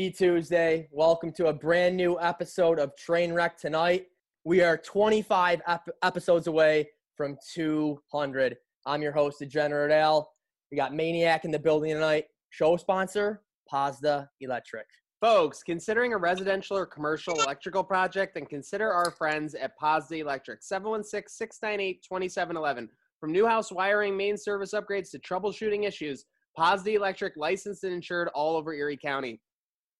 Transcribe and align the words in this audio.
Happy 0.00 0.10
Tuesday. 0.10 0.88
Welcome 0.92 1.30
to 1.32 1.48
a 1.48 1.52
brand 1.52 1.94
new 1.94 2.18
episode 2.18 2.78
of 2.78 2.92
Trainwreck 2.96 3.58
Tonight. 3.58 4.06
We 4.44 4.62
are 4.62 4.78
25 4.78 5.60
ep- 5.66 5.90
episodes 6.02 6.46
away 6.46 6.88
from 7.18 7.36
200. 7.52 8.56
I'm 8.86 9.02
your 9.02 9.12
host, 9.12 9.40
Degenerate 9.40 9.92
Al. 9.92 10.32
We 10.70 10.78
got 10.78 10.94
Maniac 10.94 11.44
in 11.44 11.50
the 11.50 11.58
building 11.58 11.92
tonight. 11.92 12.28
Show 12.48 12.78
sponsor, 12.78 13.42
Pazda 13.70 14.26
Electric. 14.40 14.86
Folks, 15.20 15.62
considering 15.62 16.14
a 16.14 16.16
residential 16.16 16.78
or 16.78 16.86
commercial 16.86 17.38
electrical 17.42 17.84
project, 17.84 18.36
then 18.36 18.46
consider 18.46 18.90
our 18.90 19.10
friends 19.10 19.54
at 19.54 19.78
Pazda 19.78 20.20
Electric, 20.20 20.62
716-698-2711. 20.62 22.88
From 23.20 23.32
new 23.32 23.46
house 23.46 23.70
wiring, 23.70 24.16
main 24.16 24.38
service 24.38 24.72
upgrades 24.72 25.10
to 25.10 25.18
troubleshooting 25.18 25.86
issues, 25.86 26.24
Pazda 26.58 26.94
Electric 26.94 27.36
licensed 27.36 27.84
and 27.84 27.92
insured 27.92 28.28
all 28.28 28.56
over 28.56 28.72
Erie 28.72 28.96
County. 28.96 29.42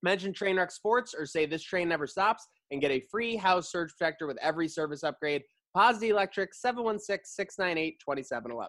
Mention 0.03 0.33
Trainwreck 0.33 0.73
Sports 0.73 1.15
or 1.15 1.27
say 1.27 1.47
this 1.47 1.63
train 1.63 1.89
never 1.89 2.07
stops 2.07 2.47
and 2.71 2.81
get 2.81 2.91
a 2.91 3.01
free 3.11 3.37
house 3.37 3.71
surge 3.71 3.91
protector 3.97 4.27
with 4.27 4.39
every 4.41 4.69
service 4.69 5.05
upgrade. 5.05 5.43
Pazda 5.77 6.11
Electric, 6.11 6.53
716-698-2711. 6.55 8.69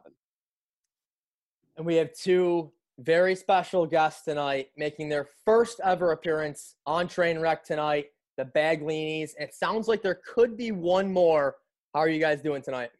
And 1.77 1.85
we 1.85 1.95
have 1.95 2.13
two 2.13 2.71
very 2.99 3.35
special 3.35 3.85
guests 3.85 4.25
tonight 4.25 4.67
making 4.77 5.09
their 5.09 5.29
first 5.45 5.79
ever 5.83 6.11
appearance 6.11 6.75
on 6.85 7.07
Trainwreck 7.07 7.63
tonight, 7.63 8.07
the 8.37 8.45
Baglinis. 8.45 9.31
It 9.39 9.53
sounds 9.53 9.87
like 9.87 10.03
there 10.03 10.19
could 10.27 10.57
be 10.57 10.71
one 10.71 11.11
more. 11.11 11.55
How 11.93 12.01
are 12.01 12.09
you 12.09 12.19
guys 12.19 12.41
doing 12.41 12.61
tonight? 12.61 12.91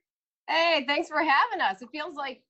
Hey, 0.50 0.86
thanks 0.88 1.10
for 1.10 1.20
having 1.20 1.62
us. 1.62 1.82
It 1.82 1.90
feels 1.92 2.16
like, 2.16 2.42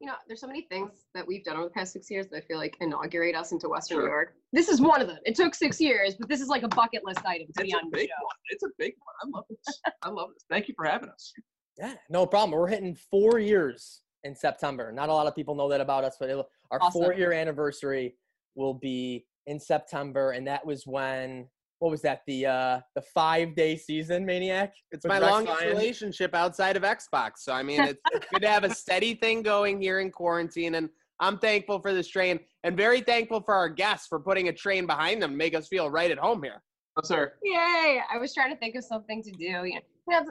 you 0.00 0.06
know, 0.06 0.14
there's 0.28 0.40
so 0.40 0.46
many 0.46 0.62
things 0.62 1.06
that 1.14 1.26
we've 1.26 1.42
done 1.44 1.56
over 1.56 1.64
the 1.64 1.70
past 1.70 1.92
six 1.92 2.10
years 2.10 2.28
that 2.28 2.36
I 2.36 2.40
feel 2.42 2.58
like 2.58 2.76
inaugurate 2.80 3.34
us 3.34 3.50
into 3.52 3.68
Western 3.68 3.96
Sure. 3.96 4.04
New 4.04 4.10
York. 4.10 4.34
This 4.52 4.68
is 4.68 4.80
one 4.80 5.00
of 5.00 5.08
them. 5.08 5.18
It 5.24 5.34
took 5.34 5.54
six 5.54 5.80
years, 5.80 6.14
but 6.14 6.28
this 6.28 6.40
is 6.40 6.48
like 6.48 6.62
a 6.62 6.68
bucket 6.68 7.04
list 7.04 7.20
item 7.26 7.48
to 7.56 7.62
be 7.62 7.68
It's 7.68 7.74
a 7.74 7.76
on 7.78 7.90
the 7.90 7.96
big 7.96 8.08
show. 8.08 8.24
one. 8.24 8.36
It's 8.50 8.62
a 8.62 8.68
big 8.78 8.94
one. 9.04 9.14
I 9.22 9.36
love 9.36 9.44
this. 9.50 9.80
I 10.02 10.08
love 10.08 10.28
this. 10.34 10.44
Thank 10.48 10.68
you 10.68 10.74
for 10.76 10.84
having 10.86 11.08
us. 11.08 11.32
Yeah, 11.78 11.94
no 12.10 12.26
problem. 12.26 12.58
We're 12.58 12.68
hitting 12.68 12.96
four 13.10 13.38
years 13.40 14.02
in 14.24 14.34
September. 14.36 14.92
Not 14.92 15.08
a 15.08 15.12
lot 15.12 15.26
of 15.26 15.34
people 15.34 15.54
know 15.54 15.68
that 15.68 15.80
about 15.80 16.04
us, 16.04 16.16
but 16.18 16.30
it, 16.30 16.36
our 16.70 16.78
Awesome. 16.80 17.02
four 17.02 17.14
year 17.14 17.32
anniversary 17.32 18.14
will 18.54 18.74
be 18.74 19.26
in 19.46 19.58
September. 19.58 20.30
And 20.32 20.46
that 20.46 20.64
was 20.64 20.86
when, 20.86 21.48
what 21.78 21.90
was 21.90 22.02
that? 22.02 22.22
The 22.26 22.46
uh 22.46 22.80
the 22.94 23.02
five 23.14 23.54
day 23.54 23.76
season, 23.76 24.24
Maniac? 24.26 24.72
It's 24.90 25.04
With 25.04 25.10
my 25.10 25.20
Rex 25.20 25.30
longest 25.30 25.60
Ryan? 25.60 25.76
relationship 25.76 26.34
outside 26.34 26.76
of 26.76 26.82
Xbox. 26.82 27.38
So, 27.38 27.52
I 27.52 27.62
mean, 27.62 27.80
it's, 27.80 28.00
it's 28.12 28.26
good 28.32 28.42
to 28.42 28.48
have 28.48 28.64
a 28.64 28.74
steady 28.74 29.14
thing 29.14 29.42
going 29.42 29.80
here 29.80 30.00
in 30.00 30.10
quarantine. 30.10 30.74
And 30.74 30.88
I'm 31.20 31.38
thankful 31.38 31.80
for 31.80 31.92
this 31.92 32.08
train 32.08 32.40
and 32.64 32.76
very 32.76 33.00
thankful 33.00 33.40
for 33.42 33.54
our 33.54 33.68
guests 33.68 34.06
for 34.08 34.20
putting 34.20 34.48
a 34.48 34.52
train 34.52 34.86
behind 34.86 35.22
them 35.22 35.32
to 35.32 35.36
make 35.36 35.54
us 35.54 35.68
feel 35.68 35.90
right 35.90 36.10
at 36.10 36.18
home 36.18 36.42
here. 36.42 36.62
Oh, 36.96 37.02
sir. 37.04 37.32
Yay! 37.44 38.00
I 38.12 38.18
was 38.18 38.34
trying 38.34 38.52
to 38.52 38.58
think 38.58 38.74
of 38.74 38.84
something 38.84 39.22
to 39.22 39.30
do. 39.32 39.44
You 39.44 39.80
know, 40.08 40.24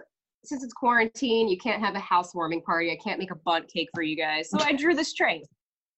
since 0.44 0.64
it's 0.64 0.74
quarantine, 0.74 1.48
you 1.48 1.58
can't 1.58 1.82
have 1.82 1.96
a 1.96 2.00
housewarming 2.00 2.62
party. 2.62 2.92
I 2.92 2.98
can't 3.02 3.20
make 3.20 3.32
a 3.32 3.36
Bundt 3.46 3.72
cake 3.72 3.90
for 3.96 4.02
you 4.04 4.18
guys. 4.18 4.50
So 4.50 4.60
I 4.60 4.74
drew 4.74 4.94
this 4.94 5.14
train. 5.14 5.44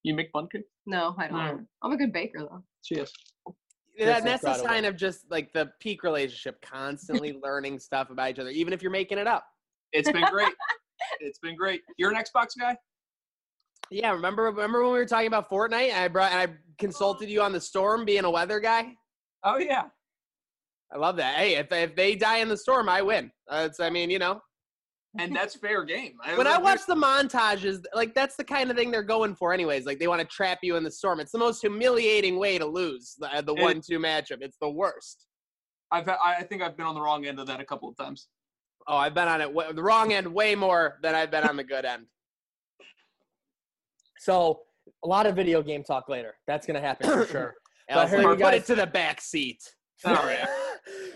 You 0.03 0.13
make 0.13 0.31
bun 0.31 0.47
cake? 0.51 0.63
No, 0.85 1.15
I 1.17 1.27
don't. 1.27 1.37
Mm. 1.39 1.65
I'm 1.83 1.91
a 1.91 1.97
good 1.97 2.13
baker 2.13 2.39
though. 2.39 2.63
She 2.83 2.95
is. 2.95 3.11
That, 3.99 4.23
That's 4.23 4.43
a 4.43 4.55
sign 4.55 4.85
of 4.85 4.95
just 4.95 5.29
like 5.29 5.51
the 5.51 5.71
peak 5.79 6.03
relationship, 6.03 6.61
constantly 6.61 7.37
learning 7.43 7.79
stuff 7.79 8.09
about 8.09 8.31
each 8.31 8.39
other, 8.39 8.49
even 8.49 8.71
if 8.71 8.81
you're 8.81 8.91
making 8.91 9.17
it 9.17 9.27
up. 9.27 9.45
It's 9.91 10.11
been 10.11 10.25
great. 10.31 10.53
it's 11.19 11.39
been 11.39 11.55
great. 11.55 11.81
You're 11.97 12.11
an 12.11 12.17
Xbox 12.17 12.47
guy? 12.59 12.77
Yeah, 13.91 14.11
remember 14.11 14.43
remember 14.43 14.83
when 14.83 14.93
we 14.93 14.99
were 14.99 15.05
talking 15.05 15.27
about 15.27 15.49
Fortnite? 15.49 15.93
I 15.93 16.07
brought 16.07 16.31
and 16.31 16.39
I 16.39 16.55
consulted 16.77 17.29
you 17.29 17.41
on 17.41 17.51
the 17.51 17.59
storm 17.59 18.05
being 18.05 18.23
a 18.23 18.29
weather 18.29 18.59
guy. 18.59 18.93
Oh, 19.43 19.57
yeah. 19.57 19.85
I 20.93 20.97
love 20.97 21.17
that. 21.17 21.35
Hey, 21.35 21.55
if 21.55 21.71
if 21.71 21.95
they 21.95 22.15
die 22.15 22.37
in 22.37 22.47
the 22.47 22.57
storm, 22.57 22.87
I 22.89 23.01
win. 23.01 23.31
Uh, 23.49 23.69
I 23.79 23.89
mean, 23.89 24.09
you 24.09 24.19
know, 24.19 24.41
And 25.17 25.35
that's 25.35 25.55
fair 25.55 25.83
game. 25.83 26.13
when 26.35 26.45
I 26.45 26.57
watch 26.59 26.81
the 26.87 26.93
montages, 26.95 27.83
like 27.95 28.13
that's 28.13 28.35
the 28.35 28.43
kind 28.43 28.69
of 28.69 28.77
thing 28.77 28.91
they're 28.91 29.01
going 29.01 29.33
for, 29.33 29.53
anyways. 29.53 29.85
Like 29.85 29.97
they 29.97 30.07
want 30.07 30.21
to 30.21 30.27
trap 30.27 30.59
you 30.61 30.75
in 30.75 30.83
the 30.83 30.91
storm. 30.91 31.19
It's 31.19 31.31
the 31.31 31.39
most 31.39 31.61
humiliating 31.61 32.37
way 32.37 32.59
to 32.59 32.65
lose 32.65 33.15
the, 33.17 33.33
uh, 33.33 33.41
the 33.41 33.55
one-two 33.55 33.97
matchup. 33.97 34.37
It's 34.41 34.57
the 34.61 34.69
worst. 34.69 35.25
I've, 35.91 36.07
I 36.07 36.43
think 36.43 36.61
I've 36.61 36.77
been 36.77 36.85
on 36.85 36.93
the 36.93 37.01
wrong 37.01 37.25
end 37.25 37.39
of 37.39 37.47
that 37.47 37.59
a 37.59 37.65
couple 37.65 37.89
of 37.89 37.97
times. 37.97 38.27
Oh, 38.87 38.97
I've 38.97 39.15
been 39.15 39.27
on 39.27 39.41
it 39.41 39.51
wa- 39.51 39.71
the 39.71 39.81
wrong 39.81 40.13
end 40.13 40.27
way 40.31 40.53
more 40.53 40.99
than 41.01 41.15
I've 41.15 41.31
been 41.31 41.43
on 41.43 41.55
the 41.55 41.63
good 41.63 41.85
end. 41.85 42.05
So 44.19 44.61
a 45.03 45.07
lot 45.07 45.25
of 45.25 45.35
video 45.35 45.63
game 45.63 45.83
talk 45.83 46.07
later. 46.09 46.35
That's 46.45 46.67
gonna 46.67 46.81
happen 46.81 47.09
for 47.09 47.25
sure. 47.25 47.55
But 47.87 47.97
I 47.97 48.01
Else, 48.01 48.11
heard 48.11 48.23
like, 48.23 48.37
you 48.37 48.45
put 48.45 48.53
it 48.53 48.65
to 48.67 48.75
the 48.75 48.85
back 48.85 49.19
seat. 49.19 49.57
All 50.05 50.13
right. 50.13 50.47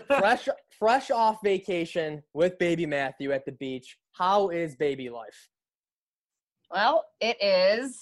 fresh 0.08 0.48
fresh 0.84 1.10
off 1.10 1.38
vacation 1.42 2.22
with 2.34 2.58
baby 2.58 2.84
Matthew 2.84 3.32
at 3.32 3.46
the 3.46 3.52
beach. 3.52 3.96
How 4.12 4.50
is 4.50 4.76
baby 4.76 5.08
life? 5.08 5.48
Well, 6.70 7.06
it 7.22 7.38
is. 7.42 7.98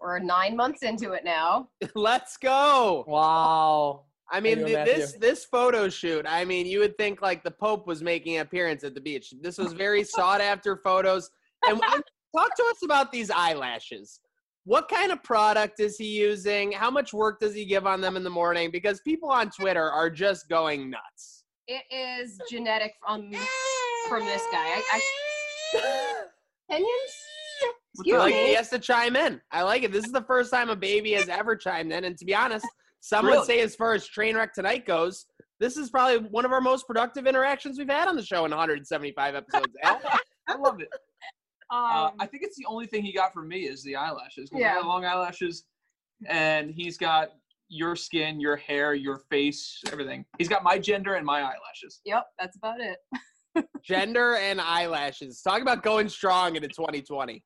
We're 0.00 0.18
nine 0.18 0.56
months 0.56 0.82
into 0.82 1.12
it 1.12 1.24
now. 1.24 1.68
Let's 1.94 2.38
go. 2.38 3.04
Wow. 3.06 4.04
I 4.30 4.40
mean, 4.40 4.60
you 4.60 4.66
th- 4.66 4.86
this 4.86 5.12
this 5.20 5.44
photo 5.44 5.90
shoot. 5.90 6.24
I 6.26 6.46
mean, 6.46 6.64
you 6.64 6.78
would 6.78 6.96
think 6.96 7.20
like 7.20 7.44
the 7.44 7.50
Pope 7.50 7.86
was 7.86 8.02
making 8.02 8.36
an 8.36 8.40
appearance 8.40 8.82
at 8.82 8.94
the 8.94 9.00
beach. 9.00 9.34
This 9.42 9.58
was 9.58 9.74
very 9.74 10.02
sought 10.16 10.40
after 10.40 10.78
photos. 10.78 11.28
And, 11.66 11.78
and 11.92 12.02
talk 12.34 12.56
to 12.56 12.62
us 12.70 12.82
about 12.82 13.12
these 13.12 13.30
eyelashes. 13.30 14.20
What 14.64 14.88
kind 14.88 15.12
of 15.12 15.22
product 15.22 15.80
is 15.80 15.98
he 15.98 16.06
using? 16.06 16.72
How 16.72 16.90
much 16.90 17.12
work 17.12 17.40
does 17.40 17.54
he 17.54 17.66
give 17.66 17.86
on 17.86 18.00
them 18.00 18.16
in 18.16 18.24
the 18.24 18.30
morning? 18.30 18.70
Because 18.70 19.02
people 19.02 19.28
on 19.28 19.50
Twitter 19.50 19.90
are 19.90 20.08
just 20.08 20.48
going 20.48 20.88
nuts. 20.88 21.41
It 21.68 21.84
is 21.90 22.40
genetic 22.50 22.94
from 23.04 23.30
from 24.08 24.24
this 24.24 24.42
guy. 24.50 24.58
I, 24.92 25.00
I 25.74 26.24
opinions. 26.70 26.90
Excuse 27.94 28.18
like 28.18 28.34
me. 28.34 28.46
he 28.48 28.54
has 28.54 28.68
to 28.70 28.78
chime 28.78 29.16
in. 29.16 29.40
I 29.50 29.62
like 29.62 29.82
it. 29.84 29.92
This 29.92 30.04
is 30.06 30.12
the 30.12 30.22
first 30.22 30.50
time 30.50 30.70
a 30.70 30.76
baby 30.76 31.12
has 31.12 31.28
ever 31.28 31.54
chimed 31.54 31.92
in, 31.92 32.04
and 32.04 32.16
to 32.18 32.24
be 32.24 32.34
honest, 32.34 32.66
some 33.00 33.26
would 33.26 33.44
say 33.44 33.60
as 33.60 33.76
far 33.76 33.92
as 33.94 34.06
train 34.06 34.34
wreck 34.34 34.54
tonight 34.54 34.86
goes, 34.86 35.26
this 35.60 35.76
is 35.76 35.90
probably 35.90 36.28
one 36.30 36.44
of 36.44 36.52
our 36.52 36.60
most 36.60 36.86
productive 36.86 37.26
interactions 37.26 37.78
we've 37.78 37.88
had 37.88 38.08
on 38.08 38.16
the 38.16 38.24
show 38.24 38.44
in 38.44 38.50
175 38.50 39.34
episodes. 39.34 39.72
I 39.84 40.54
love 40.56 40.80
it. 40.80 40.88
Uh, 41.70 42.08
Um, 42.08 42.12
I 42.18 42.26
think 42.26 42.42
it's 42.42 42.56
the 42.58 42.66
only 42.66 42.86
thing 42.86 43.02
he 43.02 43.14
got 43.14 43.32
from 43.32 43.48
me 43.48 43.60
is 43.66 43.82
the 43.82 43.96
eyelashes. 43.96 44.50
'cause 44.50 44.58
I 44.60 44.74
Yeah. 44.74 44.80
long 44.80 45.06
eyelashes, 45.06 45.64
and 46.26 46.70
he's 46.70 46.98
got 46.98 47.30
your 47.72 47.96
skin, 47.96 48.38
your 48.38 48.56
hair, 48.56 48.92
your 48.94 49.18
face, 49.30 49.80
everything. 49.90 50.24
He's 50.38 50.48
got 50.48 50.62
my 50.62 50.78
gender 50.78 51.14
and 51.14 51.24
my 51.24 51.40
eyelashes. 51.40 52.00
yep, 52.04 52.26
that's 52.38 52.56
about 52.56 52.80
it. 52.80 52.98
Gender 53.82 54.36
and 54.36 54.60
eyelashes. 54.60 55.40
Talk 55.42 55.60
about 55.62 55.82
going 55.82 56.08
strong 56.08 56.56
into 56.56 56.68
2020. 56.68 57.42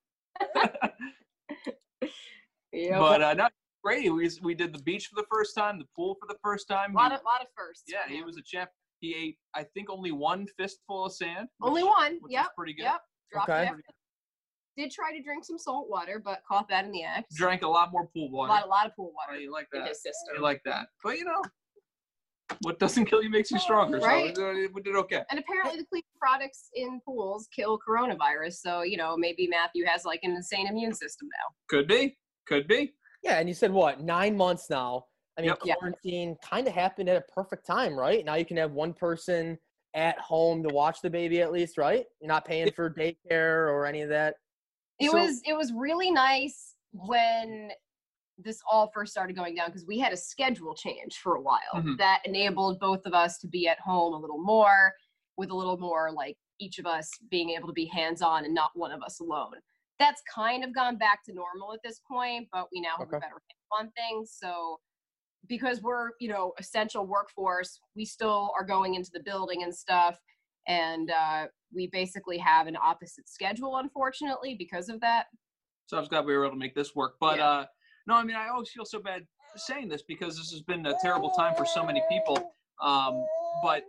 Yep. 2.73 2.99
But 2.99 3.23
uh, 3.23 3.35
no, 3.35 3.49
great. 3.83 4.13
We 4.13 4.31
we 4.43 4.55
did 4.55 4.75
the 4.75 4.83
beach 4.83 5.07
for 5.07 5.21
the 5.21 5.27
first 5.33 5.55
time, 5.55 5.79
the 5.79 5.87
pool 5.97 6.17
for 6.21 6.27
the 6.29 6.37
first 6.45 6.69
time. 6.69 6.95
a 6.95 6.99
lot 6.99 7.13
He- 7.13 7.17
of 7.17 7.25
lot 7.25 7.41
of 7.41 7.47
firsts. 7.57 7.85
yeah, 7.89 8.07
he 8.09 8.23
was 8.23 8.37
a 8.37 8.43
champ. 8.43 8.69
He 9.01 9.15
ate, 9.15 9.39
I 9.55 9.65
think, 9.75 9.89
only 9.91 10.13
one 10.13 10.47
fistful 10.59 11.07
of 11.07 11.13
sand. 11.15 11.49
only 11.63 11.83
which- 11.83 11.91
one. 11.91 12.19
which 12.21 12.33
Yep. 12.33 12.45
is 12.45 12.51
pretty 12.57 12.75
good. 12.75 12.83
Yep. 12.85 13.01
Dropped 13.33 13.49
Okay. 13.51 13.71
It 14.77 14.81
after- 14.81 14.89
Did 14.89 14.93
try 14.93 15.17
to 15.17 15.23
drink 15.23 15.45
some 15.45 15.59
salt 15.59 15.89
water, 15.89 16.21
but 16.25 16.41
caught 16.49 16.69
that 16.69 16.85
in 16.85 16.93
the 16.93 17.03
act. 17.03 17.33
Drank 17.35 17.63
a 17.63 17.69
lot 17.69 17.93
more 17.93 18.09
pool 18.15 18.29
a 18.29 18.31
water. 18.33 18.49
lot, 18.51 18.65
a 18.65 18.69
lot 18.69 18.87
of 18.87 18.95
pool 18.97 19.13
Oh, 19.13 19.15
water 19.29 19.41
you 19.41 19.53
like 19.53 19.69
in 19.73 19.81
that? 19.81 19.89
his 19.89 20.03
system. 20.03 20.37
You 20.37 20.43
like 20.43 20.61
that? 20.65 20.89
But 21.03 21.19
you 21.19 21.25
know, 21.25 21.43
what 22.63 22.79
doesn't 22.79 23.07
kill 23.07 23.23
you 23.23 23.31
makes 23.31 23.51
you 23.51 23.59
stronger. 23.59 23.99
Right. 23.99 24.31
Uh, 24.33 24.35
so 24.35 24.67
we 24.73 24.83
did 24.83 24.95
okay. 24.97 25.23
and 25.31 25.39
apparently, 25.41 25.79
the 25.81 25.87
clean 25.87 26.03
products 26.21 26.69
in 26.75 27.01
pools 27.05 27.49
kill 27.55 27.79
coronavirus. 27.87 28.55
So 28.61 28.83
you 28.83 28.97
know, 28.97 29.17
maybe 29.17 29.49
Matthew 29.49 29.85
has 29.87 30.05
like 30.05 30.21
an 30.23 30.33
insane 30.33 30.67
immune 30.69 30.95
system 30.95 31.29
now. 31.29 31.55
Could 31.69 31.89
be. 31.89 32.17
Could 32.47 32.69
be. 32.69 32.95
Yeah, 33.23 33.39
and 33.39 33.49
you 33.49 33.55
said 33.55 33.73
what? 33.73 34.01
Nine 34.01 34.37
months 34.37 34.71
now. 34.71 35.07
I 35.37 35.43
mean, 35.43 35.49
Yep. 35.49 35.59
Yeah. 35.65 35.75
quarantine 35.75 36.37
kind 36.43 36.67
of 36.69 36.73
happened 36.73 37.09
at 37.09 37.17
a 37.17 37.33
perfect 37.33 37.67
time, 37.67 37.99
right? 37.99 38.25
Now 38.25 38.37
you 38.37 38.45
can 38.47 38.57
have 38.57 38.73
one 38.73 38.95
person 38.95 39.59
at 39.95 40.19
home 40.19 40.63
to 40.63 40.69
watch 40.73 41.01
the 41.03 41.11
baby 41.11 41.41
at 41.43 41.51
least, 41.53 41.77
right? 41.77 42.05
You're 42.21 42.29
not 42.29 42.45
paying 42.45 42.71
for 42.73 42.89
daycare 42.91 43.69
or 43.69 43.85
any 43.87 44.03
of 44.03 44.09
that. 44.11 44.37
It 44.99 45.11
So- 45.11 45.19
was 45.19 45.41
it 45.45 45.55
was 45.55 45.73
really 45.73 46.11
nice 46.11 46.75
when 46.93 47.73
this 48.39 48.61
all 48.71 48.91
first 48.93 49.13
started 49.13 49.35
going 49.35 49.55
down 49.55 49.69
because 49.69 49.87
we 49.87 49.99
had 49.99 50.13
a 50.13 50.17
schedule 50.17 50.75
change 50.75 51.19
for 51.19 51.37
a 51.37 51.41
while 51.41 51.61
Mhm. 51.75 51.97
that 51.99 52.21
enabled 52.27 52.79
both 52.79 53.07
of 53.07 53.15
us 53.15 53.39
to 53.39 53.49
be 53.49 53.67
at 53.67 53.81
home 53.81 54.13
a 54.13 54.19
little 54.19 54.43
more 54.43 54.93
with 55.39 55.51
a 55.51 55.55
little 55.55 55.79
more 55.79 56.13
like 56.13 56.37
each 56.59 56.79
of 56.79 56.87
us 56.87 57.11
being 57.31 57.51
able 57.51 57.67
to 57.67 57.73
be 57.73 57.87
hands 57.87 58.21
on 58.23 58.45
and 58.45 58.55
not 58.55 58.77
one 58.77 58.93
of 58.93 59.03
us 59.03 59.21
alone. 59.21 59.55
That's 59.99 60.21
kind 60.23 60.65
of 60.65 60.75
gone 60.75 60.97
back 60.99 61.25
to 61.25 61.33
normal 61.33 61.73
at 61.73 61.83
this 61.83 62.01
point, 62.01 62.49
but 62.53 62.69
we 62.73 62.81
now 62.81 62.97
have 62.99 63.09
Okay. 63.09 63.17
a 63.17 63.21
better 63.21 63.41
handle 63.49 63.73
on 63.73 63.91
things. 63.93 64.33
So 64.33 64.81
because 65.47 65.81
we're, 65.81 66.11
you 66.21 66.29
know, 66.29 66.53
essential 66.59 67.07
workforce, 67.07 67.81
we 67.95 68.05
still 68.05 68.53
are 68.59 68.65
going 68.65 68.95
into 68.95 69.11
the 69.13 69.21
building 69.21 69.63
and 69.63 69.75
stuff. 69.75 70.21
And 70.67 71.11
uh, 71.11 71.49
we 71.77 71.87
basically 71.89 72.39
have 72.39 72.67
an 72.67 72.77
opposite 72.83 73.29
schedule, 73.29 73.77
unfortunately, 73.77 74.57
because 74.59 74.89
of 74.89 75.01
that. 75.03 75.27
So 75.87 75.97
I 75.99 76.01
was 76.01 76.09
glad 76.09 76.25
we 76.25 76.35
were 76.37 76.45
able 76.45 76.55
to 76.55 76.59
make 76.59 76.75
this 76.75 76.97
work. 76.97 77.17
But 77.21 77.39
Yeah. 77.39 77.49
uh, 77.49 77.67
No, 78.09 78.15
I 78.15 78.23
mean 78.23 78.37
I 78.37 78.49
always 78.49 78.71
feel 78.71 78.85
so 78.85 79.01
bad 79.01 79.27
saying 79.57 79.89
this 79.89 80.03
because 80.03 80.37
this 80.37 80.51
has 80.53 80.63
been 80.63 80.87
a 80.87 80.95
terrible 81.03 81.31
time 81.31 81.55
for 81.57 81.67
so 81.67 81.85
many 81.85 82.03
people. 82.09 82.55
Um, 82.81 83.25
but 83.63 83.85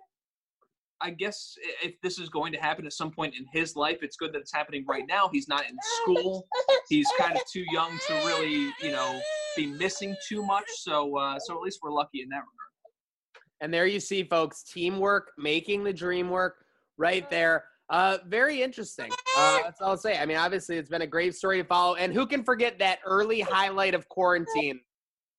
I 1.02 1.12
guess 1.12 1.54
if 1.84 2.02
this 2.02 2.18
is 2.18 2.28
going 2.30 2.52
to 2.54 2.60
happen 2.60 2.88
at 2.88 2.94
some 2.94 3.12
point 3.12 3.36
in 3.36 3.46
his 3.54 3.76
life, 3.76 4.00
it's 4.02 4.18
good 4.18 4.34
that 4.34 4.40
it's 4.40 4.52
happening 4.54 4.84
right 4.88 5.04
now. 5.08 5.30
He's 5.32 5.48
not 5.48 5.70
in 5.70 5.78
school. 6.02 6.48
He's 6.90 7.08
kind 7.20 7.36
of 7.36 7.44
too 7.52 7.64
young 7.72 7.92
to 8.08 8.14
really, 8.26 8.72
you 8.82 8.92
know, 8.92 9.22
be 9.56 9.68
missing 9.68 10.16
too 10.28 10.44
much. 10.44 10.66
So, 10.80 11.16
uh, 11.16 11.38
so 11.38 11.56
at 11.56 11.62
least 11.62 11.80
we're 11.84 11.92
lucky 11.92 12.22
in 12.24 12.30
that 12.30 12.38
regard. 12.38 12.52
And 13.62 13.72
there 13.72 13.86
you 13.86 14.00
see, 14.00 14.24
folks, 14.24 14.64
teamwork, 14.64 15.32
making 15.38 15.84
the 15.84 15.94
dream 15.94 16.30
work 16.32 16.66
right 16.98 17.30
there. 17.30 17.66
Uh, 17.90 18.18
very 18.28 18.62
interesting. 18.62 19.10
Uh, 19.38 19.60
that's 19.64 19.80
all 19.82 19.92
I'll 19.92 19.98
say. 19.98 20.18
I 20.18 20.26
mean, 20.26 20.38
obviously, 20.38 20.78
it's 20.78 20.90
been 20.90 21.04
a 21.04 21.08
great 21.08 21.36
story 21.36 21.62
to 21.62 21.68
follow. 21.68 21.96
And 21.96 22.14
who 22.14 22.26
can 22.26 22.44
forget 22.44 22.80
that 22.80 23.00
early 23.06 23.40
highlight 23.40 23.96
of 23.96 24.10
quarantine? 24.10 24.80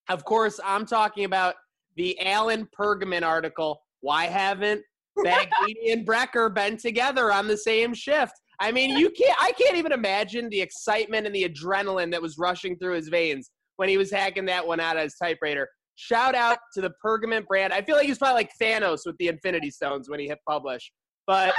Of 0.09 0.25
course, 0.25 0.59
I'm 0.65 0.87
talking 0.87 1.25
about 1.25 1.57
the 1.97 2.19
Alan 2.27 2.67
Pergament 2.73 3.25
article. 3.25 3.83
Why 4.01 4.25
haven't 4.25 4.83
Baglini 5.19 5.93
and 5.93 6.07
Brecker 6.07 6.55
been 6.55 6.79
together 6.79 7.33
on 7.33 7.49
the 7.49 7.57
same 7.57 7.93
shift? 7.93 8.33
I 8.61 8.73
mean, 8.73 8.97
you 8.97 9.11
can't. 9.11 9.37
I 9.41 9.53
can't 9.53 9.77
even 9.77 9.93
imagine 9.93 10.49
the 10.49 10.61
excitement 10.61 11.27
and 11.27 11.35
the 11.35 11.49
adrenaline 11.49 12.11
that 12.13 12.23
was 12.23 12.39
rushing 12.39 12.79
through 12.79 12.95
his 12.95 13.09
veins 13.09 13.51
when 13.77 13.89
he 13.89 13.99
was 13.99 14.11
hacking 14.11 14.47
that 14.47 14.67
one 14.67 14.81
out 14.81 14.97
of 14.97 15.03
his 15.03 15.15
typewriter. 15.17 15.69
Shout 15.97 16.35
out 16.35 16.59
to 16.75 16.81
the 16.81 16.91
Pergament 17.03 17.47
brand. 17.47 17.73
I 17.73 17.83
feel 17.83 17.97
like 17.97 18.07
he's 18.07 18.19
probably 18.19 18.35
like 18.35 18.51
Thanos 18.61 19.01
with 19.05 19.17
the 19.19 19.29
Infinity 19.29 19.71
Stones 19.71 20.09
when 20.09 20.21
he 20.21 20.29
hit 20.29 20.39
publish. 20.49 20.91
But 21.27 21.55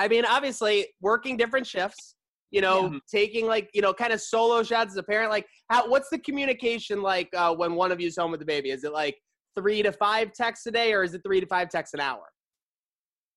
I 0.00 0.08
mean, 0.08 0.24
obviously, 0.24 0.86
working 1.02 1.36
different 1.36 1.66
shifts. 1.66 2.16
You 2.50 2.62
know, 2.62 2.90
Yeah. 2.90 2.98
taking 3.08 3.46
like 3.46 3.70
you 3.74 3.82
know, 3.82 3.92
kind 3.94 4.12
of 4.12 4.20
solo 4.20 4.62
shots 4.64 4.90
as 4.92 4.96
a 4.96 5.02
parent. 5.04 5.30
Like, 5.30 5.46
how? 5.68 5.88
What's 5.88 6.08
the 6.08 6.18
communication 6.18 7.00
like 7.02 7.28
uh, 7.36 7.54
when 7.54 7.74
one 7.74 7.92
of 7.92 8.00
you's 8.00 8.16
home 8.16 8.30
with 8.32 8.40
the 8.40 8.46
baby? 8.46 8.70
Is 8.70 8.82
it 8.82 8.92
like 8.92 9.16
three 9.56 9.82
to 9.82 9.92
five 9.92 10.32
texts 10.32 10.66
a 10.66 10.70
day, 10.72 10.92
or 10.94 11.04
is 11.04 11.12
it 11.14 11.20
three 11.24 11.38
to 11.40 11.46
five 11.46 11.68
texts 11.68 11.92
an 11.94 12.00
hour? 12.00 12.24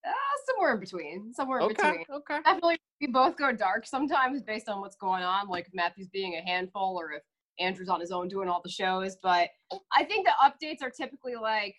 Uh, 0.07 0.11
somewhere 0.47 0.73
in 0.73 0.79
between. 0.79 1.33
Somewhere 1.33 1.59
in 1.59 1.65
Okay, 1.65 1.73
between. 1.75 2.05
okay. 2.11 2.39
I 2.45 2.53
feel 2.53 2.69
like 2.69 2.79
we 3.01 3.07
both 3.07 3.35
go 3.37 3.51
dark 3.51 3.85
sometimes 3.85 4.41
based 4.41 4.67
on 4.69 4.79
what's 4.81 4.95
going 4.95 5.21
on, 5.23 5.47
like 5.47 5.67
Matthew's 5.73 6.09
being 6.09 6.35
a 6.35 6.41
handful 6.41 6.95
or 6.99 7.11
if 7.11 7.21
Andrew's 7.59 7.89
on 7.89 7.99
his 7.99 8.11
own 8.11 8.27
doing 8.29 8.49
all 8.49 8.61
the 8.63 8.69
shows. 8.71 9.15
But 9.21 9.49
I 9.95 10.03
think 10.05 10.25
the 10.27 10.33
updates 10.43 10.81
are 10.81 10.89
typically 10.89 11.35
like, 11.35 11.75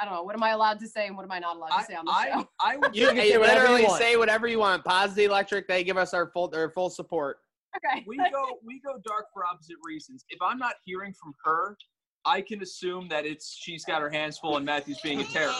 I 0.00 0.04
don't 0.04 0.14
know, 0.14 0.22
what 0.22 0.34
am 0.34 0.42
I 0.42 0.50
allowed 0.50 0.78
to 0.80 0.88
say 0.88 1.06
and 1.06 1.16
what 1.16 1.24
am 1.24 1.32
I 1.32 1.38
not 1.38 1.56
allowed 1.56 1.68
to 1.68 1.74
I, 1.74 1.82
say 1.84 1.94
on 1.94 2.04
the 2.04 2.10
I, 2.10 2.30
show? 2.30 2.48
I 2.60 2.76
would 2.76 2.96
You, 2.96 3.08
can 3.08 3.16
say 3.16 3.36
whatever 3.38 3.54
you 3.54 3.62
literally 3.62 3.84
want. 3.84 4.02
say 4.02 4.16
whatever 4.16 4.48
you 4.48 4.58
want. 4.58 4.84
Pazda 4.84 5.24
Electric, 5.26 5.68
they 5.68 5.84
give 5.84 5.96
us 5.96 6.14
our 6.14 6.28
full 6.30 6.48
their 6.48 6.70
full 6.70 6.90
support. 6.90 7.38
Okay. 7.76 8.04
we 8.06 8.16
go 8.16 8.58
we 8.64 8.80
go 8.80 8.94
dark 9.06 9.26
for 9.34 9.44
opposite 9.44 9.76
reasons. 9.84 10.24
If 10.30 10.40
I'm 10.40 10.58
not 10.58 10.74
hearing 10.84 11.12
from 11.12 11.34
her, 11.44 11.76
I 12.24 12.40
can 12.40 12.62
assume 12.62 13.08
that 13.08 13.26
it's 13.26 13.56
she's 13.60 13.84
got 13.84 14.00
her 14.00 14.10
hands 14.10 14.38
full 14.38 14.56
and 14.56 14.64
Matthew's 14.64 15.00
being 15.00 15.20
a 15.20 15.24
terror. 15.24 15.52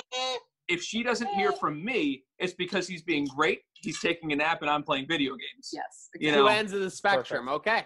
If 0.69 0.82
she 0.82 1.02
doesn't 1.02 1.28
hear 1.28 1.52
from 1.52 1.84
me, 1.84 2.25
it's 2.38 2.55
because 2.55 2.88
he's 2.88 3.02
being 3.02 3.26
great. 3.26 3.61
He's 3.75 4.00
taking 4.00 4.32
a 4.32 4.37
nap 4.37 4.62
and 4.62 4.70
I'm 4.70 4.82
playing 4.82 5.06
video 5.06 5.32
games. 5.32 5.70
Yes. 5.73 6.08
You 6.19 6.31
Two 6.32 6.37
know, 6.38 6.46
ends 6.46 6.73
of 6.73 6.81
the 6.81 6.90
spectrum. 6.90 7.49
Okay. 7.49 7.84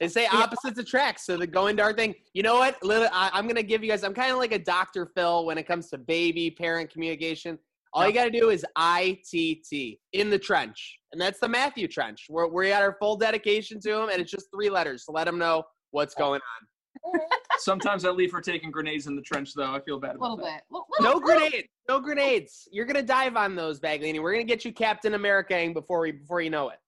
They 0.00 0.08
say 0.08 0.26
opposites 0.26 0.78
attract, 0.78 1.20
so 1.20 1.36
the 1.36 1.46
going 1.46 1.76
dark 1.76 1.96
thing. 1.96 2.14
You 2.32 2.42
know 2.42 2.56
what? 2.56 2.82
Little, 2.82 3.08
I, 3.12 3.30
I'm 3.32 3.46
gonna 3.46 3.62
give 3.62 3.82
you 3.82 3.90
guys. 3.90 4.02
I'm 4.04 4.14
kind 4.14 4.32
of 4.32 4.38
like 4.38 4.52
a 4.52 4.58
Dr. 4.58 5.06
Phil 5.06 5.44
when 5.46 5.58
it 5.58 5.66
comes 5.66 5.88
to 5.90 5.98
baby 5.98 6.50
parent 6.50 6.90
communication. 6.90 7.58
All 7.92 8.04
you 8.08 8.12
got 8.12 8.24
to 8.24 8.30
do 8.30 8.50
is 8.50 8.66
ITT 8.76 9.98
in 10.14 10.28
the 10.28 10.38
trench, 10.38 10.98
and 11.12 11.20
that's 11.20 11.38
the 11.38 11.48
Matthew 11.48 11.86
trench. 11.86 12.26
We're 12.28 12.48
we 12.48 12.70
got 12.70 12.82
our 12.82 12.96
full 13.00 13.16
dedication 13.16 13.80
to 13.82 14.02
him, 14.02 14.08
and 14.08 14.20
it's 14.20 14.32
just 14.32 14.46
three 14.52 14.68
letters 14.68 15.04
to 15.04 15.12
let 15.12 15.28
him 15.28 15.38
know 15.38 15.62
what's 15.92 16.14
going 16.14 16.40
on. 16.40 17.20
sometimes 17.58 18.04
I 18.04 18.10
leave 18.10 18.32
her 18.32 18.40
taking 18.40 18.72
grenades 18.72 19.06
in 19.06 19.14
the 19.14 19.22
trench, 19.22 19.54
though. 19.54 19.72
I 19.72 19.80
feel 19.80 20.00
bad 20.00 20.16
A 20.16 20.18
little 20.18 20.36
that. 20.38 20.42
bit. 20.44 20.62
Little- 20.70 20.86
No 21.00 21.20
grenades. 21.20 21.68
No 21.88 22.00
grenades. 22.00 22.66
You're 22.72 22.86
gonna 22.86 23.02
dive 23.02 23.36
on 23.36 23.54
those, 23.54 23.78
Baglini. 23.78 24.20
We're 24.20 24.32
gonna 24.32 24.44
get 24.44 24.64
you 24.64 24.72
Captain 24.72 25.14
America 25.14 25.70
before 25.72 26.00
we 26.00 26.12
before 26.12 26.40
you 26.40 26.50
know 26.50 26.70
it. 26.70 26.78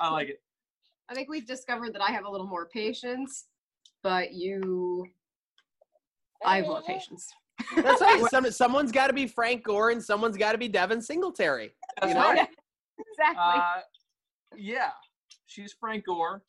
I 0.00 0.10
like 0.10 0.28
it. 0.28 0.41
I 1.12 1.14
think 1.14 1.28
we've 1.28 1.46
discovered 1.46 1.92
that 1.92 2.00
I 2.00 2.10
have 2.10 2.24
a 2.24 2.30
little 2.30 2.46
more 2.46 2.68
patience, 2.72 3.44
but 4.02 4.32
you, 4.32 5.04
I 6.42 6.56
have 6.56 6.66
more 6.66 6.80
patience. 6.86 7.28
That's 7.76 8.00
right. 8.00 8.24
Some, 8.30 8.50
someone's 8.50 8.90
got 8.90 9.08
to 9.08 9.12
be 9.12 9.26
Frank 9.26 9.62
Gore 9.62 9.90
and 9.90 10.02
someone's 10.02 10.38
got 10.38 10.52
to 10.52 10.58
be 10.58 10.68
Devin 10.68 11.02
Singletary. 11.02 11.72
That's 12.00 12.14
You 12.14 12.18
know? 12.18 12.32
right. 12.32 12.48
Exactly. 13.10 13.36
Uh, 13.38 13.80
yeah, 14.56 14.90
she's 15.44 15.74
Frank 15.78 16.06
Gore. 16.06 16.42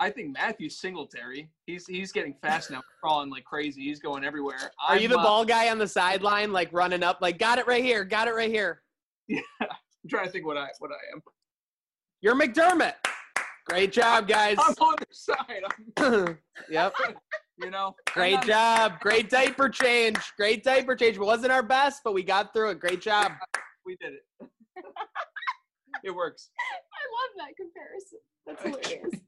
I 0.00 0.10
think 0.10 0.32
Matthew's 0.32 0.80
Singletary. 0.80 1.48
He's 1.66 1.86
he's 1.86 2.10
getting 2.10 2.34
fast 2.42 2.72
now, 2.72 2.82
crawling 3.00 3.30
like 3.30 3.44
crazy. 3.44 3.82
He's 3.82 4.00
going 4.00 4.24
everywhere. 4.24 4.72
Are 4.88 4.96
you 4.96 5.04
I'm, 5.04 5.10
the 5.10 5.18
uh, 5.18 5.22
ball 5.22 5.44
guy 5.44 5.70
on 5.70 5.78
the 5.78 5.88
sideline, 5.88 6.52
like 6.52 6.72
running 6.72 7.04
up, 7.04 7.18
like 7.20 7.38
got 7.38 7.58
it 7.58 7.68
right 7.68 7.84
here, 7.84 8.04
got 8.04 8.26
it 8.26 8.34
right 8.34 8.50
here? 8.50 8.82
Yeah, 9.28 9.40
I'm 9.60 10.08
trying 10.08 10.24
to 10.24 10.30
think 10.32 10.46
what 10.46 10.56
I 10.56 10.68
what 10.78 10.90
I 10.90 11.14
am. 11.14 11.22
You're 12.20 12.34
McDermott. 12.34 12.94
Great 13.68 13.92
job, 13.92 14.26
guys. 14.26 14.56
I'm 14.58 14.74
on 14.80 14.96
the 14.98 15.06
side. 15.10 16.38
Yep. 16.70 16.94
you 17.62 17.70
know. 17.70 17.94
Great 18.12 18.42
job. 18.42 19.00
Great 19.00 19.30
diaper 19.30 19.68
change. 19.68 20.18
Great 20.36 20.64
diaper 20.64 20.96
change. 20.96 21.16
It 21.16 21.20
wasn't 21.20 21.52
our 21.52 21.62
best, 21.62 22.00
but 22.04 22.14
we 22.14 22.22
got 22.22 22.52
through 22.52 22.70
it. 22.70 22.80
Great 22.80 23.00
job. 23.00 23.32
We 23.86 23.96
did 23.96 24.14
it. 24.14 24.22
it 26.04 26.14
works. 26.14 26.50
I 26.58 27.02
love 27.16 27.46
that 27.46 27.56
comparison. 27.56 28.18
That's 28.46 28.62
hilarious. 28.84 29.22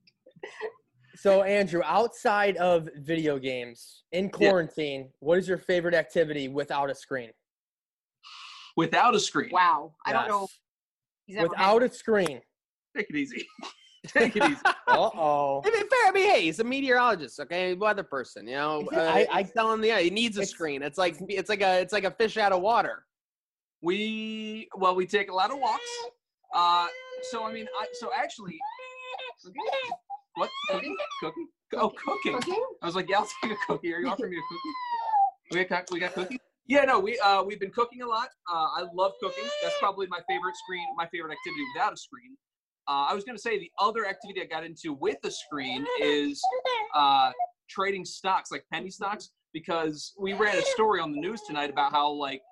So 1.17 1.43
Andrew, 1.43 1.83
outside 1.85 2.57
of 2.57 2.89
video 2.97 3.39
games 3.39 4.05
in 4.13 4.31
quarantine, 4.31 5.11
what 5.21 5.39
is 5.39 5.47
your 5.47 5.59
favorite 5.59 5.95
activity 5.95 6.49
without 6.49 6.91
a 6.91 6.95
screen? 6.95 7.31
Without 8.77 9.15
a 9.15 9.21
screen. 9.21 9.51
wow. 9.53 9.93
I 10.07 10.13
don't 10.13 10.29
know. 10.29 10.49
He's 11.27 11.37
ever 11.37 11.49
Without 11.49 11.83
a 11.83 11.93
screen. 11.93 12.41
Take 12.97 13.11
it 13.11 13.17
easy. 13.17 13.47
Take 14.07 14.35
it 14.37 14.43
easy. 14.45 14.57
Uh 14.65 15.11
oh. 15.15 15.63
I 15.65 15.71
mean, 15.71 15.89
fair. 15.89 16.07
I 16.09 16.11
mean, 16.13 16.31
hey, 16.31 16.43
he's 16.43 16.59
a 16.61 16.65
meteorologist, 16.65 17.39
okay, 17.41 17.75
weather 17.75 18.03
person. 18.03 18.47
You 18.47 18.55
know, 18.55 18.81
it- 18.91 18.97
uh, 18.99 19.03
I- 19.03 19.27
I- 19.31 19.43
he's 19.43 19.53
telling 19.53 19.81
the 19.81 19.89
yeah, 19.89 20.01
he 20.01 20.09
needs 20.11 20.37
a 20.39 20.41
It's- 20.41 20.51
screen. 20.51 20.83
It's 20.83 20.97
like 20.99 21.17
it's 21.29 21.49
like 21.51 21.61
a 21.61 21.81
it's 21.81 21.93
like 21.93 22.05
a 22.05 22.11
fish 22.11 22.37
out 22.39 22.53
of 22.53 22.63
water. 22.63 23.05
We 23.83 24.69
well, 24.75 24.95
we 24.95 25.07
take 25.07 25.31
a 25.31 25.35
lot 25.35 25.51
of 25.51 25.59
walks. 25.59 25.91
Uh, 26.55 26.87
so 27.31 27.45
I 27.45 27.53
mean, 27.53 27.67
I 27.79 27.87
so 27.93 28.11
actually, 28.17 28.59
what 30.35 30.51
cooking? 30.71 30.97
Cooking? 31.21 31.49
Oh, 31.77 31.91
cooking. 31.91 32.35
Cooking? 32.41 32.65
I 32.83 32.87
was 32.87 32.95
like, 32.97 33.09
yeah, 33.09 33.19
I'll 33.19 33.29
take 33.43 33.53
a 33.53 33.57
cookie. 33.67 33.93
Are 33.95 34.01
you 34.01 34.09
offering 34.09 34.31
me 34.31 34.37
a 34.39 34.41
cookie? 34.49 34.75
We 35.53 35.65
got 35.65 35.91
we 35.91 35.99
got 35.99 36.13
cookies. 36.15 36.39
Yeah, 36.69 36.85
no, 36.85 37.01
we 37.01 37.19
uh 37.19 37.43
we've 37.43 37.59
been 37.59 37.73
cooking 37.73 38.03
a 38.03 38.07
lot. 38.07 38.29
Uh, 38.51 38.69
I 38.79 38.85
love 38.95 39.13
cooking. 39.21 39.43
That's 39.63 39.75
probably 39.81 40.07
my 40.07 40.21
favorite 40.29 40.55
screen, 40.57 40.87
my 40.97 41.07
favorite 41.09 41.33
activity 41.33 41.65
without 41.75 41.93
a 41.93 41.97
screen. 41.97 42.37
Uh, 42.91 43.07
I 43.09 43.15
was 43.15 43.23
gonna 43.23 43.39
say 43.39 43.57
the 43.57 43.71
other 43.79 44.05
activity 44.05 44.43
I 44.43 44.47
got 44.47 44.65
into 44.65 44.95
with 44.95 45.17
the 45.23 45.31
screen 45.31 45.87
is 46.03 46.43
uh, 46.93 47.31
trading 47.69 48.05
stocks, 48.05 48.51
like 48.51 48.65
penny 48.73 48.91
stocks, 48.91 49.31
because 49.53 50.13
we 50.19 50.33
ran 50.33 50.59
a 50.59 50.63
story 50.63 51.01
on 51.01 51.13
the 51.13 51.21
news 51.21 51.41
tonight 51.47 51.71
about 51.71 51.93
how 51.93 52.11
like 52.11 52.43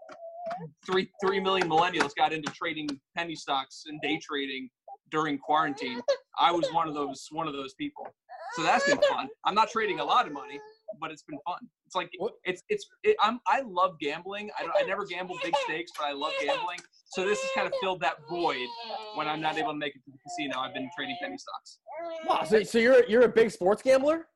three 0.87 1.11
three 1.21 1.41
million 1.41 1.69
millennials 1.69 2.15
got 2.15 2.33
into 2.33 2.53
trading 2.53 2.89
penny 3.17 3.35
stocks 3.35 3.83
and 3.89 4.01
day 4.01 4.21
trading 4.23 4.71
during 5.11 5.39
quarantine. 5.39 6.01
I 6.39 6.53
was 6.53 6.69
one 6.73 6.87
of 6.87 6.95
those 6.95 7.27
one 7.33 7.49
of 7.49 7.53
those 7.53 7.75
people. 7.75 8.07
So 8.55 8.63
that's 8.63 8.87
been 8.87 9.01
fun. 9.11 9.29
I'm 9.45 9.57
not 9.57 9.71
trading 9.71 9.99
a 9.99 10.05
lot 10.05 10.29
of 10.29 10.33
money, 10.33 10.61
but 11.01 11.11
it's 11.11 11.23
been 11.23 11.39
fun. 11.47 11.59
It's 11.87 11.95
like 11.95 12.11
What- 12.19 12.35
it's 12.45 12.63
it's 12.69 12.87
it, 13.03 13.17
I'm 13.23 13.41
I 13.47 13.61
love 13.63 13.99
gambling. 14.01 14.51
I 14.59 14.63
don't, 14.63 14.73
I 14.79 14.83
never 14.87 15.05
gamble 15.05 15.39
big 15.43 15.55
stakes, 15.65 15.93
but 15.97 16.05
I 16.07 16.13
love 16.13 16.33
gambling. 16.43 16.79
So 17.11 17.25
this 17.27 17.41
has 17.41 17.51
kind 17.55 17.67
of 17.67 17.73
filled 17.81 18.01
that 18.01 18.17
void 18.29 18.67
when 19.15 19.27
I'm 19.29 19.41
not 19.41 19.57
able 19.57 19.73
to 19.73 19.79
make 19.79 19.95
it 19.97 20.03
to 20.05 20.11
the 20.11 20.19
casino. 20.19 20.59
I've 20.61 20.75
been 20.75 20.91
trading 20.97 21.17
penny 21.21 21.37
stocks. 21.39 21.79
Wow, 22.27 22.45
so, 22.45 22.63
so 22.63 22.79
you're 22.79 23.05
you're 23.09 23.23
a 23.23 23.29
big 23.29 23.51
sports 23.51 23.83
gambler? 23.83 24.27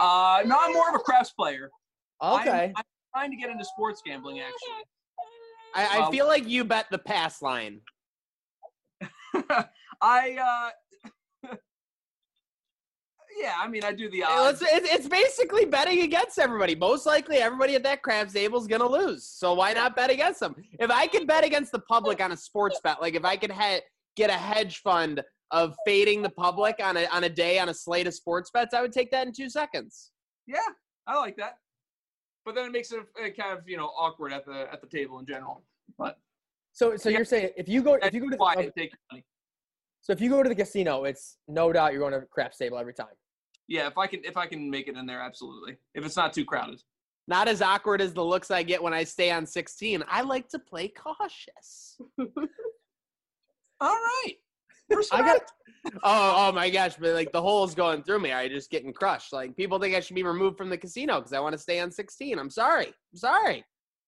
Uh, 0.00 0.42
no, 0.46 0.56
I'm 0.60 0.72
more 0.72 0.88
of 0.88 0.94
a 0.94 0.98
craps 0.98 1.30
player. 1.30 1.70
I'm- 2.20 2.40
Okay. 2.40 2.72
I'm, 2.76 2.84
trying 3.14 3.30
to 3.30 3.36
get 3.36 3.48
into 3.50 3.64
sports 3.64 4.02
gambling 4.04 4.40
actually. 4.40 4.84
I, 5.74 5.98
I 6.00 6.06
Um, 6.06 6.12
feel 6.12 6.26
like 6.26 6.48
you 6.48 6.64
bet 6.64 6.86
the 6.90 6.98
pass 6.98 7.40
line. 7.42 7.80
I 10.00 10.36
uh 10.36 10.70
Yeah, 13.36 13.54
I 13.58 13.68
mean 13.68 13.84
I 13.84 13.92
do 13.92 14.08
the 14.10 14.22
odds. 14.22 14.62
It's, 14.62 14.88
it's 14.92 15.08
basically 15.08 15.64
betting 15.64 16.02
against 16.02 16.38
everybody. 16.38 16.74
Most 16.74 17.04
likely, 17.06 17.36
everybody 17.38 17.74
at 17.74 17.82
that 17.82 18.02
craps 18.02 18.32
table 18.32 18.60
is 18.60 18.66
gonna 18.66 18.86
lose. 18.88 19.24
So 19.26 19.54
why 19.54 19.72
not 19.72 19.96
bet 19.96 20.10
against 20.10 20.40
them? 20.40 20.54
If 20.78 20.90
I 20.90 21.06
could 21.06 21.26
bet 21.26 21.44
against 21.44 21.72
the 21.72 21.80
public 21.80 22.20
on 22.22 22.32
a 22.32 22.36
sports 22.36 22.80
bet, 22.84 23.00
like 23.00 23.14
if 23.14 23.24
I 23.24 23.36
could 23.36 23.52
he- 23.52 23.80
get 24.16 24.30
a 24.30 24.34
hedge 24.34 24.78
fund 24.82 25.22
of 25.50 25.74
fading 25.86 26.22
the 26.22 26.30
public 26.30 26.76
on 26.82 26.96
a 26.96 27.06
on 27.06 27.24
a 27.24 27.28
day 27.28 27.58
on 27.58 27.68
a 27.68 27.74
slate 27.74 28.06
of 28.06 28.14
sports 28.14 28.50
bets, 28.50 28.72
I 28.74 28.82
would 28.82 28.92
take 28.92 29.10
that 29.10 29.26
in 29.26 29.32
two 29.32 29.50
seconds. 29.50 30.12
Yeah, 30.46 30.58
I 31.06 31.18
like 31.18 31.36
that. 31.36 31.58
But 32.44 32.54
then 32.54 32.66
it 32.66 32.72
makes 32.72 32.92
it 32.92 33.00
uh, 33.00 33.28
kind 33.40 33.58
of, 33.58 33.66
you 33.68 33.76
know, 33.78 33.86
awkward 33.98 34.32
at 34.32 34.44
the 34.44 34.68
at 34.72 34.80
the 34.80 34.86
table 34.86 35.18
in 35.18 35.26
general. 35.26 35.64
But 35.98 36.18
So 36.72 36.96
so 36.96 37.08
Yeah. 37.08 37.16
you're 37.18 37.24
saying 37.24 37.50
if 37.56 37.68
you 37.68 37.82
go 37.82 37.94
if 37.94 38.14
you 38.14 38.20
go 38.20 38.28
to 38.30 38.36
the, 38.36 38.72
take 38.76 38.92
money. 39.10 39.24
So 40.02 40.12
if 40.12 40.20
you 40.20 40.28
go 40.28 40.42
to 40.42 40.48
the 40.50 40.54
casino, 40.54 41.04
it's 41.04 41.38
no 41.48 41.72
doubt 41.72 41.92
you're 41.92 42.00
going 42.06 42.20
to 42.20 42.26
craps 42.26 42.58
table 42.58 42.76
every 42.76 42.92
time. 42.92 43.06
Yeah, 43.68 43.86
if 43.86 43.96
I 43.98 44.06
can 44.06 44.20
if 44.24 44.36
I 44.36 44.46
can 44.46 44.70
make 44.70 44.88
it 44.88 44.96
in 44.96 45.06
there, 45.06 45.20
absolutely. 45.20 45.76
If 45.94 46.04
it's 46.04 46.16
not 46.16 46.32
too 46.32 46.44
crowded. 46.44 46.82
Not 47.26 47.48
as 47.48 47.62
awkward 47.62 48.02
as 48.02 48.12
the 48.12 48.24
looks 48.24 48.50
I 48.50 48.62
get 48.62 48.82
when 48.82 48.92
I 48.92 49.04
stay 49.04 49.30
on 49.30 49.46
16. 49.46 50.04
I 50.08 50.20
like 50.20 50.48
to 50.50 50.58
play 50.58 50.88
cautious. 50.88 51.96
All 53.80 53.88
right. 53.88 54.34
I 55.10 55.22
got 55.22 55.40
Oh, 56.02 56.48
oh 56.48 56.52
my 56.52 56.70
gosh! 56.70 56.96
But 56.96 57.14
like 57.14 57.30
the 57.32 57.42
hole's 57.42 57.74
going 57.74 58.02
through 58.02 58.20
me. 58.20 58.32
I 58.32 58.48
just 58.48 58.70
getting 58.70 58.92
crushed. 58.92 59.32
Like 59.32 59.54
people 59.56 59.78
think 59.78 59.94
I 59.94 60.00
should 60.00 60.16
be 60.16 60.22
removed 60.22 60.56
from 60.56 60.70
the 60.70 60.78
casino 60.78 61.18
because 61.18 61.32
I 61.34 61.40
want 61.40 61.52
to 61.52 61.58
stay 61.58 61.80
on 61.80 61.90
16. 61.90 62.38
I'm 62.38 62.48
sorry. 62.50 62.86
I'm 62.86 63.16
sorry. 63.18 63.64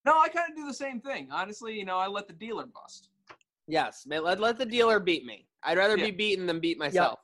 No, 0.06 0.18
I 0.18 0.28
kind 0.28 0.50
of 0.50 0.56
do 0.56 0.66
the 0.66 0.72
same 0.74 1.00
thing. 1.00 1.28
Honestly, 1.30 1.78
you 1.78 1.84
know, 1.84 1.98
I 1.98 2.06
let 2.06 2.28
the 2.28 2.32
dealer 2.32 2.64
bust. 2.66 3.10
Yes, 3.66 4.06
let 4.08 4.40
let 4.40 4.56
the 4.58 4.64
dealer 4.64 5.00
beat 5.00 5.24
me. 5.26 5.46
I'd 5.64 5.76
rather 5.76 5.98
Yeah. 5.98 6.06
be 6.06 6.10
beaten 6.12 6.46
than 6.46 6.60
beat 6.60 6.78
myself. 6.78 7.18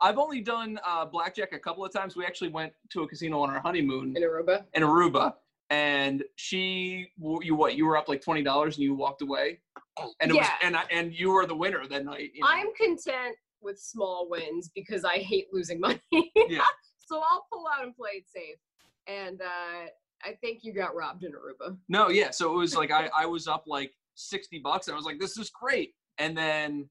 I've 0.00 0.18
only 0.18 0.40
done 0.40 0.78
uh, 0.86 1.04
blackjack 1.04 1.52
a 1.52 1.58
couple 1.58 1.84
of 1.84 1.92
times. 1.92 2.16
We 2.16 2.24
actually 2.24 2.48
went 2.50 2.72
to 2.90 3.02
a 3.02 3.08
casino 3.08 3.40
on 3.40 3.50
our 3.50 3.60
honeymoon 3.60 4.16
In 4.16 4.22
Aruba. 4.22 4.64
in 4.74 4.82
Aruba, 4.82 5.34
and 5.70 6.24
she, 6.36 7.08
you 7.42 7.54
what? 7.54 7.76
You 7.76 7.86
were 7.86 7.96
up 7.96 8.08
like 8.08 8.22
twenty 8.22 8.42
dollars, 8.42 8.76
and 8.76 8.84
you 8.84 8.94
walked 8.94 9.22
away, 9.22 9.60
and 10.20 10.30
it 10.30 10.34
was, 10.34 10.46
Yeah. 10.46 10.52
and 10.62 10.76
I, 10.76 10.82
and 10.90 11.12
you 11.14 11.30
were 11.30 11.46
the 11.46 11.54
winner 11.54 11.86
that 11.86 12.04
night. 12.04 12.30
you 12.34 12.40
know. 12.42 12.48
I'm 12.48 12.68
content 12.74 13.36
with 13.60 13.78
small 13.78 14.26
wins 14.30 14.70
because 14.74 15.04
I 15.04 15.18
hate 15.18 15.48
losing 15.52 15.80
money. 15.80 16.00
Yeah. 16.48 16.64
so 17.06 17.18
I'll 17.30 17.46
pull 17.52 17.66
out 17.66 17.84
and 17.84 17.94
play 17.94 18.10
it 18.14 18.24
safe. 18.28 18.56
And 19.06 19.40
uh, 19.42 19.86
I 20.24 20.32
think 20.40 20.60
you 20.62 20.72
got 20.72 20.94
robbed 20.94 21.24
in 21.24 21.32
Aruba. 21.32 21.76
No, 21.88 22.08
yeah. 22.08 22.30
So 22.30 22.52
it 22.54 22.56
was 22.56 22.74
like 22.76 22.90
I, 22.90 23.10
I 23.16 23.26
was 23.26 23.46
up 23.48 23.64
like 23.66 23.92
sixty 24.14 24.58
bucks, 24.58 24.88
and 24.88 24.94
I 24.94 24.96
was 24.96 25.04
like, 25.04 25.18
this 25.20 25.36
is 25.36 25.50
great. 25.50 25.94
And 26.18 26.36
then 26.36 26.88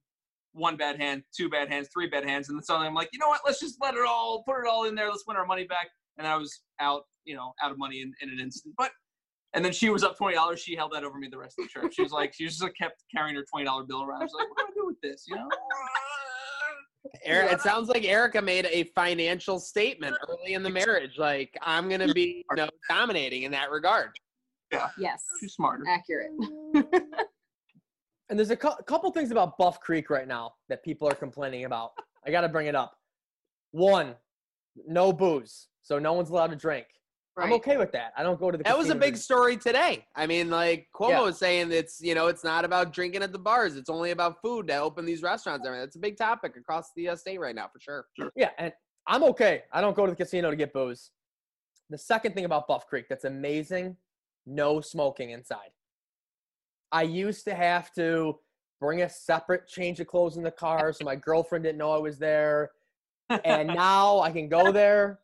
one 0.53 0.77
bad 0.77 1.00
hand, 1.00 1.24
two 1.36 1.50
bad 1.50 1.70
hands, 1.70 1.89
three 1.94 2.08
bad 2.08 2.25
hands, 2.25 2.50
and 2.50 2.58
then 2.58 2.63
suddenly 2.63 2.88
I'm 2.88 2.94
like, 2.94 3.10
you 3.13 3.20
know 3.20 3.27
what? 3.27 3.41
Let's 3.46 3.60
just 3.60 3.77
let 3.82 3.94
it 3.94 4.06
all, 4.08 4.44
put 4.48 4.60
it 4.60 4.68
all 4.68 4.86
in 4.86 4.96
there. 4.96 5.10
Let's 5.10 5.24
win 5.27 5.38
our 5.38 5.46
money 5.46 5.65
back. 5.65 5.89
And 6.18 6.27
I 6.27 6.36
was 6.36 6.62
out, 6.79 7.03
you 7.25 7.36
know, 7.36 7.53
out 7.63 7.72
of 7.72 7.77
money 7.77 8.01
in, 8.01 8.13
in 8.22 8.29
an 8.29 8.39
instant. 8.39 8.75
But 8.77 8.91
and 9.53 9.65
then 9.65 9.72
she 9.72 9.89
was 9.89 10.03
up 10.03 10.18
twenty 10.18 10.36
dollars. 10.36 10.62
She 10.62 10.75
held 10.75 10.91
that 10.94 11.03
over 11.03 11.18
me 11.18 11.27
the 11.27 11.38
rest 11.38 11.56
of 11.60 11.65
the 11.65 11.70
trip. 11.70 11.91
She 11.94 12.03
was 12.03 12.12
like, 12.12 12.34
she 12.34 12.46
just 12.46 12.62
like, 12.62 12.74
kept 12.79 13.03
carrying 13.13 13.36
her 13.36 13.46
twenty 13.50 13.65
dollar 13.65 13.84
bill 13.84 14.03
around. 14.03 14.22
I 14.22 14.25
was 14.25 14.34
like, 14.38 14.50
what 14.50 14.58
do 14.60 14.65
I 14.68 14.72
do 14.75 14.86
with 14.86 15.01
this? 15.01 15.25
You 15.27 15.38
know? 15.38 15.48
Eric, 17.24 17.53
it 17.53 17.62
sounds 17.62 17.88
like 17.88 18.03
Erica 18.03 18.41
made 18.41 18.68
a 18.70 18.84
financial 18.96 19.60
statement 19.60 20.15
early 20.27 20.53
in 20.53 20.63
the 20.63 20.70
marriage. 20.70 21.18
Like 21.18 21.58
I'm 21.62 21.89
gonna 21.89 22.13
be, 22.13 22.46
you 22.50 22.56
know, 22.58 22.70
dominating 22.89 23.44
in 23.44 23.51
that 23.51 23.72
regard. 23.72 24.12
Yeah. 24.72 24.89
Yes. 24.98 25.24
She's 25.39 25.53
smarter. 25.53 25.84
Accurate. 25.88 26.32
And 28.29 28.38
there's 28.38 28.51
a 28.51 28.55
cou- 28.55 28.75
couple 28.86 29.12
things 29.12 29.31
about 29.31 29.57
Buff 29.57 29.79
Creek 29.79 30.09
right 30.09 30.27
now 30.27 30.53
that 30.69 30.83
people 30.83 31.07
are 31.07 31.15
complaining 31.15 31.65
about. 31.65 31.91
I 32.25 32.31
got 32.31 32.41
to 32.41 32.50
bring 32.50 32.67
it 32.67 32.75
up. 32.75 32.93
One, 33.71 34.15
no 34.88 35.12
booze, 35.13 35.67
so 35.81 36.00
no 36.00 36.13
one's 36.13 36.29
allowed 36.29 36.51
to 36.51 36.55
drink. 36.55 36.86
I'm 37.38 37.53
okay 37.53 37.77
with 37.77 37.93
that. 37.93 38.12
I 38.17 38.24
don't 38.24 38.38
go 38.38 38.51
to 38.51 38.57
the. 38.57 38.65
That 38.65 38.77
was 38.77 38.89
a 38.89 38.95
big 38.95 39.13
to- 39.13 39.19
story 39.19 39.55
today. 39.55 40.05
I 40.13 40.27
mean, 40.27 40.50
like 40.50 40.88
Cuomo 40.93 41.09
Yeah. 41.09 41.21
was 41.21 41.38
saying, 41.38 41.71
it's 41.71 42.01
you 42.01 42.13
know, 42.13 42.27
it's 42.27 42.43
not 42.43 42.65
about 42.65 42.91
drinking 42.91 43.24
at 43.24 43.31
the 43.31 43.39
bars. 43.39 43.77
It's 43.77 43.89
only 43.89 44.12
about 44.12 44.41
food 44.41 44.67
to 44.67 44.75
open 44.77 45.05
these 45.05 45.21
restaurants. 45.24 45.65
I 45.65 45.71
mean, 45.71 45.79
it's 45.79 45.95
a 45.95 46.00
big 46.00 46.17
topic 46.17 46.57
across 46.57 46.91
the 46.98 47.09
uh, 47.09 47.15
state 47.15 47.39
right 47.39 47.55
now, 47.55 47.69
for 47.71 47.79
sure. 47.79 48.07
sure. 48.19 48.29
Yeah, 48.36 48.50
and 48.57 48.74
I'm 49.07 49.24
okay. 49.24 49.63
I 49.71 49.79
don't 49.79 49.95
go 49.95 50.05
to 50.05 50.12
the 50.12 50.17
casino 50.17 50.50
to 50.50 50.55
get 50.57 50.74
booze. 50.74 51.12
The 51.89 51.98
second 51.98 52.33
thing 52.33 52.43
about 52.43 52.67
Buff 52.67 52.88
Creek 52.88 53.05
that's 53.07 53.24
amazing, 53.24 53.95
no 54.45 54.81
smoking 54.81 55.29
inside. 55.29 55.69
I 56.91 57.03
used 57.03 57.43
to 57.46 57.55
have 57.55 57.91
to 57.93 58.39
bring 58.81 59.01
a 59.01 59.10
separate 59.10 59.67
change 59.67 60.00
of 60.00 60.08
clothes 60.08 60.38
in 60.38 60.43
the 60.43 60.51
car 60.51 60.93
so 60.93 61.03
my 61.05 61.15
girlfriend 61.15 61.63
didn't 61.65 61.77
know 61.77 61.91
I 61.91 61.98
was 61.98 62.17
there. 62.17 62.72
And 63.43 63.67
now 63.75 64.19
I 64.22 64.31
can 64.31 64.48
go 64.48 64.72
there, 64.72 65.19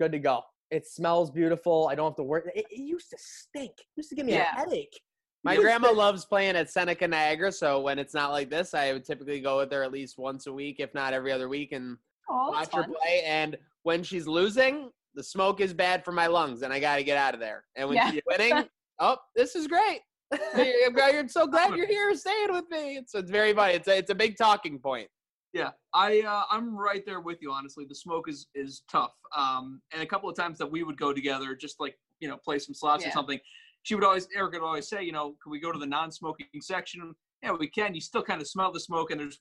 good 0.00 0.12
to 0.12 0.18
go. 0.18 0.42
It 0.70 0.86
smells 0.86 1.30
beautiful. 1.30 1.88
I 1.90 1.94
don't 1.94 2.10
have 2.10 2.16
to 2.16 2.22
work. 2.24 2.50
It, 2.54 2.66
it 2.70 2.78
used 2.80 3.10
to 3.10 3.16
stink. 3.20 3.72
It 3.78 3.86
used 3.96 4.08
to 4.10 4.16
give 4.16 4.26
me 4.26 4.32
Yeah. 4.32 4.52
a 4.52 4.58
headache. 4.58 5.00
My 5.44 5.56
grandma 5.56 5.88
to- 5.90 5.94
loves 5.94 6.24
playing 6.24 6.56
at 6.56 6.70
Seneca 6.70 7.06
Niagara, 7.06 7.52
so 7.52 7.80
when 7.80 8.00
it's 8.00 8.14
not 8.14 8.32
like 8.32 8.50
this, 8.50 8.74
I 8.74 8.92
would 8.92 9.04
typically 9.04 9.40
go 9.40 9.58
with 9.58 9.70
her 9.70 9.84
at 9.84 9.92
least 9.92 10.18
once 10.18 10.48
a 10.48 10.52
week, 10.52 10.80
if 10.80 10.92
not 10.92 11.12
every 11.12 11.30
other 11.30 11.48
week, 11.48 11.70
and 11.70 11.96
Oh, 12.28 12.52
that's 12.52 12.72
watch 12.72 12.84
her 12.86 12.92
play. 12.92 13.22
And 13.24 13.56
when 13.84 14.02
she's 14.02 14.26
losing, 14.26 14.90
the 15.14 15.22
smoke 15.22 15.60
is 15.60 15.72
bad 15.72 16.04
for 16.04 16.10
my 16.10 16.26
lungs, 16.26 16.62
and 16.62 16.72
I 16.72 16.80
got 16.80 16.96
to 16.96 17.04
get 17.04 17.16
out 17.16 17.32
of 17.34 17.38
there. 17.38 17.62
And 17.76 17.88
when 17.88 17.96
Yeah. 17.96 18.10
she's 18.10 18.22
winning, 18.26 18.64
oh, 18.98 19.18
this 19.36 19.54
is 19.54 19.68
great. 19.68 20.00
I'm 20.32 20.98
I'm 20.98 21.28
so 21.28 21.46
glad 21.46 21.70
you're 21.76 21.86
here, 21.86 22.14
staying 22.14 22.52
with 22.52 22.64
me. 22.70 22.96
It's, 22.96 23.14
it's 23.14 23.30
very 23.30 23.52
funny. 23.52 23.74
It's 23.74 23.88
a, 23.88 23.96
it's 23.96 24.10
a 24.10 24.14
big 24.14 24.36
talking 24.36 24.78
point. 24.78 25.08
Yeah, 25.52 25.70
I 25.94 26.20
uh, 26.20 26.42
I'm 26.50 26.76
right 26.76 27.04
there 27.06 27.20
with 27.20 27.38
you. 27.40 27.52
Honestly, 27.52 27.84
the 27.88 27.94
smoke 27.94 28.28
is 28.28 28.46
is 28.54 28.82
tough. 28.90 29.12
Um, 29.36 29.80
and 29.92 30.02
a 30.02 30.06
couple 30.06 30.28
of 30.28 30.36
times 30.36 30.58
that 30.58 30.70
we 30.70 30.82
would 30.82 30.98
go 30.98 31.12
together, 31.12 31.54
just 31.54 31.80
like 31.80 31.96
you 32.20 32.28
know, 32.28 32.36
play 32.44 32.58
some 32.58 32.74
slots 32.74 33.06
or 33.06 33.10
something. 33.10 33.38
She 33.82 33.94
would 33.94 34.04
always, 34.04 34.26
Eric 34.34 34.54
would 34.54 34.62
always 34.62 34.88
say, 34.88 35.04
you 35.04 35.12
know, 35.12 35.36
can 35.42 35.52
we 35.52 35.60
go 35.60 35.70
to 35.70 35.78
the 35.78 35.86
non-smoking 35.86 36.46
section? 36.60 37.14
Yeah, 37.42 37.52
we 37.52 37.68
can. 37.68 37.94
You 37.94 38.00
still 38.00 38.22
kind 38.22 38.40
of 38.40 38.48
smell 38.48 38.72
the 38.72 38.80
smoke, 38.80 39.10
and 39.12 39.20
there's 39.20 39.38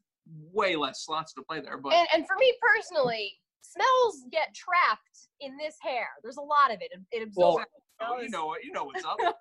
way 0.54 0.76
less 0.76 1.04
slots 1.06 1.34
to 1.34 1.42
play 1.42 1.62
there. 1.62 1.78
But 1.78 1.94
And, 1.94 2.08
and 2.14 2.28
for 2.28 2.36
me 2.38 2.54
personally, 2.62 3.32
smells 3.62 4.24
get 4.32 4.54
trapped 4.54 5.30
in 5.42 5.58
this 5.58 5.78
hair. 5.82 6.08
There's 6.22 6.38
a 6.38 6.42
lot 6.42 6.72
of 6.72 6.80
it. 6.82 6.92
It, 6.92 7.24
it 7.24 7.30
Well- 7.36 7.54
absorbs. 7.54 7.72
oh, 8.02 8.22
you 8.22 8.30
know 8.30 8.46
what, 8.46 8.64
you 8.64 8.72
know 8.72 8.84
what's 8.84 9.04
up. 9.04 9.18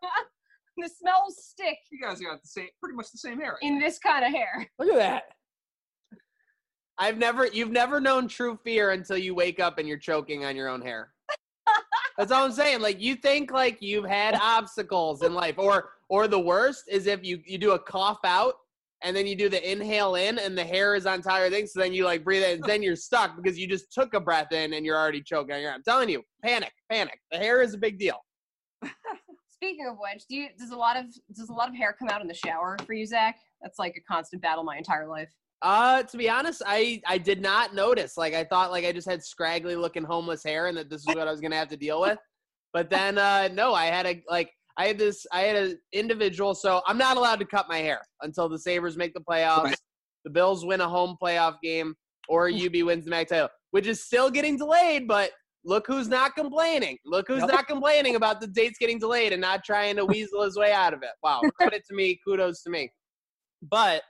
the 0.76 0.88
smells 0.88 1.36
stick 1.38 1.78
you 1.90 2.00
guys 2.00 2.20
got 2.20 2.42
the 2.42 2.48
same, 2.48 2.68
pretty 2.80 2.96
much 2.96 3.10
the 3.12 3.18
same 3.18 3.38
hair. 3.38 3.56
in 3.62 3.78
this 3.78 3.98
kind 3.98 4.24
of 4.24 4.32
hair. 4.32 4.68
Look 4.78 4.88
at 4.88 4.96
that. 4.96 5.22
I've 6.98 7.18
never, 7.18 7.46
you've 7.46 7.72
never 7.72 8.00
known 8.00 8.28
true 8.28 8.58
fear 8.62 8.92
until 8.92 9.18
you 9.18 9.34
wake 9.34 9.58
up 9.58 9.78
and 9.78 9.88
you're 9.88 9.98
choking 9.98 10.44
on 10.44 10.54
your 10.54 10.68
own 10.68 10.80
hair. 10.80 11.12
That's 12.18 12.30
all 12.30 12.44
I'm 12.44 12.52
saying. 12.52 12.80
Like 12.80 13.00
you 13.00 13.16
think 13.16 13.50
like 13.50 13.82
you've 13.82 14.04
had 14.04 14.36
obstacles 14.36 15.22
in 15.22 15.34
life, 15.34 15.58
or 15.58 15.90
or 16.08 16.28
the 16.28 16.38
worst 16.38 16.84
is 16.88 17.06
if 17.06 17.24
you 17.24 17.40
you 17.44 17.58
do 17.58 17.72
a 17.72 17.78
cough 17.78 18.20
out 18.24 18.54
and 19.02 19.16
then 19.16 19.26
you 19.26 19.34
do 19.34 19.48
the 19.48 19.70
inhale 19.70 20.14
in 20.14 20.38
and 20.38 20.56
the 20.56 20.64
hair 20.64 20.94
is 20.94 21.06
on 21.06 21.20
top 21.20 21.34
of 21.34 21.40
your 21.40 21.50
thing, 21.50 21.66
so 21.66 21.80
then 21.80 21.92
you 21.92 22.04
like 22.04 22.22
breathe 22.22 22.44
in, 22.44 22.52
and 22.52 22.64
then 22.64 22.82
you're 22.82 22.94
stuck 22.94 23.36
because 23.36 23.58
you 23.58 23.66
just 23.66 23.92
took 23.92 24.14
a 24.14 24.20
breath 24.20 24.52
in 24.52 24.74
and 24.74 24.86
you're 24.86 24.96
already 24.96 25.22
choking 25.22 25.54
on 25.56 25.60
your. 25.60 25.72
I'm 25.72 25.82
telling 25.82 26.08
you, 26.08 26.22
panic, 26.44 26.72
panic. 26.90 27.18
The 27.32 27.38
hair 27.38 27.62
is 27.62 27.74
a 27.74 27.78
big 27.78 27.98
deal. 27.98 28.18
Speaking 29.54 29.86
of 29.86 29.96
which, 29.98 30.26
do 30.26 30.34
you 30.36 30.48
does 30.58 30.70
a 30.70 30.76
lot 30.76 30.96
of 30.96 31.06
does 31.34 31.48
a 31.48 31.52
lot 31.52 31.68
of 31.68 31.74
hair 31.76 31.94
come 31.96 32.08
out 32.08 32.20
in 32.20 32.26
the 32.26 32.34
shower 32.34 32.76
for 32.84 32.92
you, 32.92 33.06
Zach? 33.06 33.36
That's 33.62 33.78
like 33.78 33.94
a 33.96 34.00
constant 34.12 34.42
battle 34.42 34.64
my 34.64 34.76
entire 34.76 35.06
life. 35.06 35.30
Uh, 35.62 36.02
to 36.02 36.16
be 36.16 36.28
honest, 36.28 36.60
I 36.66 37.00
I 37.06 37.18
did 37.18 37.40
not 37.40 37.74
notice. 37.74 38.16
Like 38.16 38.34
I 38.34 38.44
thought, 38.44 38.70
like 38.72 38.84
I 38.84 38.92
just 38.92 39.08
had 39.08 39.22
scraggly 39.22 39.76
looking 39.76 40.02
homeless 40.02 40.42
hair, 40.44 40.66
and 40.66 40.76
that 40.76 40.90
this 40.90 41.00
is 41.00 41.06
what 41.14 41.28
I 41.28 41.30
was 41.30 41.40
gonna 41.40 41.56
have 41.56 41.68
to 41.68 41.76
deal 41.76 42.00
with. 42.00 42.18
But 42.72 42.90
then, 42.90 43.16
uh, 43.18 43.48
no, 43.52 43.72
I 43.74 43.86
had 43.86 44.06
a 44.06 44.22
like 44.28 44.50
I 44.76 44.88
had 44.88 44.98
this 44.98 45.24
I 45.32 45.42
had 45.42 45.56
an 45.56 45.78
individual. 45.92 46.54
So 46.54 46.82
I'm 46.86 46.98
not 46.98 47.16
allowed 47.16 47.38
to 47.38 47.46
cut 47.46 47.66
my 47.68 47.78
hair 47.78 48.00
until 48.22 48.48
the 48.48 48.58
Sabres 48.58 48.96
make 48.96 49.14
the 49.14 49.20
playoffs, 49.20 49.64
Right. 49.64 49.80
the 50.24 50.30
Bills 50.30 50.66
win 50.66 50.80
a 50.80 50.88
home 50.88 51.16
playoff 51.22 51.56
game, 51.62 51.94
or 52.28 52.48
UB 52.50 52.82
wins 52.82 53.04
the 53.04 53.10
MAC 53.10 53.28
title, 53.28 53.48
which 53.70 53.86
is 53.86 54.04
still 54.04 54.30
getting 54.30 54.58
delayed. 54.58 55.06
But 55.06 55.30
look 55.64 55.86
who's 55.86 56.08
not 56.08 56.34
complaining. 56.34 56.98
Look 57.04 57.26
who's 57.28 57.40
Yep. 57.40 57.50
not 57.50 57.66
complaining 57.66 58.16
about 58.16 58.40
the 58.40 58.46
dates 58.46 58.78
getting 58.78 58.98
delayed 58.98 59.32
and 59.32 59.40
not 59.40 59.64
trying 59.64 59.96
to 59.96 60.04
weasel 60.06 60.42
his 60.42 60.56
way 60.56 60.72
out 60.72 60.94
of 60.94 61.02
it. 61.02 61.10
Wow, 61.22 61.42
credit 61.56 61.84
to 61.88 61.94
me, 61.94 62.18
kudos 62.26 62.62
to 62.62 62.70
me. 62.70 62.90
But 63.62 64.02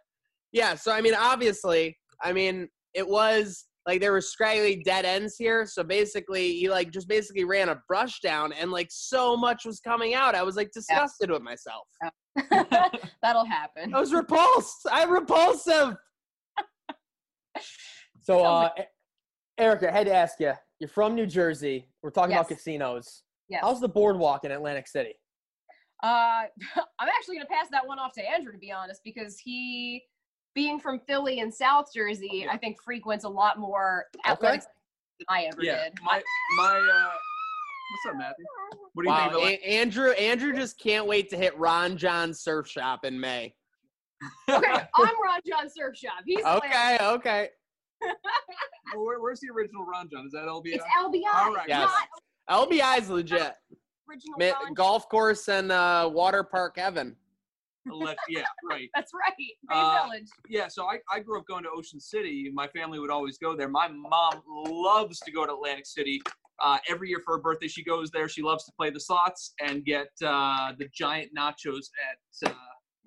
yeah, 0.53 0.75
so 0.75 0.93
I 0.93 1.01
mean, 1.01 1.15
obviously, 1.15 1.97
I 2.23 2.33
mean, 2.33 2.69
it 2.95 3.07
was 3.07 3.67
like 3.87 4.01
there 4.01 4.13
were 4.13 4.21
scraggly 4.21 4.83
dead 4.85 5.05
ends 5.05 5.37
here. 5.37 5.67
So 5.67 5.83
basically, 5.83 6.55
he 6.57 6.71
like 6.71 6.91
just 6.91 7.09
basically 7.09 7.45
ran 7.45 7.69
a 7.69 7.81
brush 7.89 8.21
down, 8.21 8.53
and 8.53 8.71
like 8.71 8.89
so 8.91 9.37
much 9.37 9.65
was 9.65 9.81
coming 9.81 10.15
out. 10.15 10.35
I 10.35 10.43
was 10.43 10.57
like 10.57 10.71
disgusted 10.73 11.31
with 11.31 11.43
myself. 11.43 11.87
That'll 13.23 13.45
happen. 13.45 13.95
I 13.95 14.01
was 14.01 14.13
repulsed. 14.13 14.87
I'm 14.91 15.11
repulsive. 15.11 15.97
So, 18.23 18.43
uh, 18.43 18.71
Erica, 19.59 19.89
I 19.89 19.93
had 19.93 20.07
to 20.07 20.15
ask 20.15 20.41
you. 20.41 20.55
You're 20.81 20.89
from 20.89 21.15
New 21.15 21.27
Jersey. 21.27 21.89
We're 22.03 22.11
talking 22.11 22.33
about 22.33 22.49
casinos. 22.49 23.23
Yes. 23.49 23.61
How's 23.63 23.81
the 23.81 23.89
boardwalk 23.89 24.45
in 24.45 24.51
Atlantic 24.51 24.89
City? 24.89 25.15
Uh, 26.03 26.07
I'm 26.99 27.09
actually 27.09 27.37
gonna 27.37 27.49
pass 27.49 27.69
that 27.71 27.87
one 27.87 27.99
off 27.99 28.13
to 28.15 28.29
Andrew 28.29 28.53
to 28.53 28.59
be 28.59 28.73
honest, 28.73 29.01
because 29.05 29.39
he, 29.39 30.03
being 30.55 30.81
from 30.81 31.01
Philly 31.07 31.41
and 31.41 31.53
South 31.53 31.87
Jersey, 31.95 32.47
I 32.51 32.57
think 32.57 32.77
frequents 32.83 33.25
a 33.25 33.29
lot 33.29 33.59
more 33.59 34.07
athletics 34.27 34.67
than 35.21 35.27
I 35.29 35.45
ever 35.45 35.63
yeah, 35.63 35.85
did. 35.85 35.93
my 36.03 36.23
my. 36.57 36.77
Uh, 36.77 37.11
what's 38.05 38.15
up, 38.15 38.19
Matthew? 38.19 38.45
What 38.95 39.03
do 39.05 39.09
you 39.09 39.15
Wow, 39.15 39.31
think? 39.31 39.61
Of 39.61 39.65
A- 39.65 39.65
Andrew, 39.67 40.11
Andrew 40.13 40.53
just 40.55 40.79
can't 40.81 41.07
wait 41.07 41.29
to 41.31 41.37
hit 41.37 41.57
Ron 41.59 41.97
Jon 41.97 42.35
Surf 42.35 42.69
Shop 42.69 43.05
in 43.05 43.19
May. 43.19 43.55
okay, 44.49 44.67
I'm 44.97 45.23
Ron 45.23 45.41
Jon 45.47 45.69
Surf 45.69 45.97
Shop. 45.97 46.13
He's 46.27 46.45
Okay, 46.45 46.99
okay. 47.01 47.49
Well, 48.95 49.05
where, 49.05 49.21
where's 49.21 49.41
the 49.41 49.49
original 49.51 49.85
Ron 49.85 50.09
Jon? 50.11 50.27
Is 50.27 50.33
that 50.33 50.45
LBI? 50.45 50.75
It's 50.75 50.85
LBI, 51.03 51.35
All 51.35 51.53
right. 51.55 51.69
Yes. 51.69 51.91
not 52.49 52.69
LBI's 52.71 53.09
legit. 53.11 53.55
original 54.09 54.39
Mi- 54.39 54.51
Ron. 54.53 54.75
golf 54.75 55.09
course 55.09 55.49
and 55.49 55.73
uh, 55.73 56.09
water 56.13 56.45
park 56.45 56.79
Evan. 56.79 57.17
Let, 57.87 58.17
yeah, 58.31 58.43
right. 58.71 58.89
That's 58.95 59.13
right. 59.13 59.35
Bay 59.37 59.47
Uh, 59.71 60.05
Village. 60.05 60.29
Yeah, 60.49 60.69
so 60.69 60.87
I, 60.87 60.99
I 61.13 61.21
grew 61.21 61.39
up 61.39 61.47
going 61.47 61.65
to 61.65 61.71
Ocean 61.71 62.01
City. 62.01 62.51
My 62.55 62.67
family 62.69 62.99
would 62.99 63.11
always 63.11 63.37
go 63.37 63.55
there. 63.57 63.69
My 63.69 63.89
mom 63.89 64.43
loves 64.47 65.19
to 65.21 65.31
go 65.33 65.45
to 65.47 65.53
Atlantic 65.53 65.87
City. 65.87 66.23
Uh, 66.63 66.79
every 66.89 67.09
year 67.09 67.21
for 67.25 67.35
her 67.37 67.43
birthday, 67.43 67.67
she 67.69 67.83
goes 67.85 68.11
there. 68.11 68.29
She 68.29 68.41
loves 68.43 68.65
to 68.67 68.73
play 68.79 68.89
the 68.91 69.01
slots 69.01 69.53
and 69.61 69.85
get 69.85 70.09
uh, 70.25 70.73
the 70.79 70.89
giant 70.95 71.31
nachos 71.37 71.87
at 72.45 72.49
uh, 72.51 72.55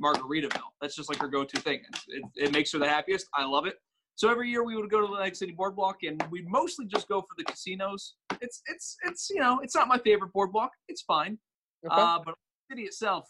Margaritaville. 0.03 0.59
That's 0.81 0.95
just 0.95 1.09
like 1.09 1.19
her 1.21 1.27
go-to 1.29 1.59
thing. 1.61 1.81
It's, 1.89 2.05
it, 2.09 2.23
it 2.47 2.51
makes 2.51 2.71
her 2.73 2.77
the 2.79 2.87
happiest. 2.89 3.27
I 3.33 3.45
love 3.45 3.65
it. 3.65 3.79
So 4.17 4.31
every 4.31 4.49
year 4.49 4.63
we 4.63 4.75
would 4.75 4.89
go 4.89 4.99
to 4.99 5.05
the 5.05 5.13
Atlantic 5.13 5.35
City 5.35 5.51
Boardwalk, 5.51 5.97
and 6.01 6.21
we'd 6.31 6.47
mostly 6.49 6.87
just 6.87 7.07
go 7.07 7.21
for 7.21 7.35
the 7.37 7.43
casinos. 7.43 8.15
It's 8.41 8.63
it's 8.65 8.97
it's 9.05 9.29
you 9.29 9.39
know 9.39 9.59
it's 9.61 9.75
not 9.75 9.87
my 9.87 9.99
favorite 9.99 10.33
boardwalk. 10.33 10.71
It's 10.87 11.03
fine, 11.03 11.37
Okay. 11.85 11.93
uh, 12.01 12.17
but 12.25 12.33
the 12.69 12.73
city 12.75 12.87
itself, 12.87 13.29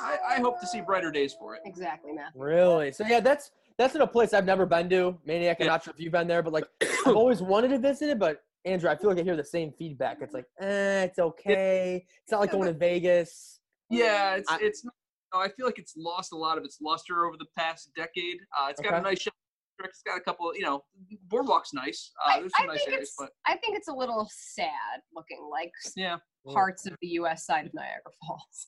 I, 0.00 0.16
I 0.30 0.34
hope 0.40 0.60
to 0.62 0.66
see 0.66 0.80
brighter 0.80 1.10
days 1.10 1.34
for 1.38 1.56
it. 1.56 1.60
Exactly, 1.66 2.10
Matt. 2.12 2.32
Really? 2.34 2.90
So 2.90 3.04
yeah, 3.06 3.20
that's 3.20 3.50
that's 3.76 3.94
in 3.94 4.00
a 4.00 4.06
place 4.06 4.32
I've 4.32 4.46
never 4.46 4.64
been 4.64 4.88
to. 4.88 5.18
Maniac, 5.26 5.58
I'm 5.60 5.66
Yeah. 5.66 5.72
not 5.72 5.84
sure 5.84 5.92
if 5.92 6.00
you've 6.00 6.12
been 6.12 6.26
there, 6.26 6.42
but 6.42 6.54
like 6.54 6.64
I've 7.06 7.16
always 7.16 7.42
wanted 7.42 7.68
to 7.68 7.78
visit 7.78 8.08
it. 8.08 8.18
But 8.18 8.42
Andrew, 8.64 8.88
I 8.88 8.96
feel 8.96 9.10
like 9.10 9.18
I 9.18 9.22
hear 9.22 9.36
the 9.36 9.44
same 9.44 9.72
feedback. 9.72 10.22
It's 10.22 10.32
like, 10.32 10.46
eh, 10.58 11.02
it's 11.04 11.18
okay. 11.18 12.06
It's 12.22 12.32
not 12.32 12.40
like 12.40 12.48
Yeah, 12.48 12.56
going 12.60 12.72
to 12.72 12.78
Vegas. 12.78 13.60
Yeah, 13.90 14.36
it's 14.36 14.50
I- 14.50 14.58
it's. 14.62 14.86
not- 14.86 14.94
I 15.32 15.48
feel 15.50 15.64
like 15.66 15.78
it's 15.78 15.96
lost 15.96 16.32
a 16.32 16.36
lot 16.36 16.58
of 16.58 16.64
its 16.64 16.78
luster 16.80 17.24
over 17.24 17.36
the 17.36 17.46
past 17.56 17.90
decade. 17.94 18.38
Uh, 18.58 18.66
it's 18.70 18.80
got 18.80 18.94
a 18.94 19.00
nice. 19.00 19.20
shopping 19.20 19.30
district, 19.30 19.36
It's 19.84 20.02
got 20.02 20.18
a 20.18 20.20
couple. 20.20 20.54
You 20.54 20.62
know, 20.62 20.82
boardwalk's 21.28 21.72
nice. 21.72 22.12
Uh, 22.24 22.30
I, 22.30 22.40
there's 22.40 22.52
I 22.56 22.60
some 22.60 22.66
nice 22.68 22.86
areas, 22.88 23.14
but 23.18 23.30
I 23.46 23.56
think 23.56 23.76
it's 23.76 23.88
a 23.88 23.94
little 23.94 24.28
sad 24.32 25.00
looking 25.14 25.48
like 25.50 25.72
yeah, 25.96 26.16
parts 26.48 26.86
of 26.86 26.96
the 27.00 27.08
U.S. 27.08 27.46
side 27.46 27.66
of 27.66 27.74
Niagara 27.74 28.12
Falls. 28.26 28.66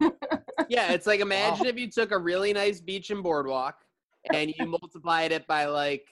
Yeah, 0.68 0.92
it's 0.92 1.06
like 1.06 1.20
imagine 1.20 1.66
if 1.66 1.76
you 1.78 1.90
took 1.90 2.12
a 2.12 2.18
really 2.18 2.52
nice 2.52 2.80
beach 2.80 3.10
and 3.10 3.22
boardwalk 3.22 3.76
and 4.32 4.52
you 4.56 4.66
multiplied 4.66 5.32
it 5.32 5.46
by 5.46 5.66
like 5.66 6.06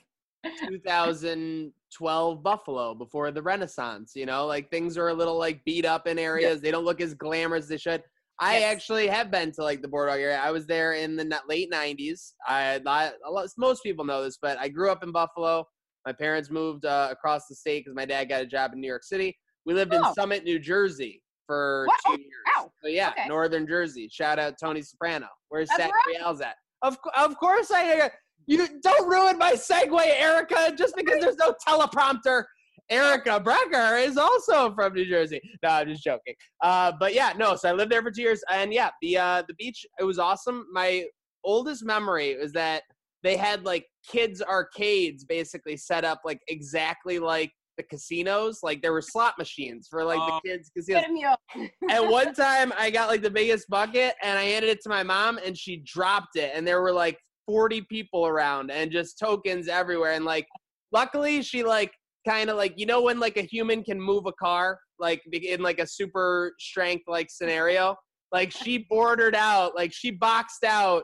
2012 0.66 2.42
Buffalo 2.42 2.94
before 2.94 3.30
the 3.30 3.42
Renaissance. 3.42 4.12
You 4.14 4.26
know, 4.26 4.46
like 4.46 4.70
things 4.70 4.98
are 4.98 5.08
a 5.08 5.14
little 5.14 5.38
like 5.38 5.64
beat 5.64 5.84
up 5.84 6.06
in 6.06 6.18
areas. 6.18 6.60
They 6.60 6.70
don't 6.70 6.84
look 6.84 7.00
as 7.00 7.14
glamorous 7.14 7.64
as 7.64 7.68
they 7.68 7.76
should. 7.78 8.02
I 8.42 8.58
Yes. 8.60 8.72
actually 8.74 9.06
have 9.08 9.30
been 9.30 9.52
to 9.52 9.62
like 9.62 9.82
the 9.82 9.88
boardwalk 9.88 10.18
area. 10.18 10.38
I 10.42 10.50
was 10.50 10.66
there 10.66 10.94
in 10.94 11.14
the 11.16 11.40
late 11.48 11.70
90s. 11.70 12.32
I, 12.48 12.80
I 12.86 13.12
a 13.26 13.30
lot- 13.30 13.48
most 13.58 13.82
people 13.82 14.04
know 14.04 14.22
this, 14.24 14.38
but 14.40 14.58
I 14.58 14.68
grew 14.68 14.90
up 14.90 15.02
in 15.02 15.12
Buffalo. 15.12 15.66
My 16.06 16.12
parents 16.12 16.50
moved 16.50 16.86
uh, 16.86 17.08
across 17.10 17.46
the 17.48 17.54
state 17.54 17.84
because 17.84 17.94
my 17.94 18.06
dad 18.06 18.30
got 18.30 18.40
a 18.42 18.46
job 18.46 18.72
in 18.72 18.80
New 18.80 18.86
York 18.88 19.04
City. 19.04 19.36
We 19.66 19.74
lived 19.74 19.92
in 19.92 20.00
Oh. 20.02 20.14
Summit, 20.14 20.44
New 20.44 20.58
Jersey 20.58 21.22
for 21.46 21.84
Wow. 21.86 21.94
two 22.14 22.20
years. 22.22 22.42
Wow. 22.56 22.72
So 22.82 22.88
yeah, 22.88 23.10
Okay. 23.10 23.28
Northern 23.28 23.66
Jersey. 23.66 24.08
Shout 24.10 24.38
out 24.38 24.54
Tony 24.58 24.80
Soprano. 24.80 25.26
Where's 25.50 25.68
Zach. 25.76 25.90
Rial's 26.06 26.40
at? 26.40 26.56
Of, 26.82 26.98
of 27.14 27.36
course 27.36 27.70
I 27.70 28.10
you 28.46 28.66
don't 28.80 29.06
ruin 29.08 29.36
my 29.36 29.52
segue, 29.52 30.00
Erica, 30.18 30.74
just 30.76 30.96
because 30.96 31.20
there's 31.20 31.36
no 31.36 31.54
teleprompter. 31.68 32.44
Erica 32.90 33.40
Brecker 33.40 34.04
is 34.04 34.16
also 34.16 34.74
from 34.74 34.94
New 34.94 35.06
Jersey. 35.06 35.40
No, 35.62 35.68
I'm 35.70 35.88
just 35.88 36.02
joking. 36.02 36.34
Uh, 36.62 36.92
but 36.98 37.14
yeah, 37.14 37.32
no. 37.36 37.54
So 37.56 37.68
I 37.68 37.72
lived 37.72 37.92
there 37.92 38.02
for 38.02 38.10
two 38.10 38.22
years, 38.22 38.42
and 38.50 38.72
yeah, 38.72 38.90
the 39.00 39.16
uh, 39.16 39.42
the 39.48 39.54
beach 39.54 39.86
it 39.98 40.04
was 40.04 40.18
awesome. 40.18 40.66
My 40.72 41.04
oldest 41.44 41.84
memory 41.84 42.36
was 42.36 42.52
that 42.52 42.82
they 43.22 43.36
had 43.36 43.64
like 43.64 43.86
kids 44.06 44.42
arcades 44.42 45.24
basically 45.24 45.76
set 45.76 46.04
up 46.04 46.20
like 46.24 46.40
exactly 46.48 47.18
like 47.18 47.50
the 47.76 47.82
casinos. 47.84 48.60
Like 48.62 48.82
there 48.82 48.92
were 48.92 49.02
slot 49.02 49.34
machines 49.38 49.86
for 49.88 50.04
like 50.04 50.18
Oh. 50.20 50.40
the 50.42 50.50
kids 50.50 50.70
casinos 50.76 51.02
Get 51.02 51.10
me 51.12 51.24
up. 51.24 51.38
and 51.54 52.10
one 52.10 52.34
time 52.34 52.72
I 52.76 52.90
got 52.90 53.08
like 53.08 53.22
the 53.22 53.30
biggest 53.30 53.68
bucket 53.70 54.14
and 54.22 54.38
I 54.38 54.44
handed 54.44 54.70
it 54.70 54.80
to 54.82 54.88
my 54.88 55.02
mom 55.02 55.38
and 55.44 55.56
she 55.56 55.82
dropped 55.86 56.36
it 56.36 56.52
and 56.54 56.66
there 56.66 56.82
were 56.82 56.92
like 56.92 57.18
40 57.46 57.82
people 57.90 58.26
around 58.26 58.70
and 58.70 58.90
just 58.90 59.18
tokens 59.18 59.68
everywhere 59.68 60.12
and 60.12 60.24
like 60.24 60.46
luckily 60.92 61.42
she 61.42 61.62
like 61.64 61.92
kind 62.26 62.50
of 62.50 62.56
like 62.56 62.74
you 62.76 62.86
know 62.86 63.02
when 63.02 63.18
like 63.18 63.36
a 63.36 63.42
human 63.42 63.82
can 63.82 64.00
move 64.00 64.26
a 64.26 64.32
car 64.32 64.78
like 64.98 65.22
in 65.32 65.62
like 65.62 65.78
a 65.78 65.86
super 65.86 66.54
strength 66.58 67.04
like 67.08 67.28
scenario 67.30 67.96
like 68.32 68.52
she 68.52 68.78
bordered 68.90 69.34
out 69.34 69.74
like 69.74 69.92
she 69.92 70.10
boxed 70.10 70.64
out 70.64 71.02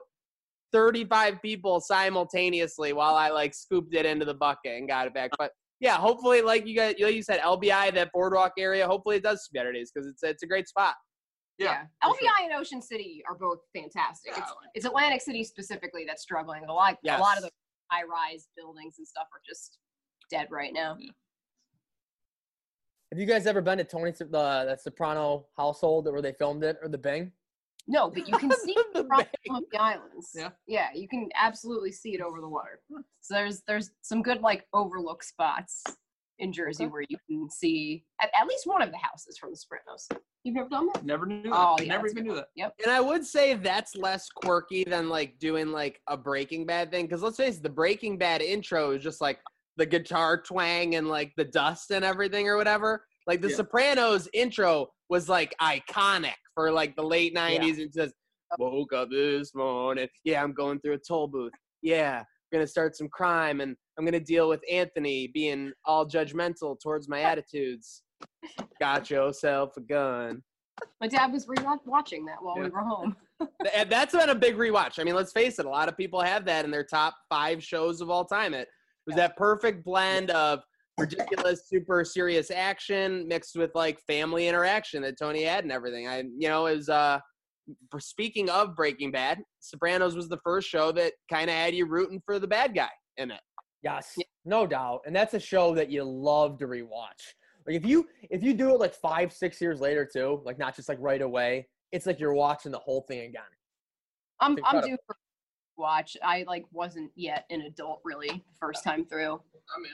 35 0.73 1.41
people 1.41 1.81
simultaneously 1.81 2.93
while 2.93 3.15
I 3.15 3.31
like 3.31 3.55
scooped 3.55 3.95
it 3.95 4.05
into 4.05 4.27
the 4.27 4.35
bucket 4.35 4.77
and 4.77 4.89
got 4.89 5.07
it 5.07 5.15
back 5.15 5.31
but 5.39 5.53
yeah, 5.81 5.97
hopefully, 5.97 6.41
like 6.41 6.67
you 6.67 6.75
guys, 6.75 6.95
like 7.01 7.15
you 7.15 7.23
said, 7.23 7.41
LBI, 7.41 7.95
that 7.95 8.11
boardwalk 8.13 8.53
area. 8.59 8.87
Hopefully, 8.87 9.17
it 9.17 9.23
does 9.23 9.45
some 9.45 9.51
better 9.53 9.73
days 9.73 9.91
because 9.93 10.09
it's 10.09 10.23
it's 10.23 10.43
a 10.43 10.47
great 10.47 10.69
spot. 10.69 10.95
yeah. 11.59 11.83
LBI 12.03 12.19
sure. 12.19 12.31
and 12.45 12.53
Ocean 12.55 12.81
City 12.81 13.23
are 13.29 13.37
both 13.37 13.59
fantastic. 13.75 14.33
Yeah, 14.33 14.43
It's, 14.43 14.53
it's 14.75 14.87
Atlantic 14.87 15.21
City 15.21 15.45
specifically 15.45 16.05
that's 16.07 16.23
struggling. 16.23 16.65
A 16.69 16.73
lot, 16.73 16.97
a 17.07 17.19
lot 17.19 17.37
of 17.37 17.43
the 17.43 17.51
high-rise 17.91 18.49
buildings 18.57 18.95
and 18.99 19.07
stuff 19.07 19.27
are 19.33 19.41
just 19.47 19.79
dead 20.31 20.49
right 20.51 20.73
now. 20.73 20.97
Have 23.13 23.21
you 23.21 23.27
guys 23.27 23.47
ever 23.47 23.63
been 23.63 23.79
to 23.79 23.85
Tony 23.85 24.11
the 24.11 24.27
that 24.27 24.81
Soprano 24.83 25.47
household 25.57 26.07
where 26.11 26.23
they 26.23 26.33
filmed 26.33 26.65
it 26.65 26.79
or 26.83 26.89
the 26.89 26.99
Bing? 26.99 27.33
No, 27.89 28.11
but 28.11 28.27
you 28.29 28.37
can 28.37 28.51
see 28.65 28.75
The 28.95 29.05
from 29.05 29.19
bank. 29.19 29.29
some 29.47 29.57
of 29.57 29.65
the 29.71 29.81
islands. 29.81 30.31
Yeah. 30.35 30.51
yeah, 30.67 30.89
you 30.95 31.09
can 31.09 31.29
absolutely 31.41 31.93
see 31.93 32.15
it 32.15 32.21
over 32.21 32.41
the 32.41 32.49
water. 32.49 32.81
So 33.21 33.35
there's 33.35 33.63
there's 33.69 33.91
some 34.03 34.23
good 34.23 34.41
like 34.41 34.67
overlook 34.73 35.23
spots 35.23 35.85
in 36.41 36.53
Jersey 36.53 36.85
Okay. 36.85 36.93
where 36.93 37.05
you 37.09 37.17
can 37.31 37.49
see 37.49 38.05
at, 38.21 38.29
at 38.39 38.47
least 38.47 38.67
one 38.67 38.83
of 38.83 38.91
the 38.91 38.99
houses 38.99 39.39
from 39.39 39.51
the 39.53 39.57
Sopranos. 39.57 40.09
You've 40.43 40.57
never 40.57 40.69
done 40.69 40.89
that? 40.93 41.05
Never 41.05 41.27
knew 41.27 41.43
that. 41.45 41.53
Oh, 41.55 41.77
yeah, 41.81 41.89
Never 41.89 42.09
even 42.09 42.25
knew 42.25 42.35
that. 42.35 42.49
Yep. 42.57 42.75
And 42.83 42.91
I 42.93 43.01
would 43.01 43.25
say 43.25 43.55
that's 43.55 43.97
less 43.97 44.29
quirky 44.31 44.85
than 44.85 45.09
like 45.09 45.39
doing 45.39 45.69
like 45.73 46.01
a 46.09 46.17
Breaking 46.17 46.67
Bad 46.67 46.91
thing. 46.91 47.07
Because 47.07 47.23
let's 47.23 47.37
face 47.39 47.57
it, 47.57 47.63
the 47.63 47.69
Breaking 47.71 48.19
Bad 48.19 48.43
intro 48.43 48.91
is 48.91 49.03
just 49.03 49.21
like 49.21 49.39
the 49.77 49.87
guitar 49.87 50.41
twang 50.41 50.95
and 50.95 51.09
like 51.09 51.33
the 51.37 51.45
dust 51.45 51.91
and 51.91 52.05
everything 52.05 52.49
or 52.49 52.57
whatever. 52.57 53.05
Like 53.27 53.41
the 53.41 53.51
Yeah. 53.51 53.57
Sopranos 53.57 54.29
intro 54.33 54.89
was 55.09 55.29
like 55.29 55.55
iconic 55.61 56.35
for 56.55 56.71
like 56.71 56.97
the 56.97 57.03
late 57.03 57.35
'90s. 57.35 57.79
It 57.79 57.95
says, 57.95 58.15
"Woke 58.59 58.93
up 58.93 59.11
this 59.11 59.55
morning, 59.55 60.09
yeah, 60.25 60.43
I'm 60.43 60.53
going 60.53 60.81
through 60.81 60.95
a 60.95 60.99
toll 60.99 61.29
booth. 61.29 61.53
Yeah, 61.83 62.23
we're 62.51 62.59
gonna 62.59 62.67
start 62.67 62.97
some 62.97 63.09
crime, 63.09 63.61
and 63.61 63.77
I'm 63.99 64.05
gonna 64.05 64.21
deal 64.21 64.49
with 64.49 64.63
Anthony 64.71 65.27
being 65.29 65.73
all 65.85 66.07
judgmental 66.07 66.79
towards 66.81 67.09
my 67.09 67.21
attitudes. 67.21 68.03
Got 68.81 69.11
yourself 69.11 69.77
a 69.77 69.81
gun." 69.81 70.43
My 71.01 71.09
dad 71.09 71.33
was 71.33 71.49
re-watching 71.49 72.27
that 72.27 72.43
while 72.43 72.57
we 72.59 72.69
were 72.69 72.81
home. 72.81 73.17
And 73.75 73.91
that's 73.91 74.15
been 74.15 74.31
a 74.31 74.35
big 74.35 74.57
rewatch. 74.57 74.99
I 74.99 75.05
mean, 75.05 75.15
let's 75.15 75.33
face 75.33 75.59
it, 75.59 75.67
a 75.67 75.69
lot 75.69 75.91
of 75.91 75.97
people 75.99 76.23
have 76.23 76.47
that 76.47 76.65
in 76.65 76.71
their 76.71 76.85
top 76.85 77.15
five 77.29 77.63
shows 77.63 78.01
of 78.01 78.09
all 78.09 78.25
time. 78.25 78.55
It 78.55 78.67
was 79.07 79.17
that 79.17 79.37
perfect 79.37 79.85
blend 79.85 80.31
of 80.31 80.61
ridiculous, 80.99 81.69
super 81.69 82.05
serious 82.05 82.51
action 82.51 83.27
mixed 83.29 83.57
with 83.57 83.71
like 83.75 84.01
family 84.01 84.49
interaction 84.49 85.03
that 85.03 85.19
Tony 85.19 85.43
had 85.43 85.65
and 85.65 85.73
everything. 85.73 86.09
I, 86.09 86.25
you 86.37 86.49
know, 86.49 86.67
it 86.67 86.77
was, 86.77 86.89
uh, 86.89 87.21
speaking 87.99 88.49
of 88.49 88.75
Breaking 88.75 89.11
Bad, 89.11 89.43
Sopranos 89.61 90.15
was 90.17 90.29
the 90.29 90.39
first 90.39 90.69
show 90.69 90.93
that 90.93 91.13
kind 91.31 91.51
of 91.51 91.57
had 91.57 91.75
you 91.75 91.87
rooting 91.87 92.23
for 92.25 92.39
the 92.39 92.47
bad 92.47 92.75
guy 92.75 92.91
in 93.17 93.31
it. 93.31 93.41
Yes, 93.83 94.15
Yeah. 94.17 94.25
no 94.45 94.67
doubt. 94.67 95.03
And 95.07 95.15
that's 95.15 95.35
a 95.35 95.41
show 95.41 95.75
that 95.75 95.91
you 95.91 96.03
love 96.03 96.59
to 96.59 96.67
rewatch. 96.67 97.35
Like 97.67 97.77
if 97.77 97.85
you 97.85 98.07
if 98.31 98.43
you 98.43 98.55
do 98.55 98.71
it 98.71 98.81
like 98.81 98.95
five 98.95 99.33
six 99.33 99.61
years 99.61 99.81
later 99.81 100.09
too, 100.11 100.41
like 100.45 100.59
not 100.59 100.77
just 100.77 100.89
like 100.89 100.99
right 101.01 101.21
away, 101.21 101.69
it's 101.93 102.07
like 102.07 102.21
you're 102.21 102.35
watching 102.35 102.71
the 102.71 102.79
whole 102.79 103.03
thing 103.03 103.21
again. 103.21 103.43
I'm 104.41 104.57
I'm 104.65 104.81
due 104.83 104.97
for 105.07 105.13
a 105.13 105.26
watch. 105.77 106.17
I 106.23 106.45
like 106.47 106.65
wasn't 106.73 107.11
yet 107.15 107.45
an 107.51 107.63
adult 107.63 108.01
really 108.05 108.45
first 108.59 108.85
time 108.85 109.05
through. 109.05 109.41
I'm 109.75 109.85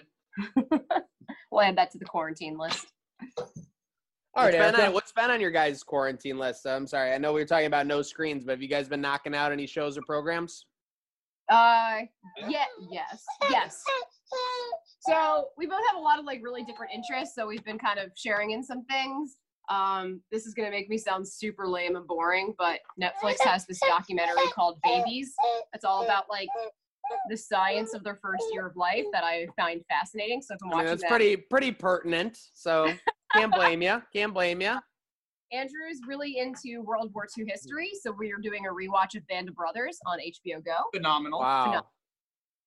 in. 0.70 0.80
We'll 1.52 1.60
add 1.60 1.76
that 1.76 1.90
to 1.92 1.98
the 1.98 2.06
quarantine 2.06 2.56
list. 2.56 2.86
All 3.20 4.44
what's, 4.44 4.46
right, 4.46 4.52
been 4.52 4.62
Erica. 4.62 4.86
on, 4.86 4.92
what's 4.94 5.12
been 5.12 5.30
on 5.30 5.40
your 5.40 5.50
guys' 5.50 5.82
quarantine 5.82 6.38
list? 6.38 6.66
I'm 6.66 6.86
sorry, 6.86 7.12
I 7.12 7.18
know 7.18 7.34
we 7.34 7.42
were 7.42 7.46
talking 7.46 7.66
about 7.66 7.86
no 7.86 8.00
screens, 8.00 8.44
but 8.44 8.52
have 8.52 8.62
you 8.62 8.68
guys 8.68 8.88
been 8.88 9.02
knocking 9.02 9.34
out 9.34 9.52
any 9.52 9.66
shows 9.66 9.98
or 9.98 10.02
programs? 10.02 10.64
Uh, 11.50 12.00
yeah, 12.48 12.64
yes, 12.90 13.22
yes. 13.50 13.82
So 15.00 15.48
we 15.58 15.66
both 15.66 15.82
have 15.88 15.98
a 15.98 16.00
lot 16.00 16.18
of 16.18 16.24
like 16.24 16.40
really 16.42 16.64
different 16.64 16.92
interests, 16.94 17.34
so 17.34 17.46
we've 17.46 17.64
been 17.64 17.78
kind 17.78 17.98
of 17.98 18.10
sharing 18.16 18.52
in 18.52 18.64
some 18.64 18.84
things. 18.86 19.36
Um, 19.72 20.20
this 20.30 20.46
is 20.46 20.52
gonna 20.52 20.70
make 20.70 20.90
me 20.90 20.98
sound 20.98 21.26
super 21.26 21.66
lame 21.66 21.96
and 21.96 22.06
boring, 22.06 22.54
but 22.58 22.80
Netflix 23.00 23.36
has 23.44 23.64
this 23.66 23.80
documentary 23.80 24.46
called 24.54 24.78
Babies. 24.82 25.32
It's 25.72 25.84
all 25.84 26.04
about 26.04 26.24
like 26.28 26.48
the 27.30 27.36
science 27.36 27.94
of 27.94 28.04
their 28.04 28.16
first 28.16 28.44
year 28.52 28.66
of 28.66 28.76
life 28.76 29.04
that 29.12 29.24
I 29.24 29.46
find 29.56 29.82
fascinating. 29.88 30.42
So 30.42 30.54
I've 30.54 30.60
been 30.60 30.68
I 30.68 30.72
watching 30.72 30.84
mean, 30.84 30.92
that's 30.92 31.02
that. 31.02 31.08
pretty 31.08 31.36
pretty 31.36 31.72
pertinent. 31.72 32.38
So 32.52 32.92
can't 33.34 33.52
blame 33.52 33.80
you. 33.80 34.02
Can't 34.12 34.34
blame 34.34 34.60
you. 34.60 34.78
Andrew's 35.52 36.00
really 36.06 36.38
into 36.38 36.82
World 36.82 37.10
War 37.14 37.26
II 37.36 37.44
history, 37.46 37.90
so 38.02 38.10
we 38.10 38.32
are 38.32 38.38
doing 38.38 38.66
a 38.66 38.70
rewatch 38.70 39.16
of 39.16 39.26
Band 39.26 39.48
of 39.48 39.54
Brothers 39.54 39.98
on 40.06 40.18
HBO 40.18 40.64
Go. 40.64 40.76
Phenomenal. 40.94 41.40
Wow. 41.40 41.86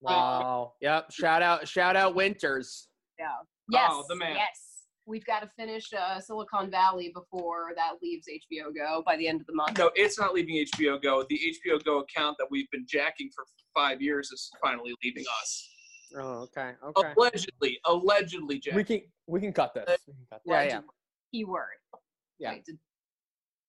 Wow. 0.02 0.74
Yep. 0.82 1.12
Shout 1.12 1.41
out 1.44 1.68
shout 1.68 1.96
out 1.96 2.15
Winters. 2.15 2.89
Yeah. 3.20 3.28
Yes. 3.70 3.89
Oh, 3.91 4.06
the 4.10 4.15
man. 4.15 4.36
Yes. 4.36 4.75
We've 5.06 5.26
got 5.26 5.41
to 5.41 5.50
finish 5.58 5.86
uh, 5.94 6.20
Silicon 6.20 6.70
Valley 6.72 7.12
before 7.13 7.72
that 7.76 7.94
leaves 8.02 8.28
HBO 8.28 8.76
Go 8.76 9.04
by 9.06 9.15
the 9.18 9.28
end 9.28 9.41
of 9.41 9.48
the 9.48 9.54
month. 9.54 9.78
No, 9.78 9.91
it's 9.96 10.20
not 10.20 10.34
leaving 10.34 10.56
HBO 10.76 11.02
Go. 11.02 11.26
The 11.30 11.39
HBO 11.39 11.84
Go 11.84 12.00
account 12.00 12.38
that 12.39 12.48
we've 12.50 12.70
been 12.72 12.86
jacking 12.88 13.30
for 13.36 13.46
five 13.74 14.02
years 14.02 14.32
is 14.32 14.50
finally 14.62 14.94
leaving 15.04 15.24
us. 15.41 15.70
Oh, 16.18 16.44
okay, 16.44 16.72
okay. 16.86 17.13
Allegedly, 17.18 17.80
allegedly, 17.86 18.60
Jack. 18.60 18.76
We 18.76 18.84
can 18.84 19.02
we 19.28 19.39
can 19.41 19.52
cut 19.54 19.74
this. 19.74 19.86
We 20.08 20.13
can 20.13 20.26
cut 20.32 20.41
this. 20.46 20.52
Yeah, 20.54 20.63
yeah. 20.63 20.80
Keyword. 21.34 21.63
Yeah. 22.39 22.52
Wait, 22.54 22.65
did- 22.65 22.78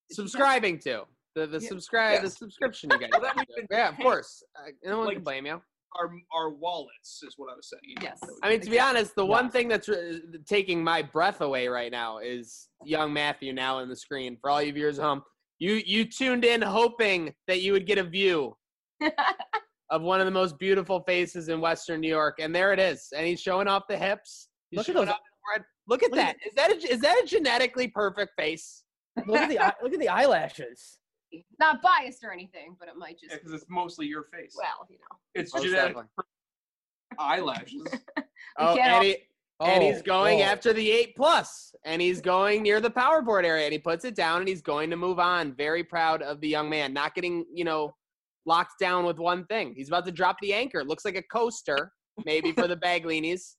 did 0.08 0.14
Subscribing 0.14 0.78
to 0.80 1.04
the 1.34 1.46
the 1.46 1.58
Yeah. 1.58 1.68
subscribe 1.68 2.22
the 2.22 2.30
subscription 2.30 2.90
you 2.92 2.98
guys. 3.00 3.08
Well, 3.12 3.20
that 3.22 3.36
have 3.36 3.46
to 3.46 3.52
we've 3.56 3.62
do. 3.64 3.68
been 3.68 3.78
yeah, 3.78 3.88
of 3.88 3.96
course. 3.96 4.42
Uh, 4.56 4.70
no 4.84 4.98
one 4.98 5.06
Like- 5.08 5.16
can 5.16 5.24
blame 5.24 5.46
you. 5.46 5.60
Our 5.98 6.10
our 6.34 6.50
wallets 6.50 7.22
is 7.26 7.34
what 7.36 7.50
I 7.52 7.56
was 7.56 7.68
saying. 7.68 7.96
Yes. 8.02 8.20
I 8.42 8.48
mean, 8.50 8.60
to 8.60 8.70
be 8.70 8.80
honest, 8.80 9.14
the 9.14 9.26
one 9.26 9.50
thing 9.50 9.68
that's 9.68 9.88
uh, 9.88 10.18
taking 10.46 10.82
my 10.82 11.02
breath 11.02 11.40
away 11.40 11.68
right 11.68 11.90
now 11.90 12.18
is 12.18 12.68
young 12.84 13.12
Matthew 13.12 13.52
now 13.52 13.80
in 13.80 13.88
the 13.88 13.96
screen. 13.96 14.36
For 14.40 14.50
all 14.50 14.62
you 14.62 14.72
viewers 14.72 14.98
at 14.98 15.04
home, 15.04 15.22
you 15.58 15.74
you 15.84 16.04
tuned 16.04 16.44
in 16.44 16.62
hoping 16.62 17.32
that 17.46 17.60
you 17.62 17.72
would 17.72 17.86
get 17.86 17.98
a 17.98 18.04
view 18.04 18.56
of 19.90 20.02
one 20.02 20.20
of 20.20 20.26
the 20.26 20.32
most 20.32 20.58
beautiful 20.58 21.00
faces 21.06 21.48
in 21.48 21.60
Western 21.60 22.00
New 22.00 22.08
York, 22.08 22.36
and 22.40 22.54
there 22.54 22.72
it 22.72 22.78
is. 22.78 23.08
And 23.16 23.26
he's 23.26 23.40
showing 23.40 23.68
off 23.68 23.84
the 23.88 23.96
hips. 23.96 24.48
He's 24.70 24.78
Look 24.78 24.88
at 24.88 24.94
those- 24.94 25.08
off 25.08 25.16
the. 25.16 25.62
Look 25.88 26.02
at 26.02 26.10
look 26.10 26.18
at 26.18 26.26
that. 26.26 26.36
Is 26.44 26.54
that 26.54 26.72
a, 26.72 26.92
is 26.92 27.00
that 27.02 27.22
a 27.22 27.26
genetically 27.26 27.86
perfect 27.88 28.32
face? 28.36 28.82
Look 29.26 29.36
at 29.38 29.48
the 29.48 29.60
eye- 29.60 29.74
look 29.82 29.92
at 29.94 30.00
the 30.00 30.08
eyelashes. 30.08 30.98
Not 31.58 31.82
biased 31.82 32.22
or 32.24 32.32
anything, 32.32 32.76
but 32.78 32.88
it 32.88 32.96
might 32.96 33.18
just. 33.18 33.32
because 33.34 33.52
it's 33.52 33.66
mostly 33.68 34.06
your 34.06 34.24
face. 34.24 34.54
well, 34.56 34.86
you 34.88 34.96
know. 34.98 35.16
it's 35.34 35.52
Most 35.54 35.64
genetic 35.64 35.96
definitely. 35.96 36.08
eyelashes. 37.18 37.82
Oh, 38.58 38.74
can't 38.74 38.90
all- 38.92 38.96
and, 39.00 39.04
he, 39.04 39.16
and 39.60 39.82
he's 39.82 39.98
Oh, 39.98 40.02
going 40.02 40.38
whoa. 40.38 40.44
after 40.46 40.72
the 40.72 40.90
eight 40.90 41.14
plus, 41.14 41.74
and 41.84 42.00
he's 42.00 42.20
going 42.34 42.62
near 42.62 42.80
the 42.80 42.88
power 42.90 43.20
board 43.20 43.44
area, 43.44 43.64
and 43.64 43.72
he 43.72 43.78
puts 43.78 44.04
it 44.06 44.14
down, 44.14 44.40
and 44.40 44.48
he's 44.48 44.62
going 44.62 44.88
to 44.90 44.96
move 44.96 45.18
on. 45.18 45.54
Very 45.54 45.84
proud 45.84 46.22
of 46.22 46.40
the 46.40 46.48
young 46.48 46.70
man, 46.70 46.92
not 46.94 47.14
getting 47.14 47.44
you 47.52 47.64
know 47.64 47.94
locked 48.46 48.78
down 48.80 49.04
with 49.04 49.18
one 49.18 49.44
thing. 49.46 49.74
He's 49.76 49.88
about 49.88 50.06
to 50.06 50.12
drop 50.12 50.36
the 50.40 50.54
anchor. 50.54 50.84
Looks 50.84 51.04
like 51.04 51.16
a 51.16 51.22
coaster, 51.22 51.92
maybe 52.24 52.52
for 52.52 52.66
the 52.68 52.76
Baglinis, 52.84 53.56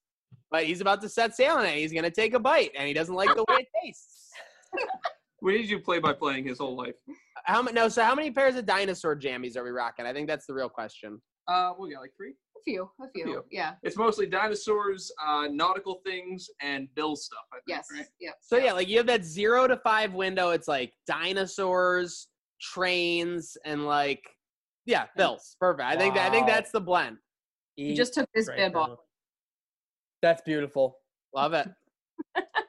but 0.49 0.63
he's 0.65 0.81
about 0.81 0.99
to 1.01 1.09
set 1.09 1.35
sail 1.35 1.55
on 1.57 1.65
it. 1.65 1.75
He's 1.77 1.93
gonna 1.93 2.09
take 2.09 2.33
a 2.33 2.39
bite, 2.39 2.71
and 2.75 2.87
he 2.87 2.93
doesn't 2.93 3.13
like 3.15 3.35
the 3.35 3.45
way 3.49 3.57
it 3.59 3.67
tastes. 3.83 4.31
We 5.41 5.57
need 5.57 5.69
you 5.69 5.79
play 5.79 5.99
by 5.99 6.13
playing 6.13 6.45
his 6.45 6.57
whole 6.59 6.75
life. 6.75 6.95
How 7.45 7.61
many? 7.61 7.75
No. 7.75 7.87
So 7.89 8.03
how 8.03 8.15
many 8.15 8.31
pairs 8.31 8.55
of 8.55 8.65
dinosaur 8.65 9.15
jammies 9.15 9.55
are 9.55 9.63
we 9.63 9.69
rocking? 9.69 10.05
I 10.05 10.13
think 10.13 10.27
that's 10.27 10.45
the 10.47 10.53
real 10.53 10.69
question. 10.69 11.21
Uh, 11.47 11.73
we 11.79 11.93
got 11.93 12.01
like 12.01 12.11
three. 12.17 12.31
A 12.57 12.59
few. 12.65 12.89
A 13.01 13.05
few. 13.13 13.23
few. 13.25 13.43
Yeah. 13.51 13.75
It's 13.83 13.95
mostly 13.95 14.25
dinosaurs, 14.27 15.11
uh, 15.25 15.47
nautical 15.51 16.01
things, 16.05 16.49
and 16.61 16.87
Bill 16.95 17.15
stuff. 17.15 17.45
I 17.53 17.57
think, 17.57 17.77
Yes. 17.77 17.87
Right? 17.93 18.05
Yeah. 18.19 18.31
So 18.41 18.57
yeah, 18.57 18.73
like 18.73 18.87
you 18.89 18.97
have 18.97 19.07
that 19.07 19.23
zero 19.23 19.67
to 19.67 19.77
five 19.77 20.13
window. 20.13 20.49
It's 20.49 20.67
like 20.67 20.91
dinosaurs, 21.05 22.27
trains, 22.59 23.55
and 23.63 23.85
like 23.85 24.21
yeah, 24.85 25.05
bills. 25.15 25.55
Perfect. 25.59 25.87
I 25.87 25.97
think 25.97 26.15
that 26.15 26.29
I 26.29 26.31
think 26.31 26.47
Wow. 26.47 26.53
that's 26.55 26.71
the 26.71 26.81
blend. 26.81 27.17
He 27.75 27.93
just 27.93 28.13
took 28.13 28.27
this 28.33 28.47
Right, 28.47 28.57
bib 28.57 28.75
off. 28.75 28.97
That's 30.21 30.41
beautiful. 30.41 30.97
Love 31.35 31.53
it. 31.53 31.67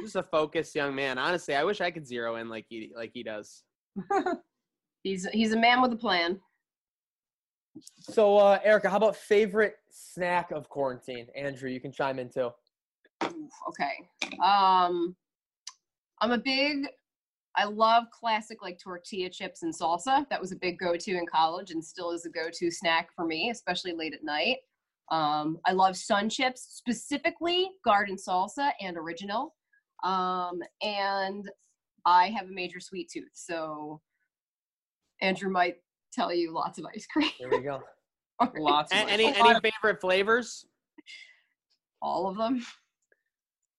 Just 0.00 0.16
a 0.16 0.22
focused 0.22 0.74
young 0.74 0.94
man. 0.94 1.18
Honestly, 1.18 1.54
I 1.54 1.64
wish 1.64 1.80
I 1.80 1.90
could 1.90 2.06
zero 2.06 2.36
in 2.36 2.48
like 2.48 2.66
he 2.68 2.92
like 2.96 3.12
he 3.14 3.22
does. 3.22 3.62
He's 5.04 5.26
he's 5.26 5.52
a 5.52 5.58
man 5.58 5.82
with 5.82 5.92
a 5.92 5.96
plan. 5.96 6.40
So, 7.98 8.38
uh, 8.38 8.58
Erica, 8.64 8.88
how 8.88 8.96
about 8.96 9.16
favorite 9.16 9.76
snack 9.90 10.50
of 10.50 10.68
quarantine? 10.68 11.26
Andrew, 11.36 11.68
you 11.68 11.80
can 11.80 11.92
chime 11.92 12.18
in 12.18 12.30
too. 12.30 12.50
Okay. 13.22 14.08
Um, 14.42 15.14
I'm 16.20 16.32
a 16.32 16.38
big. 16.38 16.88
I 17.56 17.64
love 17.64 18.04
classic 18.10 18.62
like 18.62 18.78
tortilla 18.82 19.28
chips 19.28 19.62
and 19.62 19.72
salsa. 19.72 20.26
That 20.30 20.40
was 20.40 20.52
a 20.52 20.56
big 20.56 20.78
go-to 20.78 21.12
in 21.12 21.26
college, 21.26 21.70
and 21.70 21.84
still 21.84 22.10
is 22.10 22.24
a 22.24 22.30
go-to 22.30 22.70
snack 22.70 23.10
for 23.14 23.26
me, 23.26 23.50
especially 23.50 23.92
late 23.92 24.14
at 24.14 24.24
night. 24.24 24.58
Um, 25.10 25.58
I 25.66 25.72
love 25.72 25.96
sun 25.96 26.30
chips, 26.30 26.66
specifically 26.70 27.70
garden 27.84 28.16
salsa 28.16 28.70
and 28.80 28.96
original. 28.96 29.54
Um, 30.04 30.60
and 30.82 31.50
I 32.04 32.28
have 32.28 32.46
a 32.46 32.52
major 32.52 32.78
sweet 32.78 33.10
tooth, 33.10 33.30
so 33.32 34.00
Andrew 35.20 35.50
might 35.50 35.76
tell 36.12 36.32
you 36.32 36.52
lots 36.52 36.78
of 36.78 36.84
ice 36.94 37.06
cream. 37.06 37.30
There 37.40 37.48
we 37.50 37.60
go. 37.60 37.80
Lots 38.58 38.92
of 38.92 38.98
A- 38.98 39.10
any 39.10 39.32
cream. 39.32 39.46
any 39.46 39.60
favorite 39.60 40.00
flavors? 40.00 40.66
All 42.02 42.28
of 42.28 42.36
them. 42.36 42.64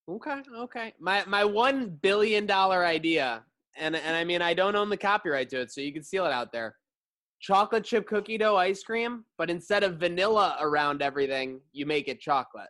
Okay, 0.09 0.41
okay. 0.57 0.93
My 0.99 1.23
my 1.27 1.43
one 1.43 1.89
billion 2.01 2.45
dollar 2.45 2.85
idea, 2.85 3.43
and 3.75 3.95
and 3.95 4.15
I 4.15 4.23
mean 4.23 4.41
I 4.41 4.53
don't 4.53 4.75
own 4.75 4.89
the 4.89 4.97
copyright 4.97 5.49
to 5.49 5.61
it, 5.61 5.71
so 5.71 5.81
you 5.81 5.91
can 5.93 6.03
steal 6.03 6.25
it 6.25 6.31
out 6.31 6.51
there. 6.51 6.77
Chocolate 7.41 7.83
chip 7.83 8.07
cookie 8.07 8.38
dough 8.38 8.55
ice 8.55 8.81
cream, 8.81 9.25
but 9.38 9.49
instead 9.49 9.83
of 9.83 9.97
vanilla 9.97 10.57
around 10.61 11.01
everything, 11.01 11.59
you 11.73 11.85
make 11.85 12.07
it 12.07 12.19
chocolate. 12.19 12.69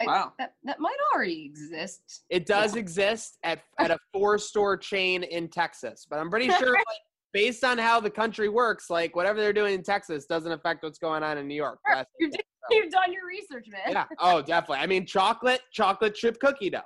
I- 0.00 0.06
Wow. 0.06 0.32
That 0.38 0.54
that 0.64 0.80
might 0.80 0.96
already 1.14 1.44
exist. 1.44 2.24
It 2.30 2.46
does 2.46 2.76
exist 2.76 3.38
at 3.42 3.62
at 3.78 3.90
a 3.90 3.98
four 4.12 4.38
store 4.38 4.76
chain 4.76 5.22
in 5.22 5.48
Texas, 5.48 6.06
but 6.08 6.18
I'm 6.18 6.30
pretty 6.30 6.48
sure 6.58 6.72
like, 6.72 6.84
based 7.32 7.64
on 7.64 7.78
how 7.78 8.00
the 8.00 8.10
country 8.10 8.48
works, 8.48 8.90
like 8.90 9.14
whatever 9.16 9.40
they're 9.40 9.52
doing 9.52 9.74
in 9.74 9.82
Texas 9.82 10.26
doesn't 10.26 10.52
affect 10.52 10.82
what's 10.82 10.98
going 10.98 11.22
on 11.22 11.38
in 11.38 11.46
New 11.48 11.54
York. 11.54 11.78
That's- 11.86 12.06
You 12.18 12.30
did, 12.30 12.40
you've 12.70 12.90
done 12.92 13.12
your 13.12 13.26
research, 13.26 13.66
man. 13.70 13.80
yeah. 13.92 14.04
Oh, 14.18 14.40
definitely. 14.42 14.78
I 14.82 14.86
mean, 14.86 15.06
chocolate 15.06 15.60
chocolate 15.72 16.14
chip 16.14 16.38
cookie 16.40 16.70
dough. 16.70 16.80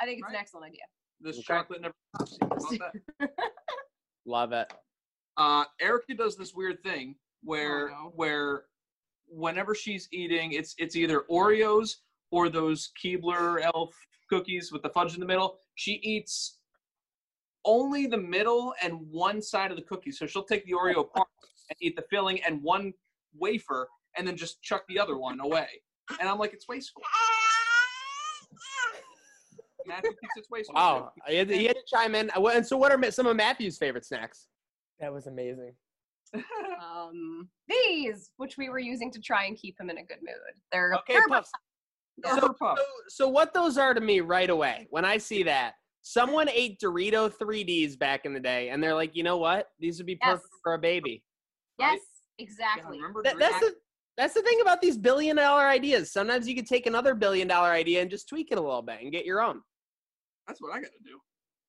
I 0.00 0.04
think 0.06 0.20
it's 0.20 0.28
an 0.30 0.36
excellent 0.36 0.66
idea. 0.66 0.82
This 1.20 1.36
Okay. 1.36 1.44
chocolate 1.46 1.80
never 1.82 1.94
stops. 2.26 2.38
How 2.40 2.76
about 2.76 2.92
that? 3.20 3.30
Love 4.26 4.52
it. 4.52 4.72
Uh, 5.36 5.64
Erica 5.80 6.14
does 6.14 6.36
this 6.36 6.54
weird 6.54 6.82
thing 6.82 7.14
where 7.42 7.90
Oh, 7.90 8.04
no. 8.04 8.12
where 8.16 8.64
whenever 9.28 9.74
she's 9.74 10.08
eating, 10.12 10.52
it's 10.52 10.74
it's 10.78 10.96
either 10.96 11.24
Oreos 11.30 11.96
or 12.30 12.48
those 12.48 12.90
Keebler 13.02 13.62
Elf 13.62 13.94
cookies 14.28 14.72
with 14.72 14.82
the 14.82 14.90
fudge 14.90 15.14
in 15.14 15.20
the 15.20 15.26
middle. 15.26 15.58
She 15.74 16.00
eats 16.02 16.58
only 17.64 18.06
the 18.06 18.16
middle 18.16 18.72
and 18.82 19.00
one 19.10 19.42
side 19.42 19.70
of 19.70 19.76
the 19.76 19.82
cookie. 19.82 20.12
So 20.12 20.26
she'll 20.26 20.44
take 20.44 20.64
the 20.64 20.72
Oreo 20.72 21.10
part 21.14 21.28
and 21.68 21.76
eat 21.80 21.96
the 21.96 22.04
filling 22.10 22.42
and 22.44 22.62
one 22.62 22.92
wafer, 23.38 23.88
and 24.16 24.26
then 24.26 24.36
just 24.36 24.60
chuck 24.62 24.82
the 24.88 24.98
other 24.98 25.16
one 25.18 25.38
away. 25.40 25.68
And 26.18 26.28
I'm 26.28 26.38
like, 26.38 26.52
it's 26.52 26.66
wasteful. 26.68 27.02
Matthew 29.86 30.10
thinks 30.10 30.34
it's 30.36 30.50
wasteful. 30.50 30.74
Wow. 30.74 31.12
He 31.26 31.36
had, 31.36 31.48
to, 31.48 31.56
he 31.56 31.64
had 31.64 31.76
to 31.76 31.82
chime 31.86 32.14
in. 32.14 32.30
And 32.34 32.66
so, 32.66 32.76
what 32.76 32.92
are 32.92 33.10
some 33.10 33.26
of 33.26 33.36
Matthew's 33.36 33.78
favorite 33.78 34.04
snacks? 34.04 34.46
That 34.98 35.12
was 35.12 35.26
amazing. 35.26 35.72
Um, 36.34 37.48
these, 37.68 38.30
which 38.36 38.56
we 38.56 38.68
were 38.68 38.78
using 38.78 39.10
to 39.12 39.20
try 39.20 39.44
and 39.46 39.56
keep 39.56 39.80
him 39.80 39.90
in 39.90 39.98
a 39.98 40.04
good 40.04 40.18
mood. 40.22 40.54
They're 40.72 40.94
Okay, 40.94 41.14
they're 41.14 41.28
Puffs. 41.28 41.50
Or 42.24 42.38
So, 42.38 42.54
so, 42.58 42.76
so 43.08 43.28
what 43.28 43.52
those 43.54 43.78
are 43.78 43.94
to 43.94 44.00
me 44.00 44.20
right 44.20 44.50
away 44.50 44.86
when 44.90 45.04
I 45.04 45.18
see 45.18 45.42
that 45.44 45.74
someone 46.02 46.48
ate 46.48 46.80
Dorito 46.80 47.30
3ds 47.32 47.98
back 47.98 48.24
in 48.24 48.32
the 48.32 48.40
day, 48.40 48.70
and 48.70 48.82
they're 48.82 48.94
like, 48.94 49.14
you 49.14 49.22
know 49.22 49.36
what? 49.36 49.68
These 49.78 49.98
would 49.98 50.06
be 50.06 50.16
perfect 50.16 50.48
Yes. 50.50 50.60
for 50.62 50.74
a 50.74 50.78
baby. 50.78 51.22
yes, 51.78 51.90
right? 51.92 52.00
Exactly. 52.38 52.96
remember 52.96 53.22
That, 53.22 53.38
that's 53.38 53.60
the 53.60 53.74
that's 54.16 54.34
the 54.34 54.42
thing 54.42 54.60
about 54.60 54.80
these 54.82 54.98
billion 54.98 55.36
dollar 55.36 55.66
ideas. 55.66 56.12
Sometimes 56.12 56.46
you 56.48 56.54
could 56.54 56.66
take 56.66 56.86
another 56.86 57.14
billion 57.14 57.48
dollar 57.48 57.70
idea 57.70 58.02
and 58.02 58.10
just 58.10 58.28
tweak 58.28 58.48
it 58.50 58.58
a 58.58 58.60
little 58.60 58.82
bit 58.82 59.00
and 59.02 59.12
get 59.12 59.24
your 59.24 59.40
own. 59.40 59.60
That's 60.46 60.60
what 60.60 60.72
I 60.74 60.80
gotta 60.80 60.92
do. 61.04 61.18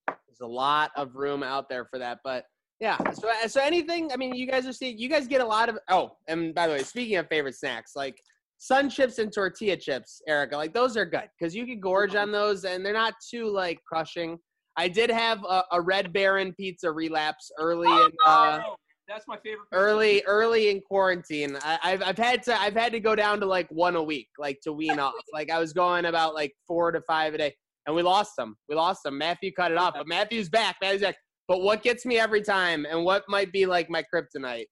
There's 0.08 0.42
a 0.42 0.48
lot 0.48 0.92
of 0.96 1.16
room 1.16 1.44
out 1.44 1.70
there 1.70 1.86
for 1.86 2.00
that, 2.00 2.20
but 2.24 2.46
yeah. 2.80 2.98
So 3.14 3.30
so 3.48 3.62
anything. 3.62 4.12
I 4.12 4.18
mean, 4.18 4.34
you 4.34 4.48
guys 4.48 4.66
are 4.66 4.74
seeing. 4.74 4.98
You 4.98 5.08
guys 5.08 5.28
get 5.28 5.40
a 5.42 5.46
lot 5.46 5.70
of. 5.70 5.78
Oh, 5.90 6.18
and 6.28 6.54
by 6.56 6.68
the 6.68 6.74
way, 6.74 6.84
speaking 6.84 7.16
of 7.18 7.28
favorite 7.28 7.56
snacks, 7.56 7.96
like 7.96 8.22
sun 8.64 8.92
chips 8.92 9.18
and 9.18 9.34
tortilla 9.34 9.76
chips, 9.76 10.22
Erica, 10.28 10.56
like 10.56 10.72
those 10.72 10.96
are 10.96 11.06
good 11.06 11.28
because 11.40 11.56
you 11.56 11.66
can 11.66 11.80
gorge 11.80 12.14
on 12.14 12.32
those 12.32 12.64
and 12.64 12.86
they're 12.86 12.94
not 12.94 13.16
too 13.28 13.50
like 13.50 13.80
crushing. 13.88 14.38
I 14.78 14.88
did 14.88 15.10
have 15.10 15.44
a, 15.44 15.64
a 15.72 15.82
Red 15.82 16.14
Baron 16.14 16.54
pizza 16.54 16.92
relapse 16.92 17.52
early 17.58 17.88
in. 17.88 18.10
Uh, 18.26 18.62
Oh, 18.64 18.76
that's 19.08 19.28
my 19.28 19.36
favorite. 19.38 19.66
pizza. 19.72 19.82
early 19.84 20.24
early 20.28 20.70
in 20.70 20.80
quarantine 20.80 21.58
I, 21.64 21.80
I've, 21.84 22.02
I've 22.04 22.18
had 22.18 22.44
to 22.44 22.58
i've 22.62 22.76
had 22.76 22.94
to 22.94 23.00
go 23.02 23.14
down 23.14 23.42
to 23.42 23.46
like 23.46 23.68
one 23.70 23.96
a 23.98 24.04
week 24.04 24.30
like 24.38 24.60
to 24.62 24.72
wean 24.72 25.00
off 25.00 25.14
like 25.34 25.50
i 25.52 25.60
was 25.60 25.74
going 25.74 26.06
about 26.06 26.34
like 26.34 26.54
four 26.66 26.92
to 26.94 27.02
five 27.02 27.34
a 27.34 27.38
day 27.40 27.54
and 27.88 27.96
we 27.96 28.04
lost 28.04 28.38
them 28.38 28.56
we 28.70 28.76
lost 28.76 29.04
them 29.04 29.18
matthew 29.18 29.52
cut 29.52 29.70
it 29.72 29.78
off 29.78 29.96
but 29.98 30.08
matthew's 30.08 30.48
back 30.48 30.78
matthew's 30.82 31.02
back 31.02 31.16
but 31.50 31.62
what 31.62 31.84
gets 31.84 32.06
me 32.06 32.20
every 32.20 32.42
time 32.42 32.86
and 32.90 33.04
what 33.04 33.24
might 33.28 33.52
be 33.52 33.66
like 33.66 33.90
my 33.90 34.02
kryptonite 34.14 34.68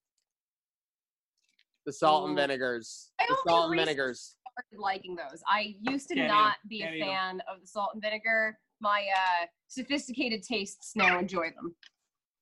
the 1.90 1.94
salt 1.94 2.28
and 2.28 2.38
vinegars 2.38 3.12
I 3.20 3.26
the 3.28 3.34
only 3.34 3.42
salt 3.48 3.64
and 3.64 3.72
recently 3.72 3.94
vinegars 3.96 4.36
started 4.60 4.80
liking 4.82 5.16
those. 5.16 5.42
I 5.48 5.76
used 5.82 6.08
to 6.10 6.16
Can't 6.16 6.26
eat 6.26 6.30
'em. 6.32 6.38
not 6.38 6.56
be 6.70 6.80
Can't 6.82 6.94
a 6.94 6.98
eat 6.98 7.02
'em. 7.02 7.08
fan 7.08 7.42
of 7.52 7.62
the 7.62 7.68
salt 7.68 7.92
and 7.94 8.02
vinegar. 8.04 8.60
My 8.82 9.06
uh, 9.16 9.46
sophisticated 9.68 10.44
tastes 10.44 10.92
now 10.96 11.18
enjoy 11.18 11.50
them. 11.56 11.76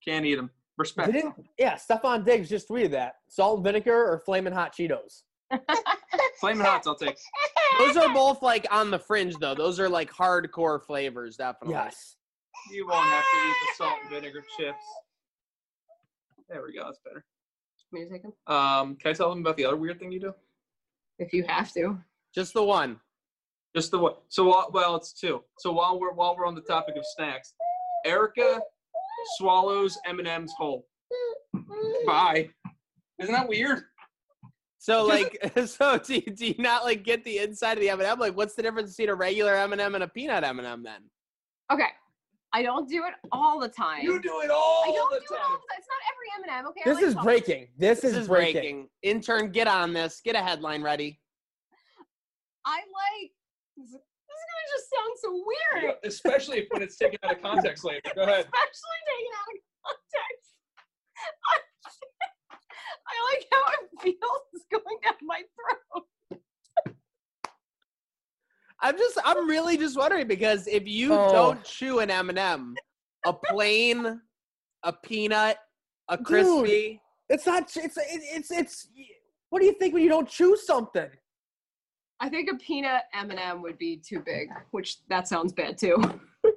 Can't 0.04 0.26
eat 0.26 0.36
them. 0.36 0.52
Respect. 0.78 1.12
Didn't 1.14 1.36
yeah, 1.58 1.76
Stefon 1.76 2.26
Diggs 2.26 2.50
just 2.50 2.68
tweeted 2.70 2.92
that. 2.92 3.16
Salt 3.30 3.58
and 3.58 3.64
vinegar 3.64 3.96
or 4.12 4.20
flaming 4.20 4.54
hot 4.54 4.76
Cheetos. 4.76 5.24
Flaming 6.42 6.66
hots, 6.66 6.86
I'll 6.86 6.96
take. 6.96 7.18
Those 7.80 7.98
are 7.98 8.14
both 8.14 8.42
like 8.44 8.68
on 8.70 8.92
the 8.92 9.00
fringe 9.00 9.36
though. 9.38 9.56
Those 9.56 9.80
are 9.80 9.88
like 9.90 10.12
hardcore 10.12 10.84
flavors, 10.84 11.38
definitely. 11.38 11.74
Yes. 11.76 12.18
You 12.72 12.86
won't 12.88 13.06
have 13.08 13.24
to 13.24 13.38
eat 13.48 13.56
the 13.62 13.76
salt 13.84 13.94
and 14.02 14.10
vinegar 14.12 14.44
chips. 14.60 14.84
There 16.50 16.62
we 16.64 16.74
go. 16.74 16.84
That's 16.86 17.00
better. 17.04 17.26
Me 17.92 18.04
to 18.04 18.10
take 18.10 18.24
them? 18.24 18.34
Um, 18.48 18.96
can 18.96 19.12
I 19.12 19.14
tell 19.14 19.30
them 19.30 19.40
about 19.40 19.58
the 19.58 19.66
other 19.66 19.78
weird 19.78 20.00
thing 20.00 20.12
you 20.12 20.20
do? 20.20 20.34
If 21.20 21.34
you 21.34 21.44
have 21.48 21.72
to. 21.74 21.98
Just 22.36 22.54
the 22.54 22.64
one. 22.64 23.00
Just 23.76 23.92
the 23.92 24.00
one. 24.00 24.14
So 24.30 24.46
while, 24.46 24.70
well, 24.74 24.96
it's 24.96 25.14
two. 25.14 25.44
So 25.60 25.72
while 25.72 26.00
we're 26.00 26.14
while 26.14 26.36
we're 26.38 26.46
on 26.46 26.56
the 26.56 26.62
topic 26.62 26.96
of 26.96 27.04
snacks, 27.16 27.54
Erica 28.06 28.60
swallows 29.38 29.98
M 30.06 30.20
and 30.20 30.28
M's 30.28 30.54
whole. 30.58 30.86
Bye. 32.06 32.50
Isn't 33.20 33.34
that 33.34 33.48
weird? 33.48 33.84
So 34.80 35.06
like, 35.08 35.38
so 35.66 35.98
do 35.98 36.16
you, 36.16 36.22
do 36.22 36.48
you 36.48 36.56
not 36.58 36.84
like 36.84 37.04
get 37.04 37.24
the 37.24 37.40
inside 37.40 37.74
of 37.74 37.80
the 37.80 37.90
M&M? 37.90 38.20
Like, 38.20 38.36
what's 38.36 38.56
the 38.56 38.64
difference 38.64 38.96
between 38.96 39.10
a 39.10 39.16
regular 39.16 39.56
M&M 39.56 39.96
and 39.96 40.04
a 40.04 40.08
peanut 40.08 40.44
M&M 40.44 40.84
then? 40.84 41.02
Okay. 41.72 41.90
I 42.54 42.62
don't 42.64 42.88
do 42.88 43.04
it 43.06 43.14
all 43.32 43.60
the 43.60 43.68
time. 43.68 44.04
You 44.04 44.22
do 44.22 44.40
it 44.42 44.50
all 44.50 44.84
I 44.86 44.92
don't 44.92 45.12
the 45.12 45.20
do 45.20 45.26
it 45.36 45.40
all 45.40 45.50
the 45.52 45.58
time. 45.58 45.78
It's 45.78 45.88
not 45.88 46.02
every 46.12 46.50
M&M, 46.50 46.68
okay? 46.70 46.82
This 46.86 46.96
like 46.96 47.04
is 47.04 47.14
chocolate. 47.14 47.46
breaking. 47.46 47.68
This, 47.78 48.00
This 48.02 48.12
is, 48.12 48.18
is 48.20 48.28
breaking. 48.28 48.54
breaking. 48.54 48.90
Intern, 49.04 49.52
get 49.52 49.68
on 49.68 49.94
this. 49.94 50.22
Get 50.24 50.36
a 50.36 50.42
headline 50.42 50.82
ready. 50.82 51.20
I 52.66 52.78
like. 52.78 53.32
This 53.78 53.90
is 53.90 53.94
gonna 53.94 54.68
just 54.76 54.90
sound 54.90 55.14
so 55.22 55.30
weird. 55.84 55.96
Especially 56.04 56.58
if 56.60 56.68
when 56.72 56.82
it's 56.82 56.98
taken 56.98 57.18
out 57.24 57.36
of 57.36 57.42
context 57.42 57.84
later. 57.84 58.02
Go 58.16 58.24
ahead. 58.24 58.46
Especially 58.46 59.02
taken 59.08 59.34
out 59.38 59.48
of 59.54 59.60
context. 59.86 60.50
I 63.08 63.16
like 63.34 63.46
how 63.52 63.64
it 63.72 64.02
feels 64.02 64.64
going 64.72 64.98
down 65.04 65.14
my 65.22 65.42
throat. 65.56 66.06
I'm 68.82 68.98
just, 68.98 69.18
I'm 69.26 69.48
really 69.50 69.78
just 69.78 69.98
wondering 69.98 70.28
because 70.28 70.68
if 70.68 70.88
you 70.88 71.14
Oh. 71.14 71.32
don't 71.32 71.64
chew 71.64 72.00
an 72.00 72.12
M&M, 72.12 72.76
a 73.26 73.34
plain, 73.34 74.22
a 74.84 74.94
peanut, 74.94 75.58
a 76.10 76.18
Dude. 76.18 76.26
crispy, 76.26 77.02
It's 77.30 77.46
not. 77.46 77.64
It's 77.64 77.76
it's 77.78 77.98
it's 77.98 78.52
it's. 78.52 78.88
What 79.50 79.60
do 79.60 79.66
you 79.66 79.74
think 79.74 79.94
when 79.94 80.04
you 80.04 80.10
don't 80.10 80.30
chew 80.30 80.56
something? 80.56 81.10
I 82.20 82.30
think 82.30 82.50
a 82.52 82.56
peanut 82.56 83.04
M&M 83.14 83.62
would 83.62 83.78
be 83.78 83.98
too 83.98 84.22
big, 84.26 84.50
which 84.72 85.06
that 85.10 85.28
sounds 85.28 85.54
bad 85.54 85.78
too. 85.78 85.98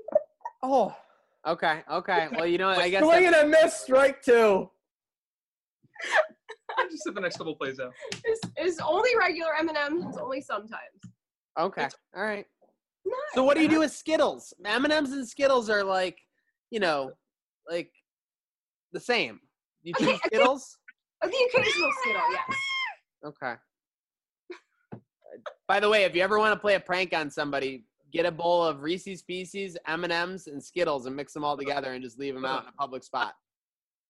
Oh, 0.62 0.94
okay, 1.46 1.82
okay. 1.90 2.28
Well, 2.32 2.46
you 2.46 2.58
know, 2.58 2.68
I 2.68 2.90
guess 2.90 3.02
swing 3.02 3.22
that's- 3.24 3.42
and 3.44 3.54
a 3.54 3.62
miss, 3.62 3.74
strike 3.80 4.22
two. 4.22 4.68
I 6.76 6.84
Just 6.90 7.06
if 7.06 7.14
the 7.14 7.20
next 7.22 7.38
couple 7.38 7.54
plays 7.56 7.80
out. 7.80 7.94
It's, 8.24 8.40
it's 8.56 8.78
only 8.80 9.10
regular 9.18 9.54
M&Ms. 9.56 10.04
It's 10.08 10.18
only 10.18 10.42
sometimes. 10.42 11.00
Okay, 11.58 11.88
all 12.16 12.22
right. 12.24 12.46
Not 13.04 13.18
So 13.34 13.42
what 13.44 13.56
do 13.56 13.62
you 13.62 13.68
do 13.68 13.80
with 13.80 13.90
Skittles? 13.92 14.52
M&Ms 14.64 15.12
and 15.12 15.26
Skittles 15.26 15.70
are 15.70 15.82
like, 15.82 16.18
you 16.70 16.80
know, 16.80 17.12
like 17.68 17.90
the 18.92 19.00
same. 19.00 19.40
You 19.82 19.94
Okay, 19.96 20.04
choose 20.04 20.14
okay. 20.16 20.36
Skittles? 20.36 20.76
The 21.22 21.28
occasional 21.28 21.90
Skittle, 22.02 22.22
yes. 22.32 22.56
Okay. 23.26 23.54
By 25.68 25.80
the 25.80 25.88
way, 25.88 26.04
if 26.04 26.14
you 26.14 26.22
ever 26.22 26.38
want 26.38 26.52
to 26.54 26.60
play 26.60 26.74
a 26.74 26.80
prank 26.80 27.14
on 27.14 27.30
somebody, 27.30 27.84
get 28.12 28.26
a 28.26 28.30
bowl 28.32 28.64
of 28.64 28.82
Reese's 28.82 29.22
Pieces, 29.22 29.76
M&Ms, 29.86 30.48
and 30.48 30.62
Skittles 30.62 31.06
and 31.06 31.14
mix 31.14 31.32
them 31.32 31.44
all 31.44 31.56
together 31.56 31.92
and 31.92 32.02
just 32.02 32.18
leave 32.18 32.34
them 32.34 32.44
out 32.44 32.64
in 32.64 32.68
a 32.68 32.72
public 32.72 33.04
spot. 33.04 33.34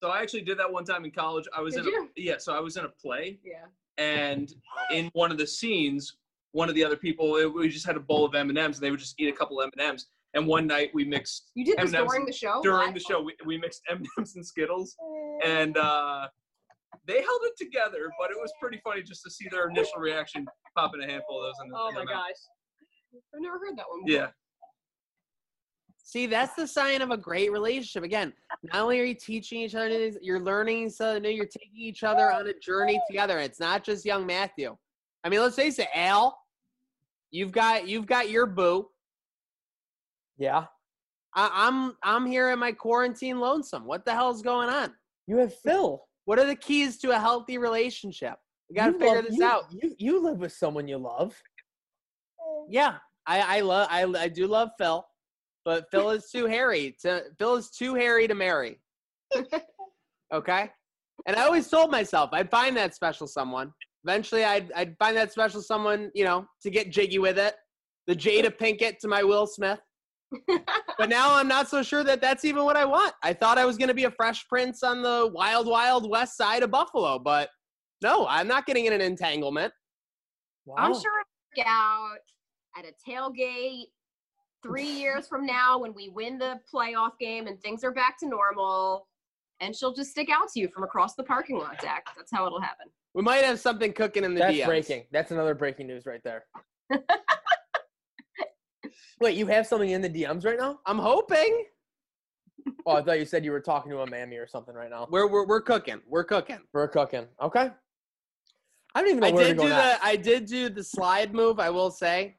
So 0.03 0.09
I 0.09 0.22
actually 0.22 0.40
did 0.42 0.59
that 0.59 0.72
one 0.72 0.85
time 0.85 1.05
in 1.05 1.11
college. 1.11 1.44
I 1.55 1.61
was 1.61 1.74
Did 1.74 1.87
in 1.87 1.88
a 1.88 1.90
you? 1.92 2.09
yeah. 2.16 2.38
So 2.38 2.55
I 2.55 2.61
was 2.61 2.76
in 2.79 2.87
a 2.87 2.88
play, 2.88 3.38
Yeah. 3.44 3.66
and 3.98 4.53
in 4.90 5.11
one 5.12 5.31
of 5.31 5.37
the 5.37 5.46
scenes, 5.46 6.16
one 6.53 6.69
of 6.69 6.75
the 6.75 6.85
other 6.85 6.97
people, 6.97 7.37
it, 7.37 7.53
we 7.53 7.69
just 7.69 7.87
had 7.87 7.97
a 7.97 8.01
bowl 8.01 8.25
of 8.25 8.35
M 8.35 8.49
and 8.49 8.59
M's, 8.59 8.77
and 8.79 8.85
they 8.85 8.91
would 8.91 9.01
just 9.01 9.15
eat 9.19 9.29
a 9.29 9.37
couple 9.37 9.61
M 9.63 9.71
and 9.77 9.81
M's. 9.91 10.07
And 10.35 10.47
one 10.47 10.67
night 10.67 10.91
we 10.95 11.05
mixed 11.05 11.51
You 11.57 11.65
did 11.65 11.79
this 11.79 11.93
M&Ms 11.93 12.09
during 12.13 12.25
the 12.27 12.33
show? 12.33 12.61
during 12.63 12.95
the 12.95 13.01
show. 13.01 13.21
We, 13.21 13.35
we 13.47 13.59
mixed 13.59 13.83
M 13.91 13.99
and 13.99 14.07
M's 14.19 14.37
and 14.37 14.47
Skittles, 14.47 14.97
and 15.45 15.77
uh, 15.77 16.29
they 17.09 17.21
held 17.21 17.41
it 17.45 17.55
together. 17.59 18.11
But 18.21 18.31
it 18.31 18.37
was 18.41 18.53
pretty 18.61 18.81
funny 18.85 19.03
just 19.03 19.23
to 19.25 19.31
see 19.31 19.49
their 19.51 19.69
initial 19.69 19.99
reaction, 19.99 20.47
popping 20.77 21.03
a 21.03 21.07
handful 21.07 21.39
of 21.43 21.47
those 21.47 21.55
in 21.65 21.71
the. 21.71 21.77
Oh 21.77 21.89
in 21.89 21.95
my 21.95 22.01
their 22.01 22.15
mouth. 22.15 22.25
gosh. 22.29 23.23
I've 23.35 23.41
never 23.41 23.59
heard 23.59 23.77
that 23.77 23.87
one 23.89 24.05
before. 24.05 24.21
Yeah. 24.23 24.29
See, 26.03 26.27
that's 26.27 26.55
the 26.55 26.67
sign 26.67 27.03
of 27.03 27.11
a 27.11 27.17
great 27.17 27.53
relationship. 27.53 28.03
Again, 28.03 28.33
not 28.73 28.83
only 28.83 29.01
are 29.01 29.05
you 29.05 29.15
teaching 29.15 29.61
each 29.61 29.77
other, 29.77 29.89
things, 29.89 30.17
you're 30.23 30.41
learning 30.41 30.91
something 30.91 31.23
new. 31.23 31.29
You're 31.29 31.47
taking 31.47 31.77
each 31.77 32.03
other 32.03 32.33
on 32.33 32.49
a 32.49 32.55
journey 32.61 33.01
together. 33.09 33.39
It's 33.39 33.61
not 33.61 33.85
just 33.85 34.05
young 34.05 34.27
Matthew. 34.27 34.77
I 35.23 35.29
mean, 35.29 35.41
let's 35.41 35.55
face 35.57 35.79
it, 35.79 35.87
Al. 35.95 36.37
You've 37.31 37.53
got 37.53 37.87
you've 37.88 38.07
got 38.07 38.31
your 38.31 38.47
boo. 38.47 38.88
Yeah, 40.38 40.66
I, 41.35 41.51
I'm 41.69 41.97
I'm 42.03 42.27
here 42.27 42.51
in 42.51 42.59
my 42.59 42.73
quarantine 42.73 43.38
lonesome. 43.40 43.85
What 43.87 44.05
the 44.05 44.12
hell's 44.12 44.43
going 44.43 44.69
on? 44.69 44.93
you 45.27 45.37
have 45.37 45.55
Phil. 45.55 46.03
What 46.25 46.38
are 46.38 46.47
the 46.47 46.57
keys 46.57 46.99
to 46.99 47.11
a 47.11 47.19
healthy 47.19 47.59
relationship? 47.59 48.35
We 48.69 48.77
got 48.77 48.87
to 48.87 48.93
You 48.93 48.99
figure 48.99 49.14
love- 49.16 49.25
this 49.27 49.37
you- 49.38 49.45
out. 49.45 49.64
You 49.71 49.95
you 49.99 50.23
live 50.25 50.38
with 50.38 50.53
someone 50.53 50.88
you 50.88 50.99
love. 50.99 51.40
Yeah, 52.69 52.97
I 53.27 53.59
I 53.59 53.61
love 53.61 53.88
I 53.90 54.05
I 54.05 54.29
do 54.29 54.47
love 54.47 54.71
Phil, 54.79 55.05
but 55.64 55.90
Phil 55.90 56.11
is 56.11 56.31
too 56.31 56.47
hairy 56.47 56.97
to 57.03 57.25
Phil 57.38 57.57
is 57.57 57.71
too 57.71 57.95
hairy 57.95 58.27
to 58.29 58.35
marry. 58.35 58.81
okay, 60.33 60.71
and 61.27 61.37
I 61.37 61.43
always 61.45 61.69
told 61.69 61.90
myself 61.90 62.31
I'd 62.33 62.51
find 62.51 62.77
that 62.77 62.95
special 62.95 63.27
someone. 63.27 63.73
Eventually, 64.05 64.45
I'd 64.45 64.73
I'd 64.73 64.97
find 64.99 65.17
that 65.17 65.33
special 65.33 65.61
someone, 65.61 66.11
you 66.15 66.25
know, 66.25 66.47
to 66.63 66.71
get 66.71 66.91
jiggy 66.91 67.19
with 67.19 67.39
it. 67.39 67.55
The 68.07 68.17
Jada 68.17 68.51
Pinkett 68.51 68.99
to 69.01 69.09
my 69.09 69.23
Will 69.23 69.47
Smith. 69.47 69.81
But 70.99 71.09
now 71.09 71.35
I'm 71.35 71.49
not 71.49 71.67
so 71.67 71.83
sure 71.83 72.05
that 72.05 72.21
that's 72.21 72.45
even 72.45 72.65
what 72.65 72.77
I 72.77 72.85
want. 72.85 73.15
I 73.23 73.33
thought 73.33 73.57
I 73.57 73.65
was 73.65 73.79
going 73.79 73.89
to 73.89 73.95
be 73.95 74.05
a 74.05 74.11
Fresh 74.11 74.47
Prince 74.49 74.83
on 74.83 75.01
the 75.01 75.31
wild, 75.33 75.67
wild 75.67 76.11
west 76.11 76.37
side 76.37 76.63
of 76.63 76.71
Buffalo, 76.71 77.19
but 77.19 77.49
no, 78.03 78.27
I'm 78.29 78.47
not 78.47 78.67
getting 78.67 78.85
in 78.85 78.93
an 78.93 79.01
entanglement. 79.01 79.73
Wow. 80.67 80.75
I'm 80.77 80.93
sure 80.93 81.11
it'll 81.57 81.63
work 81.63 81.67
out 81.67 82.19
at 82.77 82.85
a 82.85 83.11
tailgate 83.11 83.87
three 84.63 84.91
years 84.91 85.27
from 85.27 85.47
now 85.47 85.79
when 85.79 85.95
we 85.95 86.11
win 86.11 86.39
the 86.39 86.61
playoff 86.73 87.13
game 87.19 87.47
and 87.47 87.59
things 87.63 87.83
are 87.83 87.93
back 87.93 88.19
to 88.21 88.29
normal. 88.29 89.07
And 89.61 89.77
she'll 89.77 89.92
just 89.94 90.11
stick 90.11 90.29
out 90.31 90.49
to 90.55 90.61
you 90.61 90.68
from 90.68 90.85
across 90.85 91.14
the 91.14 91.23
parking 91.25 91.59
lot, 91.59 91.81
Zach. 91.83 92.07
That's 92.16 92.31
how 92.33 92.46
it'll 92.46 92.61
happen. 92.61 92.87
We 93.14 93.23
might 93.23 93.44
have 93.44 93.61
something 93.61 93.92
cooking 93.92 94.25
in 94.25 94.35
the 94.35 94.40
That's 94.40 94.57
DMs. 94.57 94.66
breaking. 94.66 95.05
That's 95.12 95.31
another 95.33 95.55
breaking 95.55 95.87
news 95.87 96.07
right 96.07 96.20
there. 96.25 96.44
Wait, 99.20 99.37
you 99.37 99.46
have 99.46 99.66
something 99.66 99.90
in 99.90 100.01
the 100.01 100.09
DMs 100.09 100.44
right 100.46 100.59
now? 100.59 100.81
I'm 100.87 100.99
hoping 100.99 101.64
Oh, 102.87 102.92
I 102.92 103.03
thought 103.03 103.18
you 103.18 103.25
said 103.25 103.44
you 103.44 103.53
were 103.53 103.61
talking 103.61 103.90
to 103.92 104.01
a 104.01 104.07
mammy 104.07 104.37
or 104.37 104.46
something 104.46 104.75
right 104.75 104.90
now. 104.90 105.07
we're 105.11 105.27
we're, 105.27 105.46
we're 105.46 105.61
cooking. 105.62 106.01
We're 106.07 106.25
cooking. 106.25 106.59
We're 106.73 106.88
cooking. 106.88 107.27
Okay. 107.42 107.70
I 108.94 109.01
don't 109.01 109.09
even 109.09 109.20
know 109.20 109.29
I 109.29 109.33
where 109.33 109.44
did 109.44 109.51
to 109.51 109.57
go 109.57 109.62
do 109.64 109.68
next. 109.70 110.01
the 110.01 110.07
I 110.07 110.16
did 110.16 110.46
do 110.46 110.68
the 110.68 110.85
slide 110.85 111.33
move. 111.33 111.59
I 111.61 111.70
will 111.70 111.90
say 111.90 112.37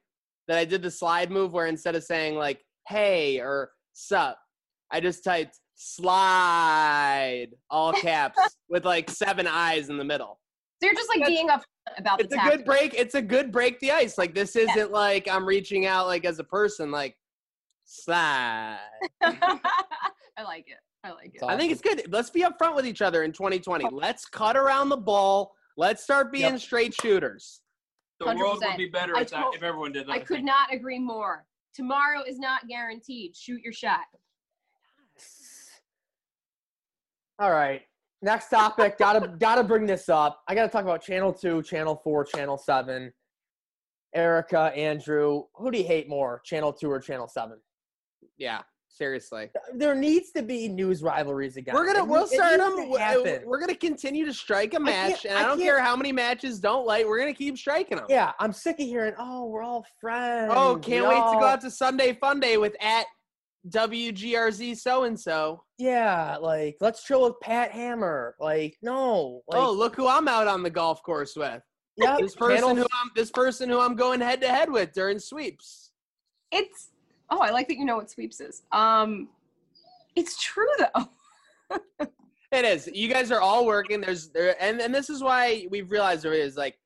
that 0.48 0.58
I 0.58 0.66
did 0.66 0.82
the 0.82 0.92
slide 0.92 1.32
move 1.32 1.54
where 1.54 1.68
instead 1.68 1.96
of 1.96 2.04
saying 2.04 2.36
like 2.36 2.62
"Hey" 2.88 3.40
or 3.40 3.72
"Sup," 3.94 4.38
I 4.92 5.00
just 5.00 5.24
typed 5.24 5.60
"slide" 5.82 7.48
all 7.70 7.94
caps 7.94 8.40
with 8.70 8.86
like 8.86 9.10
seven 9.10 9.48
eyes 9.48 9.90
in 9.90 9.98
the 9.98 10.04
middle. 10.04 10.40
So 10.82 10.88
you're 10.88 10.96
just 10.96 11.10
like 11.10 11.20
That's- 11.20 11.36
being 11.38 11.50
up 11.50 11.64
about 11.98 12.20
It's 12.22 12.34
the 12.34 12.42
a 12.42 12.50
good 12.50 12.66
break. 12.66 12.94
It's 12.94 13.16
a 13.16 13.22
good 13.22 13.52
break 13.52 13.80
the 13.80 13.92
ice. 13.92 14.18
Like 14.18 14.34
this 14.34 14.56
isn't 14.56 14.92
like 14.92 15.28
I'm 15.28 15.46
reaching 15.46 15.86
out 15.86 16.08
like 16.08 16.26
as 16.26 16.40
a 16.40 16.44
person. 16.44 16.92
Like 16.92 17.18
slide. 17.86 18.80
I 19.22 19.60
like 20.44 20.66
it. 20.68 20.78
I 21.04 21.12
like 21.12 21.28
it. 21.28 21.32
It's 21.36 21.44
I 21.44 21.58
think 21.58 21.72
it's 21.72 21.82
good. 21.82 22.04
Let's 22.12 22.30
be 22.30 22.42
upfront 22.42 22.76
with 22.76 22.86
each 22.86 23.02
other 23.02 23.24
in 23.24 23.32
2020. 23.32 23.86
Let's 23.92 24.26
cut 24.26 24.56
around 24.56 24.90
the 24.90 24.98
ball. 24.98 25.54
Let's 25.78 26.04
start 26.04 26.32
being 26.32 26.54
Yep. 26.54 26.60
straight 26.62 26.94
shooters. 26.94 27.62
The 28.20 28.28
world 28.36 28.64
would 28.64 28.78
be 28.78 28.88
better 28.90 29.18
I 29.18 29.22
if, 29.22 29.32
that, 29.32 29.46
if 29.56 29.64
everyone 29.64 29.92
did 29.94 30.08
that. 30.08 30.12
I 30.12 30.20
could 30.20 30.44
not 30.44 30.72
agree 30.74 31.00
more. 31.00 31.46
Tomorrow 31.74 32.24
is 32.28 32.38
not 32.38 32.68
guaranteed. 32.68 33.36
Shoot 33.36 33.62
your 33.62 33.74
shot. 33.74 34.02
All 37.42 37.52
right. 37.52 37.82
Next 38.22 38.50
topic. 38.50 39.00
gotta 39.00 39.28
gotta 39.40 39.64
bring 39.64 39.88
this 39.88 40.10
up. 40.10 40.44
I 40.48 40.54
gotta 40.54 40.70
talk 40.70 40.84
about 40.84 41.02
channel 41.02 41.34
two, 41.34 41.64
channel 41.64 42.00
four, 42.04 42.24
channel 42.24 42.56
seven. 42.56 43.12
Erica, 44.14 44.72
Andrew, 44.76 45.46
who 45.56 45.72
do 45.72 45.80
you 45.80 45.86
hate 45.86 46.08
more, 46.08 46.42
channel 46.46 46.72
two 46.72 46.92
or 46.92 47.00
channel 47.00 47.28
seven? 47.28 47.58
Yeah, 48.38 48.60
seriously. 48.90 49.50
There 49.74 49.96
needs 49.96 50.32
to 50.34 50.44
be 50.44 50.68
news 50.68 51.02
rivalries 51.02 51.58
again. 51.58 51.74
We're 51.74 51.88
gonna 51.88 52.04
It 52.04 52.08
we'll 52.08 52.28
start 52.28 52.60
them. 52.60 52.76
to. 52.76 52.94
Uh, 52.94 53.40
we're 53.44 53.60
gonna 53.60 53.74
continue 53.74 54.24
to 54.26 54.34
strike 54.34 54.76
a 54.76 54.80
match, 54.80 55.26
and 55.26 55.36
I 55.36 55.42
I 55.42 55.46
don't 55.48 55.60
care 55.60 55.82
how 55.82 55.96
many 55.96 56.12
matches 56.12 56.60
don't 56.60 56.86
like. 56.86 57.08
We're 57.08 57.18
gonna 57.18 57.34
keep 57.34 57.58
striking 57.58 57.98
them. 57.98 58.06
Yeah, 58.08 58.34
I'm 58.40 58.54
sick 58.54 58.80
of 58.80 58.86
hearing. 58.86 59.16
Oh, 59.18 59.48
we're 59.48 59.64
all 59.64 59.84
friends. 60.00 60.54
Oh, 60.56 60.78
can't 60.80 61.08
wait 61.08 61.16
to 61.16 61.40
go 61.40 61.46
out 61.46 61.62
to 61.62 61.72
Sunday 61.72 62.14
Fun 62.14 62.40
Day 62.40 62.58
with 62.58 62.76
at 62.80 63.08
WGRZ 63.70 64.78
so 64.78 65.04
and 65.04 65.20
so. 65.20 65.64
Yeah, 65.78 66.38
like 66.38 66.78
let's 66.82 67.04
chill 67.04 67.24
with 67.24 67.40
Pat 67.42 67.72
Hammer. 67.72 68.36
Like, 68.40 68.78
no. 68.82 69.42
Like, 69.48 69.62
Oh, 69.62 69.72
look 69.72 69.96
who 69.96 70.08
I'm 70.08 70.28
out 70.28 70.48
on 70.48 70.64
the 70.64 70.70
golf 70.70 71.04
course 71.04 71.36
with. 71.36 71.62
Yeah, 71.98 72.18
This 72.20 72.36
person 72.36 72.58
channel- 72.58 72.76
who 72.76 72.84
I'm 72.84 73.12
this 73.16 73.32
person 73.32 73.70
who 73.70 73.80
I'm 73.80 73.96
going 73.96 74.22
head 74.22 74.42
to 74.42 74.48
head 74.48 74.72
with 74.72 74.94
during 74.94 75.20
sweeps. 75.20 75.92
It's 76.52 76.90
oh, 77.30 77.40
I 77.40 77.52
like 77.52 77.68
that 77.68 77.78
you 77.78 77.86
know 77.86 77.98
what 77.98 78.10
sweeps 78.10 78.40
is. 78.42 78.64
Um, 78.72 79.30
it's 80.16 80.42
true 80.42 80.68
though. 80.80 82.08
It 82.52 82.66
is. 82.66 82.90
You 82.94 83.08
guys 83.08 83.32
are 83.32 83.40
all 83.40 83.66
working. 83.66 84.02
There's 84.02 84.28
there, 84.30 84.62
and 84.62 84.82
and 84.82 84.94
this 84.94 85.10
is 85.10 85.24
why 85.24 85.68
we've 85.70 85.90
realized 85.90 86.24
there 86.24 86.34
is 86.34 86.58
like 86.58 86.78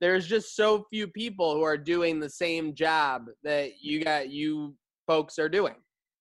there's 0.00 0.26
just 0.26 0.56
so 0.56 0.86
few 0.88 1.06
people 1.08 1.52
who 1.54 1.62
are 1.62 1.76
doing 1.76 2.18
the 2.18 2.30
same 2.30 2.74
job 2.74 3.26
that 3.44 3.82
you 3.82 4.02
got 4.02 4.30
you 4.30 4.74
folks 5.06 5.38
are 5.38 5.48
doing. 5.50 5.74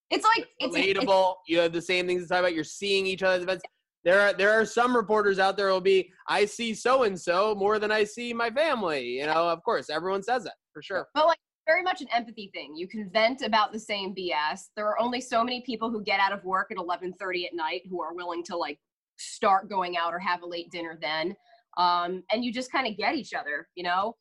It's 0.09 0.25
like 0.25 0.47
it's, 0.59 0.75
it's 0.75 0.99
Relatable. 0.99 1.35
you 1.47 1.59
have 1.59 1.71
the 1.71 1.81
same 1.81 2.07
things 2.07 2.23
to 2.23 2.27
talk 2.29 2.39
about. 2.39 2.55
You're 2.55 2.63
seeing 2.63 3.05
each 3.05 3.23
other's 3.23 3.43
events. 3.43 3.63
There 4.03 4.19
are 4.19 4.33
there 4.33 4.51
are 4.59 4.65
some 4.65 4.95
reporters 4.95 5.39
out 5.39 5.57
there 5.57 5.67
will 5.67 5.81
be 5.81 6.11
I 6.27 6.45
see 6.45 6.73
so 6.73 7.03
and 7.03 7.19
so 7.19 7.53
more 7.55 7.79
than 7.79 7.91
I 7.91 8.03
see 8.05 8.33
my 8.33 8.49
family. 8.49 9.05
You 9.19 9.25
know, 9.25 9.49
of 9.49 9.61
course, 9.63 9.89
everyone 9.89 10.23
says 10.23 10.45
it 10.45 10.53
for 10.73 10.81
sure. 10.81 11.07
but 11.13 11.27
like 11.27 11.37
very 11.67 11.83
much 11.83 12.01
an 12.01 12.07
empathy 12.11 12.49
thing. 12.53 12.73
You 12.75 12.87
can 12.87 13.09
vent 13.11 13.43
about 13.43 13.71
the 13.71 13.79
same 13.79 14.15
BS. 14.15 14.69
There 14.75 14.87
are 14.87 14.99
only 14.99 15.21
so 15.21 15.43
many 15.43 15.61
people 15.61 15.91
who 15.91 16.01
get 16.03 16.19
out 16.19 16.31
of 16.31 16.43
work 16.43 16.71
at 16.71 16.77
11:30 16.77 17.45
at 17.45 17.53
night 17.53 17.81
who 17.89 18.01
are 18.01 18.15
willing 18.15 18.43
to 18.45 18.57
like 18.57 18.79
start 19.17 19.69
going 19.69 19.95
out 19.97 20.13
or 20.13 20.19
have 20.19 20.41
a 20.41 20.47
late 20.47 20.71
dinner 20.71 20.97
then. 20.99 21.35
Um, 21.77 22.23
and 22.31 22.43
you 22.43 22.51
just 22.51 22.71
kind 22.71 22.87
of 22.87 22.97
get 22.97 23.15
each 23.15 23.33
other, 23.33 23.67
you 23.75 23.83
know. 23.83 24.15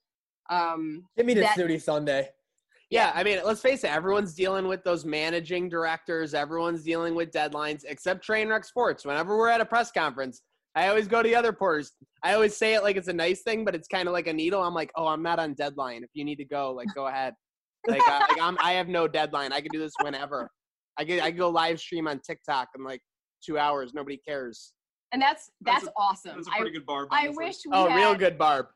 Um, 0.51 1.05
Give 1.17 1.25
me 1.25 1.35
the 1.35 1.41
that- 1.43 1.55
snooty 1.55 1.79
Sunday. 1.79 2.29
Yeah, 2.91 3.13
I 3.15 3.23
mean, 3.23 3.41
let's 3.45 3.61
face 3.61 3.85
it. 3.85 3.91
Everyone's 3.93 4.35
dealing 4.35 4.67
with 4.67 4.83
those 4.83 5.05
managing 5.05 5.69
directors. 5.69 6.33
Everyone's 6.33 6.83
dealing 6.83 7.15
with 7.15 7.31
deadlines, 7.31 7.85
except 7.87 8.27
Trainwreck 8.27 8.65
Sports. 8.65 9.05
Whenever 9.05 9.37
we're 9.37 9.51
at 9.51 9.61
a 9.61 9.67
press 9.67 9.93
conference, 9.93 10.41
I 10.75 10.89
always 10.89 11.07
go 11.07 11.23
to 11.23 11.29
the 11.29 11.35
other 11.35 11.53
porters. 11.53 11.93
I 12.23 12.33
always 12.33 12.57
say 12.57 12.75
it 12.75 12.83
like 12.83 12.97
it's 12.97 13.09
a 13.09 13.13
nice 13.13 13.43
thing, 13.43 13.65
but 13.65 13.75
it's 13.75 13.89
kind 13.89 14.09
of 14.09 14.13
like 14.15 14.27
a 14.27 14.33
needle. 14.33 14.63
I'm 14.63 14.73
like, 14.75 14.91
oh, 14.97 15.07
I'm 15.07 15.23
not 15.23 15.39
on 15.39 15.53
deadline. 15.55 16.03
If 16.03 16.11
you 16.15 16.25
need 16.25 16.37
to 16.37 16.45
go, 16.47 16.73
like, 16.73 16.89
go 16.95 17.09
ahead. 17.09 17.35
Like, 17.87 18.01
I, 18.07 18.19
like 18.21 18.41
I'm, 18.41 18.57
I 18.61 18.73
have 18.73 18.89
no 18.89 19.07
deadline. 19.07 19.53
I 19.53 19.61
can 19.61 19.69
do 19.71 19.79
this 19.79 19.93
whenever. 20.03 20.51
I 20.99 21.05
can, 21.05 21.21
I 21.21 21.29
can 21.31 21.39
go 21.39 21.49
live 21.51 21.79
stream 21.79 22.09
on 22.09 22.21
TikTok 22.21 22.69
in 22.77 22.85
like 22.85 23.01
two 23.45 23.59
hours. 23.59 23.93
Nobody 23.95 24.17
cares. 24.27 24.73
and 25.13 25.21
that's 25.21 25.51
That's 25.61 25.85
that's, 25.85 25.89
a- 25.89 26.01
awesome. 26.01 26.37
That's 26.37 26.49
a 26.49 26.53
I 26.53 26.57
pretty 26.59 26.73
good 26.73 26.87
bar. 26.87 27.07
I 27.11 27.29
wish 27.29 27.57
we 27.67 27.73
Oh, 27.73 27.89
had 27.89 27.97
real 27.97 28.15
good, 28.15 28.39
Barb. 28.39 28.67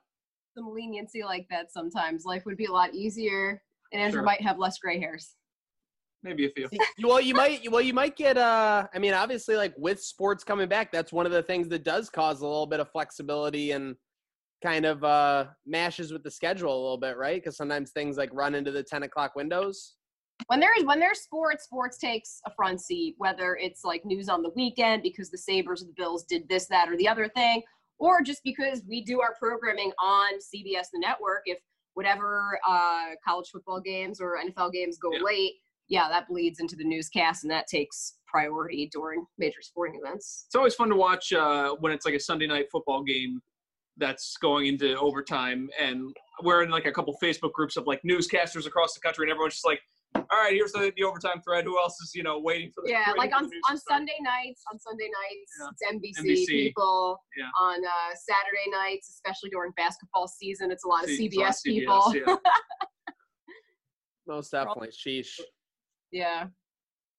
some 0.57 0.73
leniency 0.73 1.23
like 1.25 1.47
that 1.51 1.73
sometimes. 1.73 2.25
Life 2.27 2.45
would 2.47 2.57
be 2.59 2.67
a 2.67 2.73
lot 2.73 2.95
easier, 2.95 3.61
and 3.93 4.01
Andrew 4.03 4.19
Sure. 4.19 4.25
might 4.25 4.41
have 4.43 4.59
less 4.59 4.79
gray 4.79 4.99
hairs. 4.99 5.35
Maybe 6.23 6.47
a 6.47 6.51
few. 6.51 6.69
You- 6.99 7.09
well, 7.09 7.21
you 7.21 7.35
might. 7.35 7.69
Well, 7.71 7.81
you 7.81 7.93
might 7.95 8.17
get. 8.17 8.39
Uh, 8.39 8.87
I 8.95 8.99
mean, 8.99 9.13
obviously, 9.13 9.57
like 9.57 9.75
with 9.77 10.01
sports 10.01 10.45
coming 10.45 10.69
back, 10.69 10.93
that's 10.93 11.13
one 11.13 11.27
of 11.27 11.33
the 11.33 11.43
things 11.43 11.69
that 11.69 11.83
does 11.85 12.09
cause 12.09 12.41
a 12.43 12.47
little 12.47 12.67
bit 12.67 12.79
of 12.81 12.91
flexibility 12.91 13.73
and 13.73 13.97
kind 14.63 14.87
of 14.87 15.03
uh 15.03 15.47
mashes 15.67 16.13
with 16.13 16.23
the 16.23 16.31
schedule 16.31 16.73
a 16.73 16.81
little 16.81 16.97
bit, 16.99 17.17
right? 17.17 17.43
Because 17.43 17.57
sometimes 17.57 17.91
things 17.91 18.17
like 18.17 18.31
run 18.33 18.55
into 18.55 18.71
the 18.71 18.83
ten 18.85 19.03
o'clock 19.03 19.35
windows. 19.35 19.97
when 20.47 20.61
there's 20.61 20.85
when 20.85 21.01
there's 21.01 21.21
sports, 21.23 21.65
sports 21.65 21.99
takes 21.99 22.41
a 22.47 22.51
front 22.55 22.81
seat. 22.81 23.17
Whether 23.19 23.57
it's 23.57 23.83
like 23.85 24.05
news 24.05 24.29
on 24.29 24.43
the 24.43 24.51
weekend 24.55 25.03
because 25.03 25.29
the 25.31 25.39
Sabres 25.39 25.83
or 25.83 25.87
the 25.87 25.95
Bills 25.97 26.23
did 26.25 26.49
this, 26.49 26.67
that, 26.69 26.89
or 26.89 26.97
the 26.97 27.09
other 27.09 27.27
thing, 27.29 27.63
or 27.99 28.23
just 28.23 28.43
because 28.45 28.83
we 28.89 29.03
do 29.03 29.21
our 29.21 29.35
programming 29.41 29.91
on 30.01 30.35
CBS 30.35 30.87
the 30.93 31.01
network. 31.01 31.43
If 31.47 31.59
whatever 31.95 32.59
uh, 32.69 33.11
college 33.27 33.49
football 33.53 33.81
games 33.81 34.21
or 34.21 34.37
NFL 34.39 34.73
games 34.73 34.99
go 34.99 35.13
Yeah. 35.13 35.21
late, 35.23 35.53
yeah, 35.89 36.09
that 36.09 36.29
bleeds 36.29 36.61
into 36.61 36.77
the 36.77 36.85
newscast, 36.85 37.45
and 37.45 37.51
that 37.51 37.67
takes 37.67 38.15
priority 38.27 38.89
during 38.93 39.27
major 39.39 39.61
sporting 39.61 40.01
events. 40.03 40.45
It's 40.47 40.55
always 40.55 40.75
fun 40.75 40.89
to 40.89 40.97
watch 40.97 41.33
uh, 41.33 41.75
when 41.81 41.93
it's 41.93 42.07
like 42.07 42.15
a 42.15 42.21
Sunday 42.21 42.47
night 42.47 42.67
football 42.73 43.03
game 43.03 43.41
that's 43.99 44.37
going 44.39 44.67
into 44.67 44.99
overtime, 44.99 45.69
and 45.79 46.17
we're 46.43 46.63
in 46.63 46.71
like 46.71 46.87
a 46.87 46.93
couple 46.93 47.15
Facebook 47.23 47.53
groups 47.53 47.77
of 47.77 47.87
like 47.87 48.01
newscasters 48.09 48.67
across 48.67 48.95
the 48.95 49.01
country, 49.01 49.25
and 49.25 49.31
everyone's 49.31 49.55
just 49.55 49.67
like, 49.67 49.81
"All 50.15 50.27
right, 50.31 50.53
here's 50.53 50.73
the, 50.73 50.93
the 50.97 51.05
overtime 51.05 51.41
thread. 51.43 51.65
Who 51.65 51.79
else 51.79 52.01
is 52.01 52.13
you 52.15 52.23
know 52.23 52.39
waiting 52.39 52.71
for 52.75 52.83
the 52.85 52.91
Yeah, 52.91 53.13
like 53.17 53.35
on 53.35 53.51
on? 53.69 53.79
Sunday 53.79 54.17
nights, 54.21 54.63
on 54.73 54.79
Sunday 54.79 55.09
nights, 55.09 55.53
Yeah. 55.61 55.69
it's 55.71 56.23
NBC, 56.23 56.25
NBC, 56.25 56.47
people. 56.47 57.21
yeah. 57.37 57.45
On 57.61 57.85
uh, 57.85 58.15
Saturday 58.15 58.71
nights, 58.71 59.09
especially 59.11 59.51
during 59.51 59.73
basketball 59.77 60.29
season, 60.29 60.71
it's 60.71 60.85
a 60.85 60.89
lot 60.89 61.05
of 61.05 61.11
See- 61.11 61.27
it's 61.27 61.37
CBS, 61.37 61.47
on 61.47 61.53
CBS, 61.53 62.13
people. 62.13 62.13
yeah. 62.27 62.37
Most 64.27 64.51
definitely, 64.53 64.89
sheesh. 64.89 65.41
Yeah. 66.13 66.47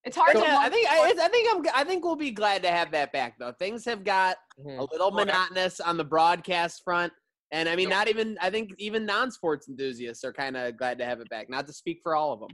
It's 0.06 0.18
hard 0.18 0.34
But 0.34 0.42
to 0.42 0.48
yeah, 0.48 0.58
I 0.60 0.70
think 0.70 0.88
I, 0.90 1.14
I 1.22 1.28
think 1.30 1.50
I'm 1.54 1.66
I 1.82 1.84
think 1.86 2.04
we'll 2.04 2.16
be 2.18 2.32
glad 2.32 2.62
to 2.64 2.70
have 2.70 2.92
that 2.92 3.14
back 3.14 3.36
though. 3.40 3.54
Things 3.54 3.86
have 3.86 4.04
got 4.04 4.38
Mhm. 4.60 4.80
a 4.80 4.84
little 4.92 5.12
monotonous 5.12 5.80
on 5.80 5.98
the 5.98 6.04
broadcast 6.04 6.82
front. 6.84 7.14
And 7.52 7.70
I 7.70 7.76
mean, 7.76 7.90
Yep. 7.90 7.98
not 7.98 8.08
even 8.10 8.38
I 8.42 8.50
think 8.50 8.72
even 8.80 9.06
non-sports 9.06 9.70
enthusiasts 9.70 10.24
are 10.26 10.34
kind 10.34 10.58
of 10.58 10.76
glad 10.78 10.98
to 10.98 11.06
have 11.06 11.22
it 11.22 11.30
back. 11.30 11.50
Not 11.50 11.68
to 11.68 11.74
speak 11.74 12.00
for 12.04 12.16
all 12.16 12.34
of 12.34 12.40
them. 12.42 12.50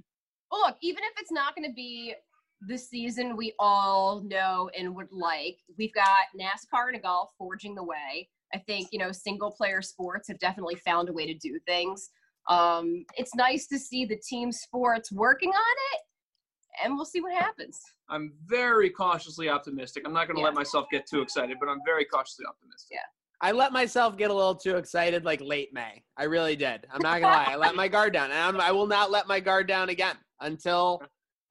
Well, 0.52 0.62
look, 0.62 0.78
even 0.82 1.04
if 1.04 1.20
it's 1.20 1.32
not 1.32 1.56
going 1.56 1.68
to 1.68 1.74
be 1.74 2.16
the 2.68 2.78
season 2.78 3.38
we 3.38 3.54
all 3.60 4.22
know 4.26 4.70
and 4.78 4.96
would 4.96 5.12
like, 5.12 5.58
we've 5.78 5.94
got 5.94 6.26
NASCAR 6.40 6.94
and 6.94 7.02
golf 7.02 7.32
forging 7.38 7.76
the 7.76 7.84
way. 7.84 8.30
I 8.54 8.58
think, 8.58 8.90
you 8.92 9.00
know, 9.00 9.12
single 9.12 9.52
player 9.52 9.82
sports 9.82 10.28
have 10.28 10.40
definitely 10.40 10.76
found 10.76 11.08
a 11.08 11.14
way 11.14 11.26
to 11.28 11.36
do 11.36 11.60
things. 11.68 12.10
Um, 12.50 13.06
it's 13.16 13.36
nice 13.36 13.68
to 13.68 13.78
see 13.78 14.06
the 14.06 14.18
team 14.28 14.52
sports 14.52 15.12
working 15.12 15.50
on 15.50 15.76
it, 15.94 16.02
and 16.84 16.96
we'll 16.96 17.06
see 17.06 17.22
what 17.22 17.34
happens. 17.34 17.80
I'm 18.10 18.34
very 18.48 18.90
cautiously 18.90 19.50
optimistic. 19.50 20.04
I'm 20.06 20.14
not 20.14 20.26
going 20.28 20.36
to 20.38 20.42
Yeah. 20.42 20.46
let 20.48 20.56
myself 20.56 20.88
get 20.90 21.06
too 21.06 21.22
excited, 21.22 21.58
but 21.60 21.70
I'm 21.70 21.82
very 21.86 22.06
cautiously 22.06 22.46
optimistic. 22.48 22.90
Yeah. 22.96 23.06
I 23.42 23.52
let 23.52 23.72
myself 23.72 24.18
get 24.18 24.32
a 24.32 24.34
little 24.34 24.56
too 24.56 24.78
excited 24.78 25.24
like 25.24 25.40
late 25.42 25.72
May. 25.74 26.04
I 26.18 26.24
really 26.24 26.56
did. 26.58 26.86
I'm 26.92 27.02
not 27.02 27.22
gonna 27.22 27.34
lie. 27.34 27.54
I 27.54 27.56
let 27.56 27.74
my 27.74 27.88
guard 27.88 28.12
down, 28.12 28.32
and 28.32 28.40
I'm, 28.40 28.60
I 28.60 28.72
will 28.74 28.88
not 28.88 29.12
let 29.12 29.28
my 29.28 29.40
guard 29.40 29.66
down 29.66 29.88
again 29.88 30.18
until 30.42 31.02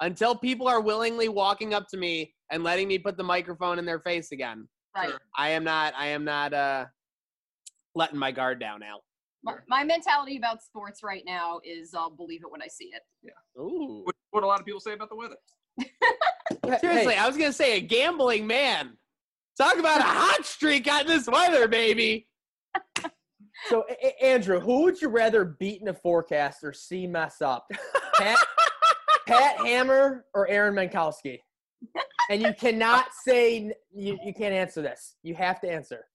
until 0.01 0.35
people 0.35 0.69
are 0.69 0.81
willingly 0.81 1.29
walking 1.29 1.75
up 1.75 1.87
to 1.89 1.97
me 1.97 2.33
and 2.51 2.63
letting 2.63 2.89
me 2.89 2.99
put 2.99 3.17
the 3.17 3.25
microphone 3.25 3.79
in 3.79 3.85
their 3.85 3.99
face 4.01 4.31
again. 4.33 4.69
Right. 4.97 5.13
I 5.37 5.51
am 5.51 5.65
not. 5.65 5.95
I 5.97 6.09
am 6.09 6.25
not 6.25 6.53
uh 6.53 6.87
letting 7.95 8.19
my 8.19 8.31
guard 8.33 8.61
down, 8.61 8.83
Al. 8.83 9.03
My, 9.45 9.55
my 9.69 9.85
mentality 9.85 10.37
about 10.37 10.63
sports 10.63 11.03
right 11.03 11.23
now 11.25 11.61
is 11.65 11.95
I'll 11.95 12.11
believe 12.11 12.41
it 12.43 12.51
when 12.51 12.63
I 12.63 12.67
see 12.67 12.91
it. 12.93 13.03
Yeah. 13.23 13.63
Ooh. 13.63 14.03
What, 14.05 14.17
what 14.31 14.43
a 14.43 14.47
lot 14.47 14.61
of 14.61 14.67
people 14.67 14.81
say 14.81 14.95
about 14.95 15.09
the 15.09 15.17
weather. 15.17 15.37
Hey, 15.79 16.79
Seriously, 16.81 17.15
I 17.15 17.27
was 17.27 17.37
gonna 17.37 17.53
say 17.53 17.77
a 17.77 17.81
gambling 17.81 18.47
man. 18.47 18.97
Talk 19.57 19.79
about 19.79 20.01
a 20.01 20.05
hot 20.05 20.45
streak 20.45 20.91
on 20.91 21.07
this 21.07 21.27
weather, 21.27 21.69
baby. 21.69 22.27
So, 23.67 23.85
A- 23.91 24.07
A- 24.07 24.25
Andrew, 24.25 24.61
who 24.61 24.83
would 24.85 25.01
you 25.03 25.09
rather 25.09 25.45
beat 25.45 25.83
in 25.83 25.89
a 25.89 25.95
forecast 25.95 26.63
or 26.63 26.73
see 26.73 27.07
mess 27.07 27.43
up? 27.43 27.67
Pat, 28.15 28.39
Pat 29.29 29.59
Hammer 29.67 30.25
or 30.35 30.49
Aaron 30.49 30.75
Mentkowski? 30.75 31.39
And 32.31 32.43
you 32.43 32.53
cannot 32.55 33.07
say 33.25 33.73
you, 33.95 34.19
you 34.25 34.35
can't 34.35 34.55
answer 34.55 34.83
this. 34.83 35.17
You 35.23 35.35
have 35.35 35.61
to 35.61 35.71
answer. 35.71 36.07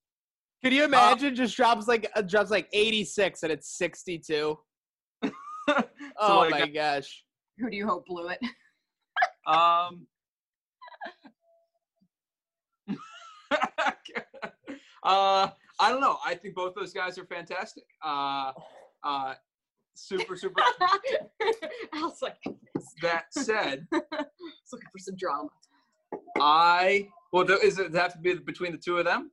Could 0.63 0.73
you 0.73 0.83
imagine 0.83 1.35
just 1.35 1.55
drops 1.55 1.87
like 1.87 2.09
uh, 2.15 2.21
drops 2.21 2.49
like 2.49 2.67
86 2.73 3.43
and 3.43 3.51
it's 3.51 3.77
62? 3.77 4.57
So, 5.65 5.81
Oh 6.19 6.39
like, 6.39 6.51
my 6.51 6.67
gosh. 6.67 7.23
Who 7.57 7.69
do 7.69 7.77
you 7.77 7.87
hope 7.87 8.05
blew 8.05 8.27
it? 8.27 8.39
Um. 9.47 10.05
uh, 15.03 15.47
I 15.79 15.89
don't 15.89 16.01
know. 16.01 16.17
I 16.25 16.35
think 16.35 16.55
both 16.55 16.75
those 16.75 16.91
guys 16.91 17.17
are 17.17 17.25
fantastic. 17.25 17.85
Uh, 18.03 18.51
uh, 19.03 19.35
super, 19.95 20.35
super. 20.35 20.61
I 20.81 22.01
was 22.01 22.21
like, 22.21 22.37
that 23.01 23.25
said, 23.31 23.87
I 23.93 23.99
was 24.01 24.71
looking 24.71 24.89
for 24.91 24.99
some 24.99 25.15
drama. 25.15 25.49
I 26.39 27.07
well, 27.31 27.43
do- 27.43 27.59
is 27.63 27.79
it 27.79 27.93
have 27.95 28.13
to 28.13 28.19
be 28.19 28.35
between 28.35 28.71
the 28.71 28.77
two 28.77 28.97
of 28.97 29.05
them? 29.05 29.31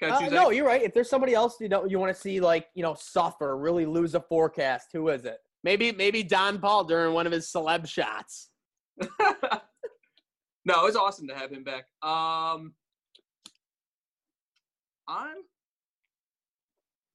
Can 0.00 0.10
I 0.10 0.26
Uh, 0.26 0.30
no, 0.30 0.50
you're 0.50 0.66
right. 0.66 0.82
If 0.82 0.94
there's 0.94 1.10
somebody 1.10 1.34
else 1.34 1.56
you 1.60 1.68
know 1.68 1.84
you 1.84 1.98
want 1.98 2.14
to 2.14 2.20
see 2.20 2.40
like 2.40 2.68
you 2.74 2.82
know 2.82 2.94
suffer, 2.94 3.56
really 3.56 3.86
lose 3.86 4.14
a 4.14 4.20
forecast, 4.20 4.88
who 4.92 5.08
is 5.08 5.24
it? 5.24 5.38
Maybe 5.62 5.92
maybe 5.92 6.22
Don 6.22 6.58
Paul 6.58 6.84
during 6.84 7.14
one 7.14 7.26
of 7.26 7.32
his 7.32 7.46
celeb 7.46 7.86
shots. 7.86 8.50
no, 9.00 10.80
it 10.80 10.84
was 10.84 10.96
awesome 10.96 11.28
to 11.28 11.34
have 11.34 11.50
him 11.50 11.64
back. 11.64 11.84
Um, 12.02 12.74
I'm 15.08 15.36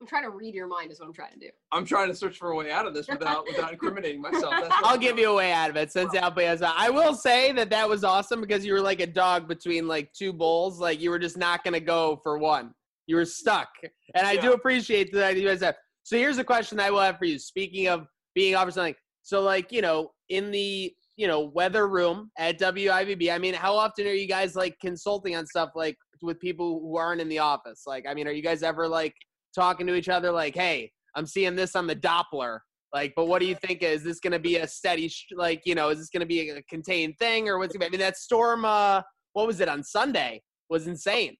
I'm 0.02 0.08
trying 0.08 0.24
to 0.24 0.30
read 0.30 0.56
your 0.56 0.68
mind 0.68 0.92
is 0.92 1.00
what 1.00 1.08
I'm 1.08 1.14
trying 1.14 1.34
to 1.34 1.40
do. 1.40 1.50
I'm 1.74 1.86
trying 1.86 2.08
to 2.08 2.16
search 2.16 2.38
for 2.38 2.52
a 2.52 2.56
way 2.56 2.72
out 2.72 2.86
of 2.86 2.94
this 2.94 3.08
without 3.10 3.46
without 3.46 3.74
incriminating 3.74 4.22
myself. 4.22 4.54
That's 4.62 4.74
I'll 4.78 4.94
I'm 4.94 5.00
give 5.00 5.18
doing. 5.18 5.28
you 5.28 5.32
a 5.32 5.36
way 5.36 5.52
out 5.52 5.70
of 5.70 5.76
it 5.76 5.92
since 5.92 6.14
Alpe 6.14 6.46
has 6.46 6.62
that. 6.62 6.74
I 6.78 6.90
will 6.90 7.14
say 7.14 7.52
that 7.52 7.70
that 7.72 7.88
was 7.88 8.06
awesome 8.06 8.40
because 8.40 8.66
you 8.66 8.74
were 8.74 8.82
like 8.82 9.02
a 9.02 9.08
dog 9.08 9.48
between 9.48 9.88
like 9.88 10.14
two 10.14 10.32
bulls. 10.32 10.80
Like 10.80 11.02
you 11.02 11.10
were 11.10 11.20
just 11.20 11.38
not 11.38 11.66
going 11.66 11.74
to 11.74 11.82
go 11.82 12.20
for 12.24 12.38
one. 12.38 12.74
You 13.08 13.18
were 13.18 13.26
stuck. 13.26 13.68
And 14.16 14.26
I 14.26 14.38
do 14.38 14.54
appreciate 14.54 15.12
that 15.14 15.36
you 15.36 15.48
guys 15.48 15.62
have. 15.62 15.76
So 16.04 16.16
here's 16.16 16.38
a 16.38 16.44
question 16.44 16.80
I 16.80 16.92
will 16.92 17.02
have 17.02 17.18
for 17.18 17.26
you. 17.26 17.38
Speaking 17.38 17.88
of 17.88 18.08
being 18.36 18.56
off 18.56 18.68
or 18.68 18.72
something. 18.72 18.96
So 19.24 19.42
like, 19.42 19.72
you 19.72 19.82
know, 19.82 20.12
in 20.30 20.50
the, 20.50 20.94
you 21.18 21.28
know, 21.28 21.42
weather 21.42 21.88
room 21.88 22.32
at 22.38 22.58
WIVB, 22.58 23.34
I 23.34 23.38
mean, 23.38 23.54
how 23.54 23.76
often 23.76 24.08
are 24.08 24.14
you 24.14 24.28
guys 24.28 24.56
like 24.56 24.80
consulting 24.80 25.36
on 25.36 25.46
stuff 25.46 25.72
like 25.76 25.98
with 26.22 26.40
people 26.40 26.80
who 26.80 26.98
aren't 26.98 27.20
in 27.20 27.28
the 27.28 27.40
office? 27.40 27.84
Like, 27.86 28.06
I 28.08 28.14
mean, 28.14 28.28
are 28.28 28.32
you 28.32 28.42
guys 28.42 28.64
ever 28.64 28.88
like 28.88 29.14
talking 29.60 29.86
to 29.88 29.96
each 29.96 30.10
other 30.10 30.32
like, 30.32 30.56
"Hey, 30.56 30.92
I'm 31.16 31.26
seeing 31.26 31.56
this 31.56 31.76
on 31.76 31.88
the 31.88 31.96
Doppler." 31.96 32.60
Like, 32.94 33.14
but 33.16 33.28
what 33.28 33.40
do 33.40 33.46
you 33.46 33.56
think? 33.56 33.84
Is 33.84 34.04
this 34.04 34.20
going 34.20 34.34
to 34.34 34.40
be 34.40 34.58
a 34.58 34.68
steady, 34.68 35.12
like, 35.36 35.62
you 35.66 35.76
know, 35.76 35.90
is 35.90 36.00
this 36.00 36.10
going 36.10 36.22
to 36.22 36.26
be 36.26 36.50
a 36.50 36.64
contained 36.64 37.18
thing, 37.20 37.48
or 37.48 37.60
what's? 37.60 37.76
I 37.76 37.90
mean, 37.90 38.00
that 38.00 38.18
storm. 38.18 38.66
Uh, 38.66 39.02
what 39.34 39.46
was 39.46 39.60
it 39.60 39.70
on 39.70 39.84
Sunday? 39.84 40.42
Was 40.70 40.88
insane. 40.88 41.36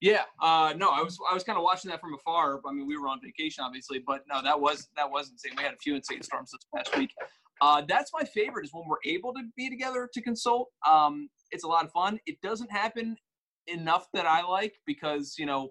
Yeah, 0.00 0.22
uh, 0.40 0.72
no, 0.76 0.88
I 0.88 1.02
was 1.02 1.18
I 1.30 1.34
was 1.34 1.44
kind 1.44 1.58
of 1.58 1.64
watching 1.64 1.90
that 1.90 2.00
from 2.00 2.14
afar. 2.14 2.60
I 2.66 2.72
mean, 2.72 2.86
we 2.86 2.96
were 2.96 3.06
on 3.06 3.20
vacation, 3.22 3.62
obviously, 3.62 4.02
but 4.04 4.22
no, 4.32 4.42
that 4.42 4.58
was 4.58 4.88
that 4.96 5.10
was 5.10 5.30
insane. 5.30 5.52
We 5.56 5.62
had 5.62 5.74
a 5.74 5.78
few 5.78 5.94
insane 5.94 6.22
storms 6.22 6.50
this 6.52 6.66
past 6.74 6.96
week. 6.96 7.10
Uh, 7.60 7.82
that's 7.86 8.10
my 8.14 8.24
favorite 8.24 8.64
is 8.64 8.70
when 8.72 8.84
we're 8.88 8.96
able 9.04 9.34
to 9.34 9.42
be 9.56 9.68
together 9.68 10.08
to 10.12 10.22
consult. 10.22 10.68
Um, 10.88 11.28
it's 11.50 11.64
a 11.64 11.68
lot 11.68 11.84
of 11.84 11.92
fun. 11.92 12.18
It 12.24 12.40
doesn't 12.42 12.72
happen 12.72 13.14
enough 13.66 14.06
that 14.14 14.24
I 14.24 14.42
like 14.42 14.74
because 14.86 15.34
you 15.38 15.44
know 15.44 15.70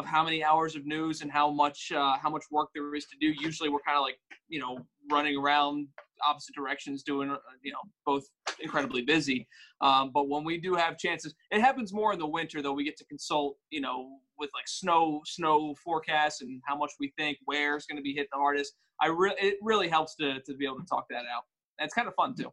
of 0.00 0.06
how 0.06 0.24
many 0.24 0.42
hours 0.42 0.74
of 0.74 0.86
news 0.86 1.20
and 1.20 1.30
how 1.30 1.50
much 1.50 1.92
uh, 1.92 2.16
how 2.20 2.30
much 2.30 2.44
work 2.50 2.70
there 2.74 2.94
is 2.94 3.04
to 3.06 3.16
do. 3.20 3.28
Usually, 3.38 3.68
we're 3.68 3.80
kind 3.80 3.98
of 3.98 4.02
like 4.02 4.18
you 4.48 4.58
know 4.58 4.78
running 5.12 5.36
around 5.36 5.86
opposite 6.26 6.54
directions, 6.54 7.02
doing 7.02 7.30
uh, 7.30 7.36
you 7.62 7.70
know 7.70 7.78
both 8.04 8.24
incredibly 8.60 9.02
busy. 9.02 9.46
Um, 9.82 10.10
but 10.12 10.28
when 10.28 10.42
we 10.42 10.58
do 10.58 10.74
have 10.74 10.98
chances, 10.98 11.34
it 11.50 11.60
happens 11.60 11.92
more 11.92 12.12
in 12.12 12.18
the 12.18 12.26
winter 12.26 12.62
though. 12.62 12.72
We 12.72 12.82
get 12.84 12.96
to 12.96 13.04
consult, 13.04 13.56
you 13.70 13.82
know, 13.82 14.18
with 14.38 14.50
like 14.54 14.66
snow 14.66 15.20
snow 15.26 15.74
forecasts 15.84 16.40
and 16.40 16.60
how 16.66 16.76
much 16.76 16.92
we 16.98 17.12
think 17.18 17.38
where 17.44 17.76
is 17.76 17.86
going 17.86 17.98
to 17.98 18.02
be 18.02 18.14
hit 18.14 18.28
the 18.32 18.38
hardest. 18.38 18.72
I 19.00 19.06
really 19.06 19.36
it 19.38 19.58
really 19.62 19.88
helps 19.88 20.16
to 20.16 20.40
to 20.40 20.54
be 20.54 20.64
able 20.64 20.78
to 20.78 20.86
talk 20.86 21.04
that 21.10 21.24
out. 21.32 21.44
And 21.78 21.84
it's 21.84 21.94
kind 21.94 22.08
of 22.08 22.14
fun 22.14 22.34
too. 22.34 22.50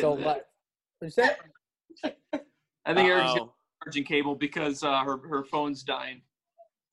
So 0.00 0.16
Yeah, 0.16 0.24
what? 0.26 0.46
What'd 0.98 1.16
you 1.16 1.24
say? 1.24 2.40
I 2.84 2.94
think 2.94 3.08
Eric's 3.08 3.30
Uh-oh. 3.32 3.54
charging 3.84 4.04
cable 4.04 4.34
because 4.34 4.82
uh, 4.82 5.00
her 5.04 5.18
her 5.28 5.44
phone's 5.44 5.82
dying. 5.82 6.22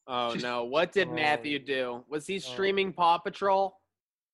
Oh 0.08 0.32
She's- 0.32 0.44
no! 0.44 0.64
What 0.64 0.92
did 0.92 1.08
Oh. 1.10 1.14
Matthew 1.14 1.60
do? 1.60 2.04
Was 2.10 2.26
he 2.28 2.36
Oh. 2.38 2.40
streaming 2.40 2.94
Paw 2.94 3.18
Patrol? 3.18 3.76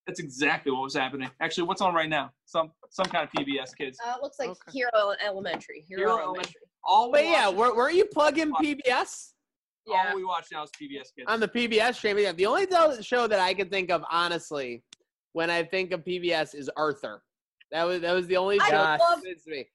That's 0.07 0.19
exactly 0.19 0.71
what 0.71 0.81
was 0.83 0.93
happening. 0.93 1.29
Actually, 1.41 1.63
what's 1.67 1.81
on 1.81 1.93
right 1.95 2.09
now? 2.09 2.31
Some 2.45 2.71
some 2.89 3.05
kind 3.07 3.23
of 3.27 3.31
PBS 3.31 3.75
kids. 3.75 3.97
Uh, 4.05 4.15
looks 4.21 4.37
like 4.39 4.49
Okay. 4.49 4.71
Hero 4.71 5.13
Elementary. 5.25 5.83
Hero, 5.87 6.01
Hero 6.01 6.17
Elementary. 6.19 6.61
All 6.83 7.07
we 7.11 7.19
But 7.19 7.25
yeah, 7.25 7.47
watch- 7.47 7.55
were, 7.57 7.75
were 7.75 7.89
you 7.89 8.05
plugging 8.05 8.53
PBS 8.53 9.33
Yeah. 9.87 10.09
all 10.09 10.15
we 10.15 10.23
watch 10.23 10.47
now 10.51 10.63
is 10.63 10.69
PBS 10.79 11.11
kids. 11.15 11.25
on 11.27 11.39
the 11.39 11.47
PBS 11.47 11.95
stream? 11.95 12.19
Yeah, 12.19 12.31
the 12.33 12.45
only 12.45 12.67
th- 12.67 13.03
show 13.03 13.25
that 13.27 13.39
I 13.39 13.55
can 13.55 13.69
think 13.69 13.89
of, 13.89 14.03
honestly, 14.11 14.83
when 15.33 15.49
I 15.49 15.63
think 15.63 15.91
of 15.91 16.01
PBS, 16.05 16.53
is 16.53 16.69
Arthur. 16.77 17.23
That 17.71 17.85
was 17.85 18.01
that 18.01 18.11
was 18.13 18.27
the 18.27 18.37
only 18.37 18.59
I 18.59 18.69
show 18.69 18.75
Yes. 18.75 18.99
that 18.99 19.03
love 19.09 19.21
fits 19.23 19.47
me. 19.47 19.67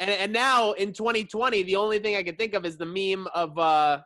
And 0.00 0.10
and 0.10 0.32
now 0.32 0.72
in 0.72 0.92
2020, 0.92 1.62
the 1.62 1.76
only 1.76 1.98
thing 1.98 2.16
I 2.16 2.22
can 2.22 2.36
think 2.36 2.54
of 2.54 2.64
is 2.64 2.76
the 2.76 2.86
meme 2.86 3.26
of 3.34 3.56
uh 3.58 4.00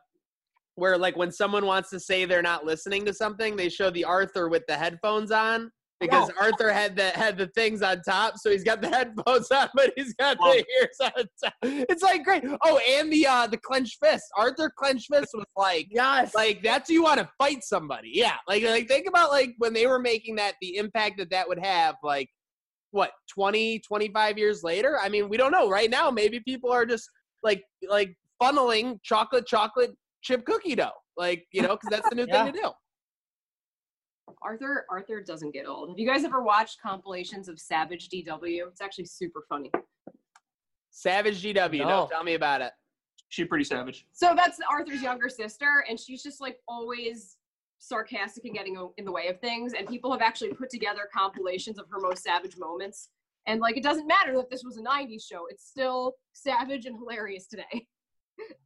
where 0.75 0.97
like 0.97 1.17
when 1.17 1.33
someone 1.33 1.67
wants 1.67 1.91
to 1.91 1.99
say 2.01 2.25
they're 2.25 2.43
not 2.43 2.65
listening 2.65 3.05
to 3.07 3.13
something, 3.13 3.57
they 3.57 3.69
show 3.69 3.91
the 3.91 4.05
Arthur 4.05 4.49
with 4.49 4.63
the 4.69 4.77
headphones 4.77 5.31
on. 5.31 5.71
Because 6.01 6.31
Oh. 6.31 6.45
Arthur 6.45 6.73
had 6.73 6.95
the 6.95 7.11
had 7.11 7.37
the 7.37 7.49
things 7.49 7.83
on 7.83 8.01
top, 8.03 8.35
so 8.37 8.51
he's 8.53 8.63
got 8.63 8.81
the 8.81 8.89
headphones 8.97 9.51
on, 9.51 9.69
but 9.75 9.93
he's 9.97 10.15
got 10.15 10.39
Love 10.41 10.55
the 10.55 10.65
ears 10.81 10.97
on 11.03 11.25
top. 11.43 11.55
It's 11.63 12.05
like 12.05 12.23
great. 12.23 12.45
Oh, 12.65 12.79
and 12.89 13.13
the 13.13 13.27
uh 13.27 13.49
the 13.49 13.57
clenched 13.57 13.99
fist. 14.01 14.27
Arthur 14.37 14.71
clenched 14.79 15.09
fist 15.13 15.31
was 15.35 15.45
like 15.57 15.89
Yes. 15.91 16.33
like 16.37 16.63
that's 16.63 16.89
you 16.89 17.03
want 17.03 17.19
to 17.19 17.29
fight 17.37 17.65
somebody 17.65 18.13
yeah 18.15 18.35
like 18.47 18.63
like 18.63 18.87
think 18.87 19.09
about 19.09 19.31
like 19.31 19.55
when 19.59 19.73
they 19.73 19.89
were 19.89 19.99
making 19.99 20.37
that 20.37 20.55
the 20.61 20.77
impact 20.77 21.19
that 21.19 21.31
that 21.31 21.49
would 21.49 21.59
have 21.59 21.97
like 22.05 22.29
what 22.91 23.11
20 23.29 23.81
25 23.81 24.39
years 24.39 24.63
later 24.63 24.99
i 25.03 25.09
mean 25.09 25.29
we 25.29 25.37
don't 25.37 25.53
know 25.53 25.69
right 25.69 25.91
now 25.91 26.11
maybe 26.11 26.41
people 26.41 26.71
are 26.71 26.87
just 26.87 27.09
like 27.43 27.63
like 27.89 28.17
funneling 28.43 28.99
chocolate 29.03 29.47
chocolate 29.47 29.91
chip 30.23 30.45
cookie 30.47 30.75
dough 30.75 30.91
like 31.17 31.47
you 31.53 31.63
know 31.63 31.77
because 31.77 31.89
that's 31.91 32.09
the 32.09 32.15
new 32.15 32.27
Yeah. 32.29 32.45
thing 32.45 32.53
to 32.55 32.61
do 32.61 32.71
Arthur 34.43 34.85
Arthur 34.91 35.23
doesn't 35.23 35.53
get 35.53 35.67
old. 35.67 35.89
Have 35.89 35.99
you 35.99 36.07
guys 36.07 36.23
ever 36.23 36.43
watched 36.43 36.81
compilations 36.83 37.49
of 37.49 37.59
Savage 37.59 38.09
DW? 38.11 38.69
It's 38.69 38.81
actually 38.83 39.07
super 39.07 39.45
funny. 39.49 39.71
savage 40.91 41.43
dw 41.43 41.79
no. 41.79 41.89
No. 41.89 42.09
tell 42.11 42.23
me 42.25 42.35
about 42.35 42.61
it 42.61 42.73
She's 43.31 43.47
pretty 43.47 43.65
savage. 43.65 44.07
So 44.13 44.35
that's 44.37 44.59
Arthur's 44.71 45.03
younger 45.03 45.29
sister, 45.29 45.85
and 45.89 45.99
she's 46.01 46.23
just 46.23 46.41
like 46.41 46.59
always 46.67 47.37
sarcastic 47.79 48.45
and 48.45 48.55
getting 48.55 48.77
in 48.97 49.05
the 49.05 49.13
way 49.13 49.29
of 49.29 49.41
things. 49.41 49.73
And 49.73 49.87
people 49.89 50.13
have 50.13 50.21
actually 50.23 50.53
put 50.53 50.71
together 50.71 51.09
compilations 51.15 51.79
of 51.79 51.87
her 51.91 52.01
most 52.01 52.23
savage 52.23 52.57
moments. 52.59 53.11
And 53.47 53.61
like, 53.61 53.77
it 53.77 53.83
doesn't 53.83 54.07
matter 54.07 54.35
that 54.37 54.51
this 54.51 54.63
was 54.65 54.77
a 54.79 54.83
'90s 54.83 55.23
show; 55.27 55.47
it's 55.49 55.67
still 55.67 56.15
savage 56.33 56.87
and 56.87 56.97
hilarious 56.97 57.47
today. 57.47 57.87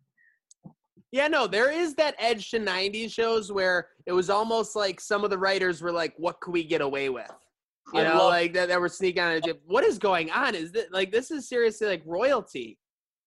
yeah 1.12 1.28
no 1.28 1.46
there 1.46 1.70
is 1.70 1.94
that 1.94 2.14
edge 2.18 2.50
to 2.50 2.58
90s 2.58 3.12
shows 3.12 3.52
where 3.52 3.88
it 4.06 4.12
was 4.12 4.30
almost 4.30 4.74
like 4.74 4.98
some 4.98 5.24
of 5.24 5.30
the 5.30 5.36
writers 5.38 5.82
were 5.82 5.92
like 5.92 6.14
what 6.16 6.40
could 6.40 6.52
we 6.52 6.64
get 6.64 6.80
away 6.80 7.10
with 7.10 7.30
you 7.92 8.00
I 8.00 8.04
know, 8.04 8.16
love- 8.18 8.30
like 8.30 8.52
that, 8.54 8.68
that 8.68 8.80
were 8.80 8.88
sneaking 8.88 9.22
on 9.22 9.32
a 9.32 9.40
jib. 9.40 9.58
What 9.66 9.84
is 9.84 9.98
going 9.98 10.30
on? 10.30 10.54
Is 10.54 10.72
that 10.72 10.92
like 10.92 11.12
this 11.12 11.30
is 11.30 11.48
seriously 11.48 11.86
like 11.88 12.02
royalty 12.06 12.78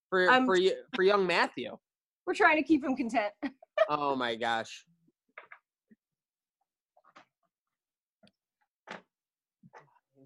for 0.10 0.32
Um, 0.32 0.46
for 0.46 0.56
y- 0.56 0.72
for 0.96 1.04
young 1.04 1.28
Matthew? 1.28 1.78
We're 2.26 2.34
trying 2.34 2.58
to 2.58 2.64
keep 2.64 2.84
him 2.84 2.96
content. 2.96 3.32
Oh 3.90 4.16
my 4.16 4.36
gosh! 4.36 4.86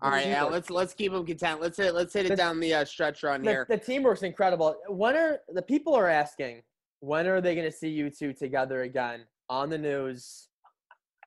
All 0.02 0.12
right, 0.12 0.28
Al, 0.28 0.50
let's 0.50 0.70
let's 0.70 0.94
keep 0.94 1.12
them 1.12 1.26
content. 1.26 1.62
Let's 1.62 1.78
hit 1.78 1.94
let's 1.94 2.14
hit 2.14 2.26
it 2.26 2.30
The- 2.30 2.36
down 2.36 2.60
the 2.60 2.74
uh, 2.74 2.86
stretch 2.86 3.24
run 3.24 3.44
the, 3.44 3.50
here. 3.52 3.66
the 3.70 3.78
teamwork's 3.78 4.24
incredible. 4.24 4.76
When 4.88 5.16
are 5.16 5.40
the 5.50 5.62
people 5.62 5.94
are 5.96 6.08
asking? 6.08 6.62
When 7.02 7.28
are 7.28 7.42
they 7.42 7.56
going 7.56 7.70
to 7.70 7.76
see 7.76 7.90
you 7.90 8.10
two 8.10 8.34
together 8.34 8.82
again 8.84 9.26
on 9.50 9.70
the 9.70 9.78
news, 9.78 10.48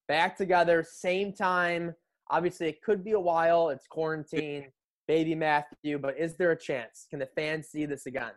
back 0.08 0.36
together, 0.36 0.84
same 0.88 1.32
time? 1.32 1.94
Obviously, 2.30 2.68
it 2.68 2.82
could 2.82 3.04
be 3.04 3.12
a 3.12 3.20
while. 3.20 3.68
It's 3.68 3.86
quarantine, 3.86 4.66
baby 5.06 5.34
Matthew. 5.34 5.98
But 5.98 6.18
is 6.18 6.36
there 6.36 6.52
a 6.52 6.58
chance? 6.58 7.06
Can 7.10 7.18
the 7.18 7.26
fans 7.26 7.68
see 7.68 7.84
this 7.84 8.06
again? 8.06 8.32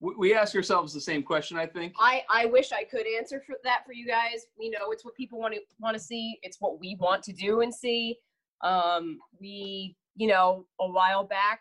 We, 0.00 0.14
we 0.16 0.34
ask 0.34 0.54
ourselves 0.54 0.94
the 0.94 1.00
same 1.00 1.22
question. 1.22 1.58
I 1.58 1.66
think. 1.66 1.92
I 2.00 2.22
I 2.30 2.46
wish 2.46 2.72
I 2.72 2.84
could 2.84 3.06
answer 3.18 3.42
for 3.46 3.56
that 3.64 3.84
for 3.84 3.92
you 3.92 4.06
guys. 4.06 4.46
we 4.58 4.70
know, 4.70 4.92
it's 4.92 5.04
what 5.04 5.14
people 5.14 5.38
want 5.38 5.54
to 5.54 5.60
want 5.78 5.94
to 5.94 6.02
see. 6.02 6.38
It's 6.42 6.56
what 6.58 6.80
we 6.80 6.96
want 6.98 7.22
to 7.24 7.32
do 7.34 7.60
and 7.60 7.74
see. 7.74 8.16
Um, 8.62 9.18
we, 9.40 9.96
you 10.16 10.28
know, 10.28 10.66
a 10.80 10.90
while 10.90 11.24
back 11.24 11.60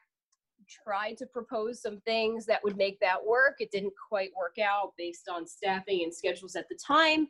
tried 0.83 1.17
to 1.17 1.25
propose 1.25 1.81
some 1.81 2.01
things 2.01 2.45
that 2.45 2.63
would 2.63 2.77
make 2.77 2.99
that 2.99 3.23
work. 3.25 3.55
It 3.59 3.71
didn't 3.71 3.93
quite 4.09 4.31
work 4.37 4.57
out 4.59 4.93
based 4.97 5.29
on 5.29 5.47
staffing 5.47 6.01
and 6.03 6.13
schedules 6.13 6.55
at 6.55 6.67
the 6.69 6.75
time. 6.75 7.27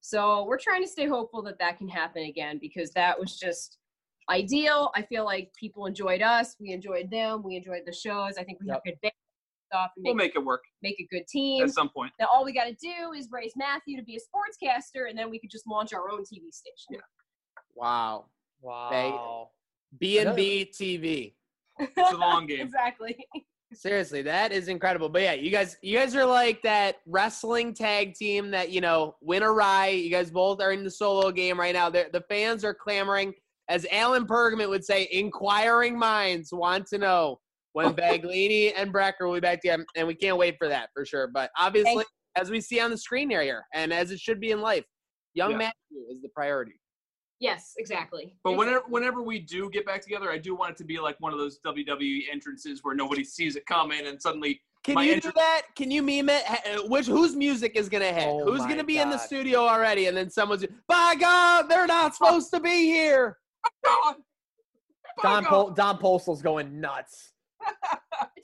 So 0.00 0.44
we're 0.44 0.58
trying 0.58 0.82
to 0.82 0.88
stay 0.88 1.06
hopeful 1.06 1.42
that 1.42 1.58
that 1.60 1.78
can 1.78 1.88
happen 1.88 2.24
again 2.24 2.58
because 2.60 2.90
that 2.92 3.18
was 3.18 3.38
just 3.38 3.78
ideal. 4.28 4.90
I 4.96 5.02
feel 5.02 5.24
like 5.24 5.52
people 5.58 5.86
enjoyed 5.86 6.22
us, 6.22 6.56
we 6.58 6.72
enjoyed 6.72 7.10
them, 7.10 7.42
we 7.44 7.56
enjoyed 7.56 7.82
the 7.86 7.92
shows. 7.92 8.36
I 8.36 8.42
think 8.42 8.58
we 8.60 8.68
have 8.70 8.80
good 8.84 9.00
band 9.00 9.12
stuff 9.72 9.90
and 9.96 10.04
We'll 10.04 10.14
make, 10.14 10.34
make 10.34 10.36
it 10.36 10.44
work 10.44 10.62
make 10.82 10.98
a 10.98 11.06
good 11.14 11.26
team. 11.28 11.62
at 11.64 11.70
some 11.70 11.88
point. 11.88 12.12
Now 12.18 12.26
all 12.32 12.44
we 12.44 12.52
got 12.52 12.64
to 12.64 12.74
do 12.74 13.12
is 13.16 13.28
raise 13.30 13.52
Matthew 13.56 13.96
to 13.96 14.02
be 14.02 14.16
a 14.16 14.18
sportscaster, 14.18 15.08
and 15.08 15.16
then 15.16 15.30
we 15.30 15.38
could 15.38 15.50
just 15.50 15.66
launch 15.66 15.92
our 15.92 16.10
own 16.10 16.22
TV 16.22 16.52
station. 16.52 16.90
Yeah. 16.90 16.98
Wow, 17.74 18.26
Wow. 18.62 19.50
B 19.98 20.18
and 20.18 20.34
B 20.36 20.70
TV. 20.72 21.34
It's 21.78 22.12
a 22.12 22.16
long 22.18 22.46
game. 22.46 22.60
exactly. 22.60 23.16
Seriously, 23.72 24.20
that 24.22 24.52
is 24.52 24.68
incredible. 24.68 25.08
But 25.08 25.22
yeah, 25.22 25.32
you 25.32 25.50
guys, 25.50 25.76
you 25.82 25.98
guys 25.98 26.14
are 26.14 26.26
like 26.26 26.60
that 26.62 26.96
wrestling 27.06 27.72
tag 27.72 28.14
team 28.14 28.50
that 28.50 28.70
you 28.70 28.80
know 28.82 29.16
win 29.22 29.42
a 29.42 29.50
rye. 29.50 29.88
You 29.88 30.10
guys 30.10 30.30
both 30.30 30.60
are 30.60 30.72
in 30.72 30.84
the 30.84 30.90
solo 30.90 31.32
game 31.32 31.58
right 31.58 31.74
now. 31.74 31.88
They're, 31.88 32.08
the 32.12 32.20
fans 32.28 32.62
are 32.64 32.74
clamoring, 32.74 33.32
as 33.68 33.86
Alan 33.90 34.26
Pergament 34.26 34.68
would 34.68 34.84
say, 34.84 35.08
inquiring 35.10 35.98
minds 35.98 36.50
want 36.52 36.86
to 36.88 36.98
know 36.98 37.40
when 37.72 37.94
Baglini 37.94 38.72
and 38.76 38.92
Brecker 38.92 39.22
will 39.22 39.34
be 39.34 39.40
back 39.40 39.62
together, 39.62 39.86
and 39.96 40.06
we 40.06 40.14
can't 40.14 40.36
wait 40.36 40.56
for 40.58 40.68
that 40.68 40.90
for 40.94 41.06
sure. 41.06 41.28
But 41.32 41.50
obviously, 41.58 42.04
as 42.36 42.50
we 42.50 42.60
see 42.60 42.80
on 42.80 42.90
the 42.90 42.98
screen 42.98 43.30
here, 43.30 43.64
and 43.74 43.92
as 43.92 44.10
it 44.10 44.20
should 44.20 44.40
be 44.40 44.50
in 44.50 44.60
life, 44.60 44.84
young 45.34 45.52
Yeah. 45.52 45.56
Matthew 45.56 46.04
is 46.10 46.20
the 46.20 46.28
priority. 46.34 46.74
Yes, 47.42 47.74
exactly. 47.76 48.36
But 48.44 48.52
whenever 48.52 48.84
whenever 48.88 49.20
we 49.20 49.40
do 49.40 49.68
get 49.68 49.84
back 49.84 50.00
together, 50.00 50.30
I 50.30 50.38
do 50.38 50.54
want 50.54 50.70
it 50.70 50.76
to 50.76 50.84
be 50.84 51.00
like 51.00 51.16
one 51.18 51.32
of 51.32 51.40
those 51.40 51.58
WWE 51.66 52.20
entrances 52.30 52.84
where 52.84 52.94
nobody 52.94 53.24
sees 53.24 53.56
it 53.56 53.66
coming 53.66 54.06
and 54.06 54.22
suddenly 54.22 54.60
Can 54.84 54.94
My 54.94 55.02
you 55.02 55.14
intro- 55.14 55.32
do 55.32 55.40
that? 55.40 55.62
Can 55.74 55.90
you 55.90 56.02
meme 56.04 56.28
it? 56.28 56.44
Uh, 56.48 56.86
which 56.86 57.06
whose 57.06 57.34
music 57.34 57.72
is 57.74 57.88
gonna 57.88 58.12
hit? 58.12 58.28
Oh 58.28 58.44
who's 58.44 58.60
gonna 58.66 58.84
be 58.84 58.98
in 58.98 59.10
the 59.10 59.18
studio 59.18 59.58
already? 59.66 60.06
And 60.06 60.16
then 60.16 60.30
someone's, 60.30 60.64
by 60.86 61.16
God, 61.18 61.68
they're 61.68 61.88
not 61.88 62.14
supposed 62.14 62.52
to 62.54 62.60
be 62.60 62.84
here. 62.84 63.38
God, 63.84 64.14
Don 65.20 65.42
fuck 65.42 65.50
Pol- 65.50 65.70
Don 65.72 65.98
Postal's 65.98 66.42
going 66.42 66.80
nuts. 66.80 67.32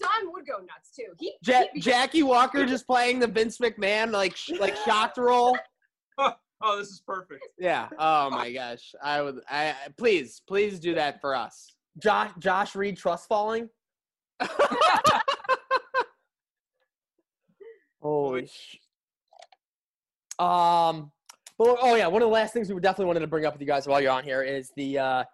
Don 0.01 0.33
would 0.33 0.45
go 0.45 0.59
nuts 0.59 0.91
too. 0.97 1.13
He, 1.21 1.35
Ja- 1.47 1.61
he'd 1.61 1.69
be- 1.75 1.81
Jackie 1.81 2.25
Walker 2.25 2.67
just 2.75 2.85
playing 2.89 3.21
the 3.21 3.29
Vince 3.29 3.59
McMahon 3.59 4.11
like 4.11 4.35
sh- 4.37 4.59
like 4.59 4.75
shocked 4.79 5.19
roll. 5.19 5.57
Oh, 6.61 6.77
this 6.77 6.89
is 6.89 7.01
perfect. 7.07 7.47
Yeah. 7.59 7.89
Oh 7.99 8.31
my 8.31 8.53
gosh. 8.53 8.95
I 9.03 9.23
would. 9.23 9.41
I 9.49 9.69
I- 9.71 9.75
please, 9.97 10.43
please 10.47 10.79
do 10.81 10.95
that 10.95 11.21
for 11.21 11.35
us. 11.37 11.75
Josh 11.99 12.31
Josh 12.39 12.75
Reed 12.75 12.97
trust 12.97 13.29
falling. 13.29 13.69
Holy 18.01 18.47
sh- 18.47 18.79
Um, 20.39 21.11
well, 21.59 21.77
oh 21.83 21.97
yeah, 21.97 22.07
one 22.07 22.23
of 22.23 22.29
the 22.29 22.33
last 22.33 22.53
things 22.53 22.73
we 22.73 22.81
definitely 22.81 23.07
wanted 23.07 23.21
to 23.21 23.27
bring 23.27 23.45
up 23.45 23.53
with 23.55 23.61
you 23.61 23.67
guys 23.67 23.89
while 23.89 24.01
you're 24.01 24.13
on 24.13 24.23
here 24.23 24.43
is 24.43 24.71
the 24.77 24.99
uh, 24.99 25.25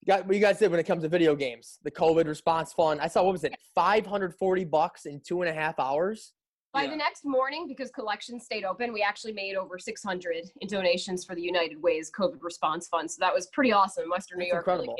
you 0.00 0.06
got 0.06 0.26
what 0.26 0.34
you 0.34 0.40
guys 0.40 0.58
did 0.58 0.70
when 0.70 0.80
it 0.80 0.84
comes 0.86 1.02
to 1.04 1.08
video 1.08 1.36
games, 1.36 1.78
the 1.84 1.90
COVID 1.90 2.26
response 2.26 2.72
fund. 2.72 3.00
I 3.00 3.06
saw 3.06 3.22
what 3.22 3.32
was 3.32 3.44
it, 3.44 3.54
540 3.74 4.64
bucks 4.64 5.06
in 5.06 5.20
two 5.20 5.42
and 5.42 5.48
a 5.50 5.52
half 5.54 5.78
hours. 5.78 6.32
By 6.72 6.84
Yeah. 6.84 6.90
the 6.90 6.96
next 6.96 7.24
morning, 7.24 7.66
because 7.66 7.90
collections 7.90 8.44
stayed 8.44 8.64
open, 8.64 8.92
we 8.92 9.02
actually 9.02 9.32
made 9.32 9.56
over 9.56 9.76
600 9.78 10.52
in 10.60 10.68
donations 10.68 11.24
for 11.24 11.34
the 11.34 11.42
United 11.42 11.82
Way's 11.82 12.10
COVID 12.12 12.38
response 12.42 12.86
fund. 12.86 13.10
So 13.10 13.16
that 13.20 13.34
was 13.34 13.48
pretty 13.48 13.72
awesome. 13.72 14.08
Western 14.08 14.38
New 14.38 14.44
That's 14.44 14.52
York 14.52 14.66
really 14.66 14.78
incredible. 14.88 14.96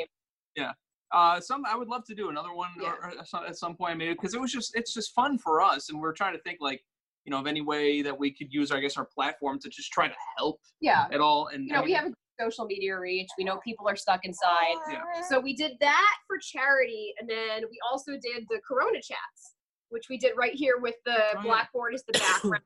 came 0.56 0.74
Uh, 1.12 1.40
some 1.40 1.64
I 1.66 1.74
would 1.74 1.88
love 1.88 2.04
to 2.04 2.14
do 2.14 2.28
another 2.28 2.52
one 2.52 2.70
Yeah. 2.80 2.92
or, 2.92 3.18
or 3.18 3.24
some- 3.24 3.44
at 3.44 3.56
some 3.56 3.76
point 3.76 3.98
maybe 3.98 4.12
because 4.12 4.32
it 4.32 4.40
was 4.40 4.52
just 4.52 4.76
it's 4.76 4.94
just 4.94 5.12
fun 5.12 5.38
for 5.38 5.60
us 5.60 5.90
and 5.90 6.00
we're 6.00 6.12
trying 6.12 6.34
to 6.36 6.42
think 6.42 6.58
like 6.60 6.84
you 7.24 7.32
know 7.32 7.38
of 7.40 7.48
any 7.48 7.62
way 7.62 8.00
that 8.00 8.16
we 8.16 8.30
could 8.32 8.52
use 8.52 8.70
I 8.70 8.78
guess 8.78 8.96
our 8.96 9.06
platform 9.06 9.58
to 9.58 9.68
just 9.68 9.90
try 9.90 10.06
to 10.06 10.14
help 10.38 10.60
Yeah. 10.80 11.08
at 11.10 11.20
all 11.20 11.48
and 11.48 11.66
You 11.66 11.72
know, 11.72 11.80
I 11.80 11.84
we 11.84 11.92
have 11.94 12.06
a 12.06 12.12
social 12.40 12.64
media 12.64 12.96
reach. 12.96 13.28
We 13.36 13.42
know 13.42 13.58
people 13.58 13.88
are 13.88 13.96
stuck 13.96 14.24
inside. 14.24 14.76
Yeah. 14.88 15.20
So 15.22 15.40
we 15.40 15.52
did 15.52 15.78
that 15.80 16.16
for 16.28 16.38
charity. 16.38 17.12
And 17.18 17.28
then 17.28 17.64
we 17.68 17.76
also 17.90 18.12
did 18.12 18.46
the 18.48 18.60
Corona 18.60 19.02
chats, 19.02 19.56
which 19.90 20.06
we 20.08 20.16
did 20.18 20.32
right 20.36 20.54
here 20.54 20.78
with 20.78 20.96
the 21.04 21.12
Oh, 21.14 21.30
yeah. 21.36 21.42
blackboard 21.42 21.94
as 21.94 22.02
the 22.04 22.12
background. 22.18 22.62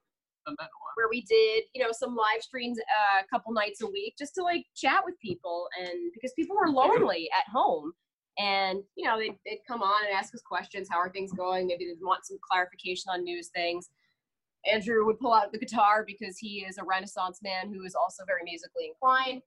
done 0.47 0.57
that 0.59 0.65
in 0.65 0.69
a 0.69 0.79
while. 0.81 0.93
where 0.97 1.09
we 1.11 1.23
did, 1.23 1.65
you 1.75 1.83
know, 1.83 1.91
some 1.93 2.15
live 2.15 2.43
streams 2.43 2.79
uh, 2.79 3.23
a 3.23 3.27
couple 3.29 3.53
nights 3.53 3.81
a 3.83 3.87
week 3.87 4.15
just 4.19 4.35
to 4.37 4.43
like 4.43 4.65
chat 4.77 5.03
with 5.05 5.19
people 5.21 5.67
and 5.81 6.13
because 6.15 6.33
people 6.35 6.55
were 6.57 6.69
lonely 6.69 7.29
at 7.39 7.51
home 7.53 7.93
and 8.39 8.81
you 8.97 9.07
know 9.07 9.17
they'd, 9.19 9.37
they'd 9.47 9.61
come 9.67 9.81
on 9.81 10.05
and 10.05 10.13
ask 10.15 10.35
us 10.35 10.43
questions 10.43 10.89
how 10.91 10.99
are 10.99 11.09
things 11.09 11.31
going 11.33 11.69
maybe 11.69 11.85
they'd 11.87 12.05
want 12.05 12.27
some 12.27 12.37
clarification 12.51 13.09
on 13.11 13.23
news 13.23 13.49
things 13.55 13.91
andrew 14.71 15.07
would 15.07 15.21
pull 15.21 15.33
out 15.33 15.53
the 15.53 15.59
guitar 15.59 16.05
because 16.05 16.37
he 16.37 16.65
is 16.69 16.77
a 16.79 16.85
renaissance 16.85 17.39
man 17.45 17.73
who 17.73 17.85
is 17.85 17.95
also 17.95 18.25
very 18.27 18.41
musically 18.43 18.89
inclined 18.89 19.41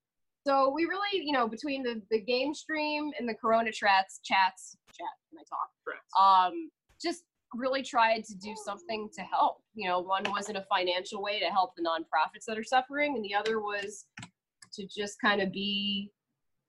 so 0.47 0.71
we 0.73 0.85
really 0.85 1.21
you 1.21 1.33
know 1.33 1.49
between 1.49 1.83
the, 1.83 2.01
the 2.11 2.21
game 2.21 2.53
stream 2.53 3.11
and 3.19 3.27
the 3.27 3.33
corona 3.33 3.69
chats 3.73 4.21
chats 4.23 4.77
chat 4.97 5.07
can 5.29 5.39
i 5.39 5.43
talk 5.49 6.47
um, 6.49 6.69
just 7.01 7.23
really 7.53 7.81
tried 7.81 8.23
to 8.25 8.35
do 8.35 8.53
something 8.65 9.09
to 9.15 9.21
help. 9.21 9.57
You 9.73 9.89
know, 9.89 9.99
one 9.99 10.23
was 10.31 10.49
in 10.49 10.57
a 10.57 10.65
financial 10.69 11.21
way 11.21 11.39
to 11.39 11.45
help 11.45 11.71
the 11.75 11.83
nonprofits 11.83 12.45
that 12.47 12.57
are 12.57 12.63
suffering, 12.63 13.15
and 13.15 13.23
the 13.23 13.33
other 13.33 13.59
was 13.59 14.05
to 14.73 14.87
just 14.87 15.19
kind 15.21 15.41
of 15.41 15.51
be 15.51 16.11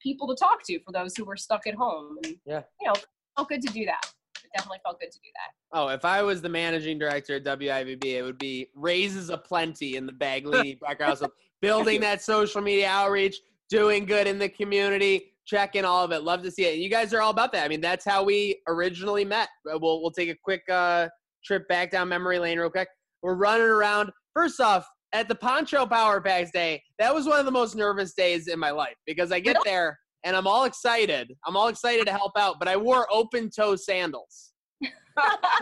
people 0.02 0.28
to 0.28 0.36
talk 0.36 0.62
to 0.64 0.78
for 0.84 0.92
those 0.92 1.16
who 1.16 1.24
were 1.24 1.36
stuck 1.36 1.66
at 1.66 1.74
home. 1.74 2.18
And 2.24 2.36
Yeah. 2.44 2.62
you 2.80 2.86
know, 2.86 2.94
felt 3.36 3.48
good 3.48 3.62
to 3.62 3.72
do 3.72 3.84
that. 3.86 4.12
It 4.44 4.50
definitely 4.56 4.78
felt 4.84 5.00
good 5.00 5.10
to 5.10 5.18
do 5.18 5.28
that. 5.34 5.76
Oh, 5.78 5.88
if 5.88 6.04
I 6.04 6.22
was 6.22 6.40
the 6.40 6.48
managing 6.48 6.98
director 6.98 7.34
at 7.36 7.44
WIVB, 7.44 8.04
it 8.04 8.22
would 8.22 8.38
be 8.38 8.68
raises 8.74 9.28
aplenty 9.30 9.96
in 9.96 10.06
the 10.06 10.12
Baglini 10.12 10.78
House, 11.00 11.22
building 11.60 12.00
that 12.00 12.22
social 12.22 12.62
media 12.62 12.88
outreach, 12.88 13.36
doing 13.68 14.06
good 14.06 14.26
in 14.26 14.38
the 14.38 14.48
community, 14.48 15.32
checking 15.48 15.84
all 15.84 16.04
of 16.04 16.12
it. 16.12 16.22
Love 16.22 16.42
to 16.42 16.50
see 16.50 16.66
it. 16.66 16.74
And 16.74 16.82
you 16.82 16.90
guys 16.90 17.12
are 17.14 17.20
all 17.22 17.30
about 17.30 17.52
that. 17.52 17.64
I 17.64 17.68
mean, 17.68 17.80
that's 17.80 18.04
how 18.04 18.22
we 18.22 18.60
originally 18.68 19.24
met. 19.24 19.48
Uh, 19.68 19.78
We'll 19.80 20.00
we'll 20.02 20.10
take 20.12 20.28
a 20.28 20.36
quick 20.44 20.62
uh, 20.70 21.08
trip 21.44 21.66
back 21.68 21.90
down 21.90 22.08
memory 22.08 22.38
lane 22.38 22.58
real 22.58 22.70
quick. 22.70 22.88
We're 23.22 23.34
running 23.34 23.66
around. 23.66 24.10
First 24.34 24.60
off, 24.60 24.86
at 25.14 25.26
the 25.26 25.34
Poncho 25.34 25.86
Power 25.86 26.20
Packs 26.20 26.50
Day, 26.52 26.82
that 26.98 27.12
was 27.14 27.26
one 27.26 27.40
of 27.40 27.46
the 27.46 27.50
most 27.50 27.74
nervous 27.74 28.12
days 28.12 28.46
in 28.46 28.58
my 28.58 28.70
life 28.70 28.94
because 29.06 29.32
I 29.32 29.40
get 29.40 29.56
there 29.64 29.98
and 30.24 30.36
I'm 30.36 30.46
all 30.46 30.64
excited. 30.64 31.32
I'm 31.46 31.56
all 31.56 31.68
excited 31.68 32.06
to 32.06 32.12
help 32.12 32.32
out, 32.36 32.56
but 32.58 32.68
I 32.68 32.76
wore 32.76 33.06
open 33.10 33.48
toe 33.50 33.74
sandals. 33.74 34.52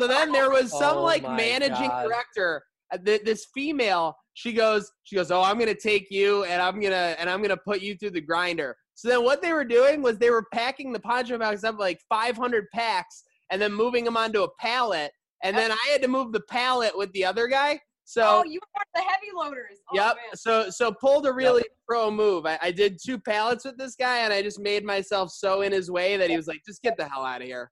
so 0.00 0.06
then 0.08 0.32
there 0.32 0.50
was 0.50 0.70
some 0.78 0.98
Oh 0.98 1.02
like 1.04 1.22
managing 1.22 1.88
God. 1.88 2.08
director, 2.08 2.62
uh, 2.92 2.98
th- 2.98 3.22
this 3.22 3.46
female. 3.54 4.16
She 4.34 4.52
goes, 4.52 4.90
she 5.04 5.14
goes, 5.16 5.30
oh, 5.30 5.42
I'm 5.42 5.58
gonna 5.58 5.74
take 5.74 6.08
you 6.10 6.44
and 6.44 6.60
I'm 6.60 6.80
gonna 6.80 7.14
and 7.18 7.30
I'm 7.30 7.40
gonna 7.40 7.56
put 7.56 7.80
you 7.80 7.96
through 7.96 8.10
the 8.10 8.20
grinder. 8.20 8.76
So 8.96 9.08
then 9.08 9.22
what 9.22 9.42
they 9.42 9.52
were 9.52 9.64
doing 9.64 10.02
was 10.02 10.18
they 10.18 10.30
were 10.30 10.46
packing 10.52 10.92
the 10.92 10.98
poncho 10.98 11.38
packs 11.38 11.64
up 11.64 11.78
like 11.78 12.00
500 12.08 12.64
packs 12.72 13.22
and 13.50 13.60
then 13.60 13.72
moving 13.72 14.04
them 14.04 14.16
onto 14.16 14.42
a 14.42 14.48
pallet. 14.58 15.12
And 15.44 15.56
then 15.56 15.70
I 15.70 15.88
had 15.92 16.00
to 16.02 16.08
move 16.08 16.32
the 16.32 16.40
pallet 16.48 16.96
with 16.96 17.12
the 17.12 17.24
other 17.24 17.46
guy. 17.46 17.78
So 18.06 18.22
oh, 18.24 18.44
you 18.44 18.58
were 18.74 18.84
the 18.94 19.02
heavy 19.02 19.26
loaders. 19.36 19.78
Oh, 19.92 19.96
Yep. 19.96 20.16
man. 20.16 20.36
So 20.36 20.70
so 20.70 20.92
pulled 20.92 21.26
a 21.26 21.32
really 21.32 21.64
pro 21.86 22.10
move. 22.10 22.46
I, 22.46 22.58
I 22.62 22.70
did 22.70 22.98
two 23.04 23.18
pallets 23.18 23.64
with 23.64 23.76
this 23.76 23.96
guy, 23.96 24.20
and 24.20 24.32
I 24.32 24.42
just 24.42 24.60
made 24.60 24.84
myself 24.84 25.30
so 25.32 25.62
in 25.62 25.72
his 25.72 25.90
way 25.90 26.16
that 26.16 26.30
he 26.30 26.36
was 26.36 26.46
like, 26.46 26.62
"Just 26.64 26.82
get 26.82 26.96
the 26.96 27.08
hell 27.08 27.24
out 27.24 27.42
of 27.42 27.48
here." 27.48 27.70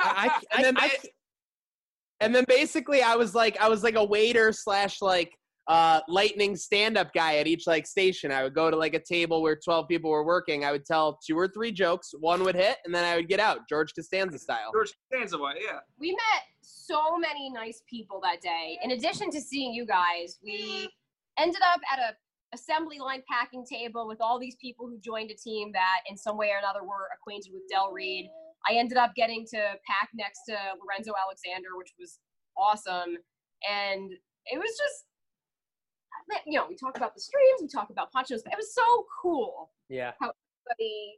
I, 0.00 0.30
I, 0.30 0.40
And 0.56 0.64
then 0.64 0.76
I, 0.78 0.88
ba- 0.88 1.08
and 2.20 2.34
then 2.34 2.44
basically, 2.46 3.02
I 3.02 3.16
was 3.16 3.34
like, 3.34 3.60
I 3.60 3.68
was 3.68 3.82
like 3.82 3.96
a 3.96 4.04
waiter 4.04 4.52
slash 4.52 5.02
like 5.02 5.32
uh, 5.68 6.00
lightning 6.08 6.56
stand 6.56 6.96
up 6.96 7.12
guy 7.12 7.36
at 7.38 7.46
each 7.46 7.66
like 7.66 7.86
station. 7.86 8.30
I 8.30 8.42
would 8.42 8.54
go 8.54 8.70
to 8.70 8.76
like 8.76 8.94
a 8.94 9.00
table 9.02 9.42
where 9.42 9.56
twelve 9.56 9.88
people 9.88 10.10
were 10.10 10.24
working. 10.24 10.64
I 10.64 10.72
would 10.72 10.84
tell 10.84 11.18
two 11.26 11.36
or 11.36 11.48
three 11.48 11.72
jokes. 11.72 12.12
One 12.20 12.44
would 12.44 12.54
hit, 12.54 12.78
and 12.84 12.94
then 12.94 13.04
I 13.04 13.16
would 13.16 13.28
get 13.28 13.40
out, 13.40 13.68
George 13.68 13.92
Costanza 13.94 14.38
style. 14.38 14.70
George 14.72 14.92
Costanza, 15.10 15.38
why, 15.38 15.54
yeah. 15.54 15.78
we 15.98 16.10
met 16.10 16.42
so 16.62 17.18
many 17.18 17.50
nice 17.50 17.82
people 17.88 18.20
that 18.22 18.40
day. 18.40 18.78
In 18.82 18.92
addition 18.92 19.30
to 19.30 19.40
seeing 19.40 19.72
you 19.72 19.86
guys, 19.86 20.38
we 20.42 20.88
ended 21.38 21.60
up 21.62 21.80
at 21.92 21.98
a 21.98 22.14
assembly 22.54 22.98
line 22.98 23.22
packing 23.30 23.64
table 23.70 24.06
with 24.06 24.18
all 24.20 24.38
these 24.38 24.56
people 24.60 24.86
who 24.86 24.98
joined 25.00 25.30
a 25.30 25.34
team 25.34 25.72
that 25.72 26.00
in 26.08 26.16
some 26.16 26.36
way 26.36 26.48
or 26.48 26.58
another 26.58 26.84
were 26.84 27.08
acquainted 27.14 27.50
with 27.52 27.62
Del 27.68 27.92
Reid. 27.92 28.28
I 28.68 28.74
ended 28.74 28.98
up 28.98 29.14
getting 29.14 29.44
to 29.50 29.58
pack 29.86 30.08
next 30.14 30.40
to 30.48 30.54
Lorenzo 30.54 31.12
Alexander, 31.20 31.76
which 31.76 31.92
was 31.98 32.18
awesome. 32.56 33.16
And 33.68 34.10
it 34.46 34.58
was 34.58 34.70
just 34.78 35.04
you 36.46 36.58
know, 36.58 36.66
we 36.68 36.76
talk 36.76 36.96
about 36.96 37.14
the 37.14 37.20
streams, 37.20 37.60
we 37.62 37.68
talk 37.68 37.90
about 37.90 38.10
ponchos, 38.12 38.42
but 38.42 38.52
it 38.52 38.56
was 38.56 38.74
so 38.74 39.06
cool. 39.22 39.70
yeah. 39.88 40.12
How 40.20 40.32
everybody 40.70 41.14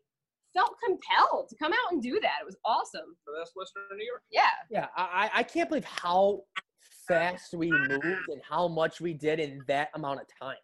felt 0.55 0.75
compelled 0.85 1.49
to 1.49 1.57
come 1.57 1.73
out 1.73 1.93
and 1.93 2.03
do 2.03 2.19
that. 2.21 2.39
It 2.43 2.47
was 2.47 2.57
awesome. 2.65 3.17
So 3.25 3.33
that's 3.39 3.53
Western 3.55 3.83
New 3.97 4.05
York. 4.05 4.23
Yeah. 4.31 4.43
Yeah, 4.71 4.87
I, 4.97 5.31
I 5.35 5.41
I 5.41 5.43
can't 5.43 5.69
believe 5.69 5.85
how 5.85 6.43
fast 7.07 7.55
we 7.55 7.71
moved 7.71 8.05
and 8.29 8.41
how 8.49 8.69
much 8.69 9.01
we 9.01 9.15
did 9.15 9.41
in 9.41 9.63
that 9.69 9.89
amount 9.95 10.21
of 10.21 10.27
time. 10.41 10.57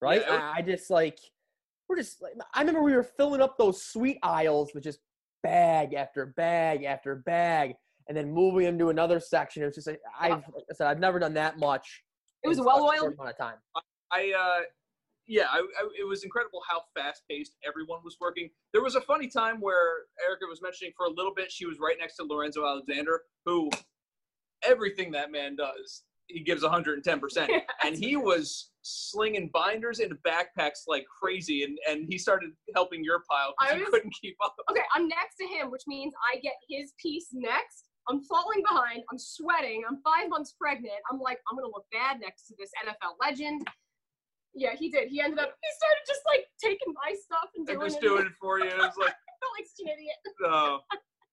Right? 0.00 0.22
Yeah, 0.22 0.30
was- 0.32 0.40
I, 0.40 0.58
I 0.58 0.62
just 0.62 0.90
like 0.90 1.18
we're 1.88 1.96
just 1.96 2.22
like 2.22 2.32
I 2.54 2.60
remember 2.60 2.82
we 2.82 2.94
were 2.94 3.02
filling 3.02 3.40
up 3.42 3.58
those 3.58 3.82
sweet 3.82 4.18
aisles 4.22 4.72
with 4.74 4.84
just 4.84 5.00
bag 5.42 5.92
after 5.94 6.26
bag 6.26 6.84
after 6.84 7.14
bag 7.16 7.74
and 8.08 8.16
then 8.16 8.32
moving 8.32 8.64
them 8.64 8.78
to 8.78 8.88
another 8.88 9.20
section. 9.20 9.62
It 9.62 9.66
was 9.66 9.74
just 9.74 9.86
like 9.86 10.00
I've 10.18 10.32
like 10.54 10.64
I 10.70 10.74
said, 10.74 10.86
I've 10.86 10.98
never 10.98 11.18
done 11.18 11.34
that 11.34 11.58
much. 11.58 12.02
It 12.44 12.48
was 12.48 12.58
a 12.58 12.62
well-oiled 12.62 13.14
amount 13.14 13.30
of 13.30 13.38
time. 13.38 13.56
I 14.12 14.32
uh 14.38 14.62
yeah, 15.26 15.46
I, 15.50 15.58
I, 15.58 15.88
it 15.98 16.06
was 16.06 16.22
incredible 16.22 16.60
how 16.68 16.82
fast 16.94 17.22
paced 17.30 17.56
everyone 17.66 18.00
was 18.04 18.18
working. 18.20 18.50
There 18.72 18.82
was 18.82 18.94
a 18.94 19.00
funny 19.00 19.26
time 19.26 19.58
where 19.58 20.04
Erica 20.22 20.44
was 20.46 20.60
mentioning 20.60 20.92
for 20.94 21.06
a 21.06 21.10
little 21.10 21.32
bit 21.34 21.50
she 21.50 21.64
was 21.64 21.78
right 21.80 21.96
next 21.98 22.16
to 22.16 22.24
Lorenzo 22.24 22.66
Alexander, 22.66 23.22
who 23.46 23.70
everything 24.62 25.10
that 25.12 25.32
man 25.32 25.56
does, 25.56 26.02
he 26.26 26.40
gives 26.40 26.62
110 26.62 27.20
percent, 27.20 27.50
and 27.84 27.96
he 27.96 28.16
was 28.16 28.70
slinging 28.82 29.50
binders 29.52 30.00
into 30.00 30.16
backpacks 30.16 30.82
like 30.86 31.06
crazy, 31.20 31.64
and 31.64 31.78
and 31.88 32.06
he 32.08 32.18
started 32.18 32.50
helping 32.74 33.02
your 33.02 33.22
pile 33.30 33.54
I 33.58 33.68
because 33.68 33.80
you 33.80 33.90
couldn't 33.90 34.14
keep 34.20 34.36
up. 34.44 34.54
Okay, 34.70 34.82
I'm 34.94 35.08
next 35.08 35.36
to 35.40 35.46
him, 35.46 35.70
which 35.70 35.84
means 35.86 36.12
I 36.32 36.38
get 36.40 36.54
his 36.68 36.92
piece 37.00 37.28
next. 37.32 37.88
I'm 38.08 38.20
falling 38.22 38.62
behind. 38.62 39.02
I'm 39.10 39.18
sweating. 39.18 39.82
I'm 39.88 39.98
five 40.04 40.28
months 40.28 40.54
pregnant. 40.60 40.94
I'm 41.10 41.18
like, 41.20 41.38
I'm 41.50 41.56
gonna 41.56 41.68
look 41.72 41.86
bad 41.92 42.20
next 42.20 42.46
to 42.48 42.54
this 42.58 42.70
NFL 42.84 43.14
legend. 43.20 43.66
Yeah, 44.54 44.74
he 44.78 44.88
did. 44.90 45.08
He 45.08 45.20
ended 45.20 45.38
up. 45.40 45.50
He 45.62 45.68
started 45.76 46.02
just 46.06 46.20
like 46.26 46.46
taking 46.62 46.92
my 46.94 47.14
stuff 47.24 47.50
and 47.56 47.66
doing 47.66 47.80
And 47.80 47.80
doing 47.80 47.90
just 47.90 48.02
it. 48.02 48.06
doing 48.06 48.26
it 48.26 48.32
for 48.40 48.58
you. 48.60 48.66
It 48.66 48.76
was 48.76 48.92
like, 48.98 49.10
I 49.10 49.32
felt 49.40 49.52
like 49.58 49.66
such 49.66 49.86
an 49.86 49.92
idiot. 49.92 50.16
oh. 50.44 50.78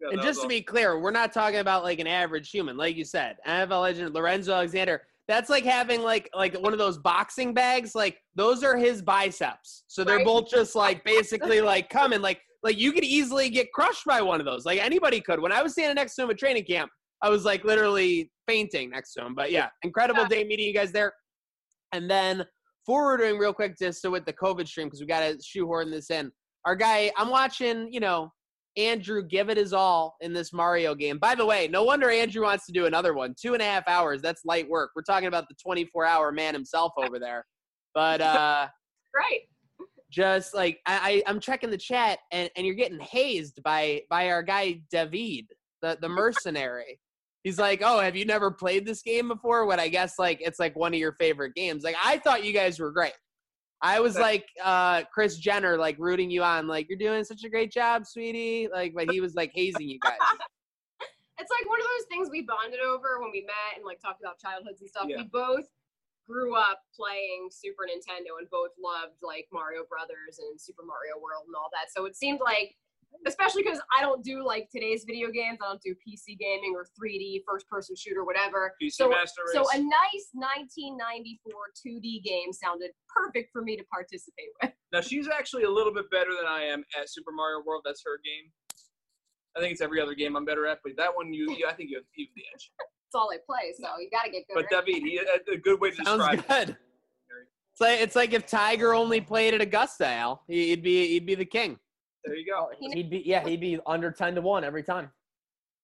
Yeah, 0.01 0.09
And 0.13 0.21
just 0.21 0.37
was 0.39 0.43
to 0.43 0.47
be 0.47 0.61
clear, 0.63 0.99
we're 0.99 1.11
not 1.11 1.31
talking 1.31 1.59
about 1.59 1.83
like 1.83 1.99
an 1.99 2.07
average 2.07 2.49
human, 2.49 2.75
like 2.77 2.95
you 2.95 3.05
said. 3.05 3.35
NFL 3.47 3.83
legend 3.83 4.15
Lorenzo 4.15 4.53
Alexander. 4.53 5.03
That's 5.27 5.49
like 5.49 5.63
having 5.63 6.01
like 6.01 6.29
like 6.33 6.55
one 6.55 6.73
of 6.73 6.79
those 6.79 6.97
boxing 6.97 7.53
bags. 7.53 7.93
Like 7.93 8.17
those 8.33 8.63
are 8.63 8.75
his 8.75 9.01
biceps. 9.03 9.83
So 9.87 10.03
they're 10.03 10.17
Right. 10.17 10.25
both 10.25 10.49
just 10.49 10.75
like 10.75 11.03
basically 11.03 11.61
like 11.61 11.89
coming. 11.89 12.21
Like 12.21 12.41
like 12.63 12.77
you 12.77 12.91
could 12.91 13.03
easily 13.03 13.49
get 13.49 13.71
crushed 13.73 14.05
by 14.05 14.21
one 14.21 14.39
of 14.39 14.45
those. 14.45 14.65
Like 14.65 14.79
anybody 14.79 15.21
could. 15.21 15.41
When 15.41 15.51
I 15.51 15.61
was 15.61 15.73
standing 15.73 15.95
next 15.95 16.15
to 16.15 16.23
him 16.23 16.29
at 16.29 16.37
training 16.37 16.65
camp, 16.65 16.91
I 17.21 17.29
was 17.29 17.45
like 17.45 17.63
literally 17.63 18.31
fainting 18.47 18.89
next 18.89 19.13
to 19.13 19.25
him. 19.25 19.35
But 19.35 19.51
yeah, 19.51 19.69
incredible 19.83 20.25
day 20.25 20.43
meeting 20.43 20.67
you 20.67 20.73
guys 20.73 20.91
there. 20.91 21.13
And 21.93 22.09
then 22.09 22.45
forwarding 22.85 23.37
real 23.37 23.53
quick 23.53 23.77
just 23.77 24.01
so 24.01 24.11
with 24.11 24.25
the 24.25 24.33
COVID 24.33 24.67
stream 24.67 24.87
because 24.87 25.01
we 25.01 25.07
got 25.07 25.21
to 25.21 25.37
shoehorn 25.43 25.91
this 25.91 26.09
in. 26.09 26.31
Our 26.65 26.75
guy, 26.75 27.11
I'm 27.17 27.29
watching. 27.29 27.91
You 27.91 27.99
know, 27.99 28.31
Andrew 28.77 29.23
give 29.23 29.49
it 29.49 29.57
his 29.57 29.73
all 29.73 30.15
in 30.21 30.33
this 30.33 30.53
Mario 30.53 30.95
game. 30.95 31.17
By 31.17 31.35
the 31.35 31.45
way, 31.45 31.67
no 31.67 31.83
wonder 31.83 32.09
Andrew 32.09 32.43
wants 32.43 32.65
to 32.67 32.71
do 32.71 32.85
another 32.85 33.13
one. 33.13 33.35
Two 33.39 33.53
and 33.53 33.61
a 33.61 33.65
half 33.65 33.87
hours. 33.87 34.21
That's 34.21 34.45
light 34.45 34.69
work. 34.69 34.91
We're 34.95 35.01
talking 35.01 35.27
about 35.27 35.47
the 35.49 35.55
24 35.61 36.05
hour 36.05 36.31
man 36.31 36.53
himself 36.53 36.93
over 36.97 37.19
there. 37.19 37.45
But 37.93 38.21
uh 38.21 38.67
Right. 39.15 39.41
Just 40.11 40.53
like 40.53 40.79
I, 40.85 41.23
I 41.25 41.29
I'm 41.29 41.39
checking 41.39 41.71
the 41.71 41.77
chat 41.77 42.19
and, 42.31 42.49
and 42.55 42.65
you're 42.65 42.75
getting 42.75 42.99
hazed 42.99 43.63
by 43.63 44.01
by 44.09 44.29
our 44.29 44.43
guy 44.43 44.81
David, 44.91 45.47
the, 45.81 45.97
the 46.01 46.09
mercenary. 46.09 46.99
He's 47.43 47.57
like, 47.57 47.81
"Oh, 47.83 47.99
have 47.99 48.15
you 48.15 48.25
never 48.25 48.51
played 48.51 48.85
this 48.85 49.01
game 49.01 49.29
before?" 49.29 49.65
When 49.65 49.79
I 49.79 49.87
guess 49.87 50.19
like 50.19 50.39
it's 50.41 50.59
like 50.59 50.75
one 50.75 50.93
of 50.93 50.99
your 50.99 51.13
favorite 51.13 51.55
games. 51.55 51.83
Like 51.83 51.95
I 52.03 52.17
thought 52.17 52.43
you 52.43 52.53
guys 52.53 52.79
were 52.79 52.91
great. 52.91 53.13
I 53.81 53.99
was 53.99 54.15
like 54.17 54.45
uh 54.63 55.03
Kris 55.13 55.37
Jenner, 55.37 55.77
like 55.77 55.95
rooting 55.97 56.29
you 56.29 56.43
on, 56.43 56.67
like 56.67 56.87
you're 56.89 56.99
doing 56.99 57.23
such 57.23 57.43
a 57.45 57.49
great 57.49 57.71
job, 57.71 58.05
sweetie. 58.05 58.67
Like, 58.71 58.93
but 58.93 59.09
he 59.09 59.21
was 59.21 59.33
like 59.33 59.51
hazing 59.55 59.87
you 59.87 59.99
guys. 59.99 60.17
it's 61.39 61.51
like 61.51 61.67
one 61.67 61.79
of 61.79 61.85
those 61.85 62.05
things 62.09 62.29
we 62.29 62.41
bonded 62.41 62.79
over 62.81 63.19
when 63.19 63.31
we 63.31 63.41
met 63.41 63.77
and 63.77 63.85
like 63.85 63.99
talked 63.99 64.21
about 64.21 64.37
childhoods 64.39 64.81
and 64.81 64.89
stuff. 64.89 65.05
Yeah. 65.07 65.17
We 65.17 65.23
both 65.31 65.65
grew 66.27 66.55
up 66.55 66.79
playing 66.95 67.49
Super 67.51 67.83
Nintendo 67.89 68.39
and 68.39 68.49
both 68.49 68.71
loved 68.81 69.15
like 69.21 69.47
Mario 69.51 69.83
Brothers 69.89 70.39
and 70.39 70.59
Super 70.59 70.83
Mario 70.83 71.15
World 71.21 71.43
and 71.47 71.55
all 71.55 71.69
that. 71.73 71.91
So 71.95 72.05
it 72.05 72.15
seemed 72.15 72.39
like, 72.43 72.75
especially 73.27 73.63
because 73.63 73.81
I 73.97 74.01
don't 74.01 74.23
do 74.23 74.45
like 74.45 74.69
today's 74.71 75.03
video 75.05 75.29
games. 75.31 75.59
I 75.61 75.67
don't 75.67 75.81
do 75.81 75.93
PC 75.99 76.37
gaming 76.39 76.73
or 76.75 76.85
3D 76.95 77.43
first 77.47 77.67
person 77.67 77.95
shooter, 77.95 78.23
whatever. 78.23 78.73
PC 78.81 78.91
So- 78.91 79.09
Master 79.09 79.41
Race. 79.45 79.53
So 79.53 79.65
a 79.73 79.77
nice 79.81 80.31
1994 80.33 81.51
2D 81.75 82.23
game 82.23 82.53
sounded 82.53 82.91
perfect 83.09 83.51
for 83.51 83.61
me 83.61 83.75
to 83.75 83.83
participate 83.91 84.47
with. 84.61 84.71
Now 84.93 85.01
she's 85.01 85.27
actually 85.27 85.63
a 85.63 85.69
little 85.71 85.93
bit 85.93 86.09
better 86.11 86.31
than 86.37 86.47
I 86.47 86.63
am 86.63 86.83
at 86.99 87.09
Super 87.09 87.31
Mario 87.31 87.61
World. 87.65 87.81
That's 87.85 88.01
her 88.05 88.19
game. 88.23 88.51
I 89.55 89.59
think 89.59 89.73
it's 89.73 89.81
every 89.81 89.99
other 89.99 90.15
game 90.15 90.37
I'm 90.37 90.45
better 90.45 90.65
at, 90.65 90.79
but 90.83 90.93
that 90.97 91.13
one 91.13 91.33
you, 91.33 91.51
you 91.57 91.67
I 91.67 91.73
think 91.73 91.89
you 91.89 91.97
have, 91.97 92.05
you 92.15 92.25
have 92.27 92.35
the 92.35 92.43
edge. 92.53 92.71
That's 93.11 93.21
all 93.21 93.29
I 93.31 93.37
play, 93.45 93.73
so 93.77 93.87
you 93.99 94.09
got 94.09 94.23
to 94.23 94.31
get 94.31 94.47
good. 94.47 94.53
But 94.55 94.65
right? 94.71 94.85
David, 94.85 95.03
he, 95.03 95.17
a, 95.17 95.53
a 95.53 95.57
good 95.57 95.81
way 95.81 95.91
to 95.91 95.95
Sounds 95.97 96.19
describe. 96.19 96.39
it. 96.39 96.47
good. 96.47 96.77
It's 97.73 97.81
like 97.81 97.99
it's 98.01 98.15
like 98.15 98.33
if 98.33 98.45
Tiger 98.45 98.93
only 98.93 99.19
played 99.19 99.53
at 99.53 99.61
Augusta, 99.61 100.07
Al. 100.07 100.43
He'd 100.47 100.81
be 100.83 101.07
he'd 101.09 101.25
be 101.25 101.35
the 101.35 101.45
king. 101.45 101.77
There 102.23 102.35
you 102.35 102.45
go. 102.45 102.69
He'd 102.93 103.09
be 103.09 103.23
yeah, 103.25 103.45
he'd 103.47 103.59
be 103.59 103.79
under 103.85 104.11
ten 104.11 104.35
to 104.35 104.41
one 104.41 104.63
every 104.63 104.83
time. 104.83 105.09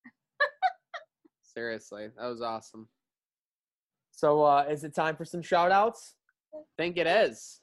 Seriously, 1.54 2.10
that 2.18 2.28
was 2.28 2.42
awesome. 2.42 2.88
So 4.12 4.44
uh, 4.44 4.66
is 4.70 4.84
it 4.84 4.96
time 4.96 5.16
for 5.16 5.26
some 5.26 5.42
shout 5.42 5.72
outs? 5.72 6.16
think 6.78 6.98
it 6.98 7.08
is. 7.08 7.60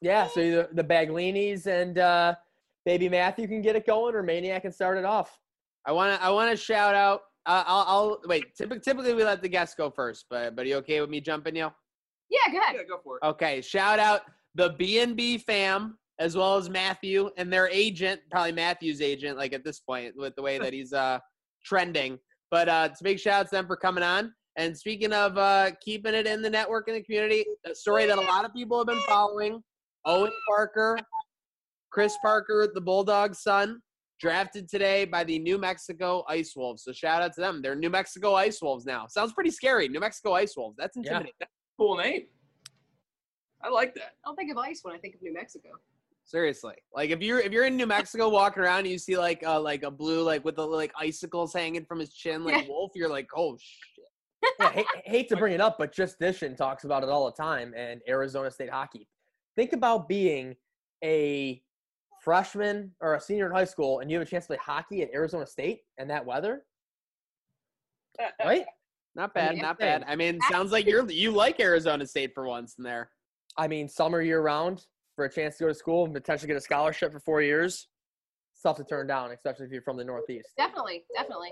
Yeah, 0.00 0.26
so 0.26 0.40
the, 0.40 0.68
the 0.72 0.84
Baglinis 0.84 1.66
and 1.66 1.98
uh, 1.98 2.34
Baby 2.84 3.08
Matthew 3.08 3.46
can 3.46 3.62
get 3.62 3.76
it 3.76 3.86
going, 3.86 4.14
or 4.14 4.22
Maniac 4.22 4.62
can 4.62 4.72
start 4.72 4.98
it 4.98 5.04
off. 5.04 5.38
I 5.86 5.92
want 5.92 6.18
to 6.18 6.24
I 6.24 6.30
want 6.30 6.50
to 6.50 6.56
shout 6.56 6.94
out. 6.94 7.22
Uh, 7.46 7.64
I'll, 7.66 7.84
I'll 7.86 8.20
wait. 8.26 8.54
Typically, 8.54 8.80
typically 8.80 9.14
we 9.14 9.24
let 9.24 9.42
the 9.42 9.48
guests 9.48 9.74
go 9.74 9.90
first, 9.90 10.26
but 10.28 10.54
but 10.54 10.66
are 10.66 10.68
you 10.68 10.76
okay 10.76 11.00
with 11.00 11.10
me 11.10 11.20
jumping 11.20 11.56
you? 11.56 11.70
Yeah, 12.28 12.52
go 12.52 12.58
ahead. 12.58 12.76
Yeah, 12.76 12.82
go 12.88 13.00
for 13.02 13.16
it. 13.16 13.26
Okay, 13.26 13.60
shout 13.60 13.98
out 13.98 14.22
the 14.54 14.70
B 14.78 15.00
and 15.00 15.16
B 15.16 15.38
fam 15.38 15.96
as 16.18 16.36
well 16.36 16.56
as 16.56 16.68
Matthew 16.68 17.30
and 17.38 17.50
their 17.50 17.68
agent, 17.68 18.20
probably 18.30 18.52
Matthew's 18.52 19.00
agent, 19.00 19.38
like 19.38 19.54
at 19.54 19.64
this 19.64 19.80
point 19.80 20.14
with 20.16 20.36
the 20.36 20.42
way 20.42 20.58
that 20.58 20.72
he's 20.72 20.92
uh 20.92 21.18
trending. 21.64 22.18
But 22.50 22.68
uh, 22.68 22.88
it's 22.90 23.00
a 23.00 23.04
big 23.04 23.18
shout 23.18 23.40
out 23.40 23.46
to 23.46 23.56
them 23.56 23.66
for 23.66 23.76
coming 23.76 24.04
on. 24.04 24.34
And 24.56 24.76
speaking 24.76 25.12
of 25.12 25.38
uh, 25.38 25.70
keeping 25.80 26.14
it 26.14 26.26
in 26.26 26.42
the 26.42 26.50
network 26.50 26.88
and 26.88 26.96
the 26.96 27.02
community, 27.02 27.44
a 27.64 27.74
story 27.74 28.06
that 28.06 28.18
a 28.18 28.20
lot 28.20 28.44
of 28.44 28.52
people 28.52 28.78
have 28.78 28.88
been 28.88 29.00
following: 29.08 29.62
Owen 30.04 30.32
Parker, 30.48 30.98
Chris 31.90 32.14
Parker, 32.22 32.68
the 32.72 32.80
Bulldog's 32.80 33.42
son, 33.42 33.80
drafted 34.20 34.68
today 34.68 35.04
by 35.04 35.24
the 35.24 35.38
New 35.38 35.58
Mexico 35.58 36.24
Ice 36.28 36.54
Wolves. 36.54 36.84
So 36.84 36.92
shout 36.92 37.22
out 37.22 37.32
to 37.34 37.40
them. 37.40 37.62
They're 37.62 37.74
New 37.74 37.90
Mexico 37.90 38.34
Ice 38.34 38.60
Wolves 38.60 38.84
now. 38.84 39.06
Sounds 39.08 39.32
pretty 39.32 39.50
scary. 39.50 39.88
New 39.88 40.00
Mexico 40.00 40.34
Ice 40.34 40.56
Wolves. 40.56 40.76
That's 40.78 40.96
intimidating. 40.96 41.32
Yeah. 41.40 41.46
intimidating. 41.46 41.76
Cool 41.78 41.96
name. 41.96 42.26
I 43.62 43.68
like 43.68 43.94
that. 43.94 44.12
I 44.24 44.28
don't 44.28 44.36
think 44.36 44.50
of 44.50 44.58
ice 44.58 44.80
when 44.82 44.94
I 44.94 44.98
think 44.98 45.14
of 45.14 45.22
New 45.22 45.32
Mexico. 45.32 45.70
Seriously, 46.24 46.74
like 46.94 47.10
if 47.10 47.20
you're 47.20 47.40
if 47.40 47.50
you're 47.50 47.64
in 47.64 47.76
New 47.76 47.86
Mexico 47.86 48.28
walking 48.28 48.62
around 48.62 48.80
and 48.80 48.88
you 48.88 48.98
see 48.98 49.18
like 49.18 49.42
uh 49.44 49.60
like 49.60 49.82
a 49.82 49.90
blue 49.90 50.22
like 50.22 50.44
with 50.44 50.56
the 50.56 50.64
like 50.64 50.92
icicles 50.96 51.52
hanging 51.52 51.84
from 51.84 51.98
his 51.98 52.12
chin 52.12 52.44
like 52.44 52.68
wolf, 52.68 52.92
you're 52.94 53.08
like, 53.08 53.26
oh 53.36 53.56
shit. 53.60 54.04
Yeah, 54.60 54.70
hate, 54.70 54.86
hate 55.04 55.28
to 55.30 55.36
bring 55.36 55.54
it 55.54 55.60
up, 55.60 55.76
but 55.76 55.92
Just 55.92 56.20
Dishin 56.20 56.56
talks 56.56 56.84
about 56.84 57.02
it 57.02 57.08
all 57.08 57.26
the 57.26 57.32
time, 57.32 57.74
and 57.76 58.00
Arizona 58.08 58.50
State 58.50 58.70
hockey. 58.70 59.08
Think 59.56 59.72
about 59.72 60.08
being 60.08 60.54
a 61.02 61.60
freshman 62.20 62.92
or 63.00 63.14
a 63.14 63.20
senior 63.20 63.46
in 63.46 63.52
high 63.52 63.64
school, 63.64 64.00
and 64.00 64.10
you 64.10 64.18
have 64.18 64.26
a 64.26 64.30
chance 64.30 64.44
to 64.44 64.48
play 64.48 64.58
hockey 64.62 65.02
at 65.02 65.12
Arizona 65.14 65.46
State 65.46 65.80
and 65.98 66.08
that 66.10 66.24
weather, 66.24 66.64
right? 68.44 68.64
Not 69.14 69.34
bad, 69.34 69.54
mean, 69.54 69.62
not 69.62 69.80
insane. 69.80 70.00
bad. 70.00 70.04
I 70.08 70.16
mean, 70.16 70.38
sounds 70.50 70.70
like 70.72 70.86
you're 70.86 71.08
you 71.10 71.32
like 71.32 71.58
Arizona 71.60 72.06
State 72.06 72.32
for 72.34 72.46
once 72.46 72.76
in 72.78 72.84
there. 72.84 73.10
I 73.56 73.66
mean, 73.66 73.88
summer 73.88 74.20
year 74.22 74.40
round 74.40 74.86
for 75.16 75.24
a 75.24 75.30
chance 75.32 75.56
to 75.58 75.64
go 75.64 75.68
to 75.68 75.74
school 75.74 76.04
and 76.04 76.14
potentially 76.14 76.46
get 76.46 76.56
a 76.56 76.60
scholarship 76.60 77.12
for 77.12 77.18
four 77.20 77.42
years. 77.42 77.88
It's 78.52 78.62
tough 78.62 78.76
to 78.76 78.84
turn 78.84 79.06
down, 79.08 79.32
especially 79.32 79.66
if 79.66 79.72
you're 79.72 79.82
from 79.82 79.96
the 79.96 80.04
Northeast. 80.04 80.50
Definitely, 80.56 81.04
definitely. 81.16 81.50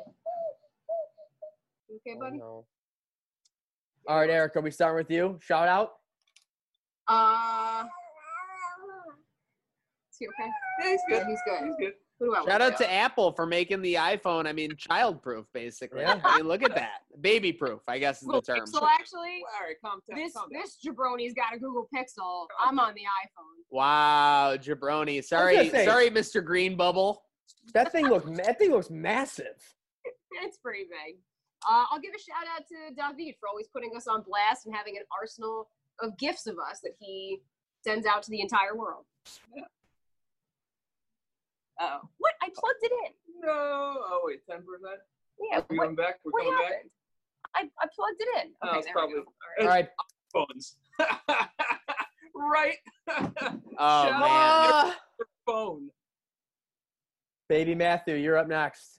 You 1.89 1.97
Okay, 2.07 2.16
Oh, 2.16 2.21
buddy. 2.21 2.39
no. 2.39 2.66
All 4.07 4.19
right, 4.21 4.31
Eric, 4.31 4.55
are 4.57 4.61
we 4.61 4.71
starting 4.71 4.97
with 4.97 5.11
you? 5.11 5.39
Shout 5.43 5.69
out. 5.69 5.95
Uh, 7.09 7.58
is 10.21 10.27
he 10.39 10.43
okay? 10.43 10.51
Yeah, 10.81 10.91
he's 10.91 11.01
good. 11.09 11.16
Yeah, 11.16 11.29
he's 11.29 11.41
good. 11.47 11.66
He's 11.66 11.77
good. 11.79 11.93
Who 12.21 12.27
do 12.27 12.35
I 12.35 12.45
Shout 12.45 12.61
out 12.61 12.77
to 12.79 12.93
Apple 12.93 13.33
for 13.33 13.47
making 13.47 13.81
the 13.81 13.95
iPhone. 13.95 14.47
I 14.49 14.53
mean, 14.53 14.75
child-proof 14.77 15.47
basically. 15.55 16.01
Yeah. 16.01 16.21
I 16.25 16.39
mean, 16.39 16.49
look 16.49 16.64
at 16.64 16.75
that, 16.75 17.03
baby-proof. 17.21 17.81
I 17.87 17.99
guess 18.01 18.16
is 18.16 18.23
the 18.23 18.27
Google 18.27 18.43
term. 18.43 18.61
Pixel, 18.61 18.89
actually. 18.93 19.43
All 19.55 19.66
right, 19.66 19.77
calm 19.85 20.01
down. 20.11 20.19
This 20.19 20.33
calm 20.33 20.49
down. 20.51 20.61
this 20.62 20.79
jabroni's 20.85 21.35
got 21.35 21.55
a 21.55 21.59
Google 21.59 21.89
Pixel. 21.95 22.47
I'm 22.64 22.81
on 22.81 22.95
the 22.95 23.03
iPhone. 23.03 23.62
Wow, 23.71 24.57
jabroni. 24.57 25.23
Sorry, 25.23 25.71
say- 25.71 25.85
sorry, 25.85 26.11
Mr. 26.11 26.45
Green 26.45 26.77
Bubble. 26.77 27.23
That 27.75 27.93
thing 27.93 28.09
looks 28.09 28.29
that 28.39 28.59
thing 28.59 28.71
looks 28.71 28.91
massive. 28.91 29.47
It's 30.43 30.59
pretty 30.59 30.85
big. 30.85 31.16
Uh, 31.69 31.85
I'll 31.91 31.99
give 31.99 32.12
a 32.14 32.19
shout 32.19 32.47
out 32.55 32.62
to 32.69 32.95
David 32.95 33.35
for 33.41 33.49
always 33.49 33.66
putting 33.66 33.91
us 33.97 34.07
on 34.07 34.23
blast 34.23 34.66
and 34.66 34.75
having 34.75 34.97
an 34.97 35.03
arsenal 35.19 35.69
of 36.01 36.16
gifts 36.19 36.47
of 36.47 36.57
us 36.59 36.81
that 36.83 36.93
he 37.01 37.41
sends 37.83 38.07
out 38.07 38.23
to 38.25 38.31
the 38.31 38.41
entire 38.41 38.77
world. 38.77 39.05
Oh, 41.81 42.01
what? 42.18 42.33
I 42.43 42.49
plugged 42.55 42.83
it 42.83 42.93
in. 42.93 43.12
No. 43.41 43.51
Oh 43.53 44.20
wait, 44.24 44.41
ten 44.49 44.59
percent. 44.59 45.01
Yeah, 45.41 45.61
We're 45.70 45.76
what, 45.76 45.83
coming 45.85 45.97
back. 45.97 46.18
We're 46.24 46.33
what 46.33 46.45
coming 46.45 46.62
happened? 46.64 46.91
I, 47.55 47.61
I 47.81 47.87
plugged 47.95 48.20
it 48.20 48.29
in. 48.47 48.53
Oh, 48.62 48.68
Okay, 48.68 48.79
it's 48.79 48.87
there 48.87 48.95
probably- 48.95 49.14
we 49.16 49.20
go. 49.22 49.62
All 49.62 49.68
right, 49.68 49.89
Phones. 50.33 50.76
right. 52.35 52.74
Oh 53.81 54.05
Shout 54.09 54.20
man. 54.20 54.22
out 54.22 54.29
Ah, 54.29 54.99
phone. 55.47 55.89
baby 57.49 57.76
Matthew, 57.76 58.16
you're 58.16 58.37
up 58.37 58.49
next. 58.49 58.99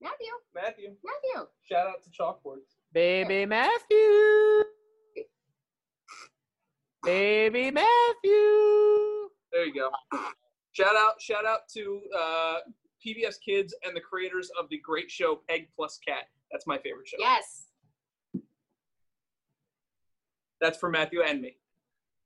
Matthew, 0.00 0.26
Matthew. 0.54 0.94
Matthew. 1.04 1.46
Shout 1.62 1.86
out 1.88 2.02
to 2.04 2.10
chalkboards. 2.10 2.76
Baby 2.92 3.44
Matthew. 3.44 4.64
Baby 7.04 7.70
Matthew. 7.70 7.88
There 9.52 9.66
you 9.66 9.74
go. 9.74 9.90
Shout 10.76 10.94
out, 10.94 11.22
shout 11.22 11.46
out 11.46 11.60
to 11.72 12.02
uh, 12.14 12.56
PBS 13.04 13.36
Kids 13.42 13.74
and 13.82 13.96
the 13.96 14.00
creators 14.00 14.50
of 14.60 14.68
the 14.68 14.78
great 14.78 15.10
show 15.10 15.40
Peg 15.48 15.68
Plus 15.74 15.98
Cat. 16.06 16.24
That's 16.52 16.66
my 16.66 16.76
favorite 16.76 17.08
show. 17.08 17.16
Yes. 17.18 17.68
That's 20.60 20.76
for 20.76 20.90
Matthew 20.90 21.22
and 21.22 21.40
me. 21.40 21.56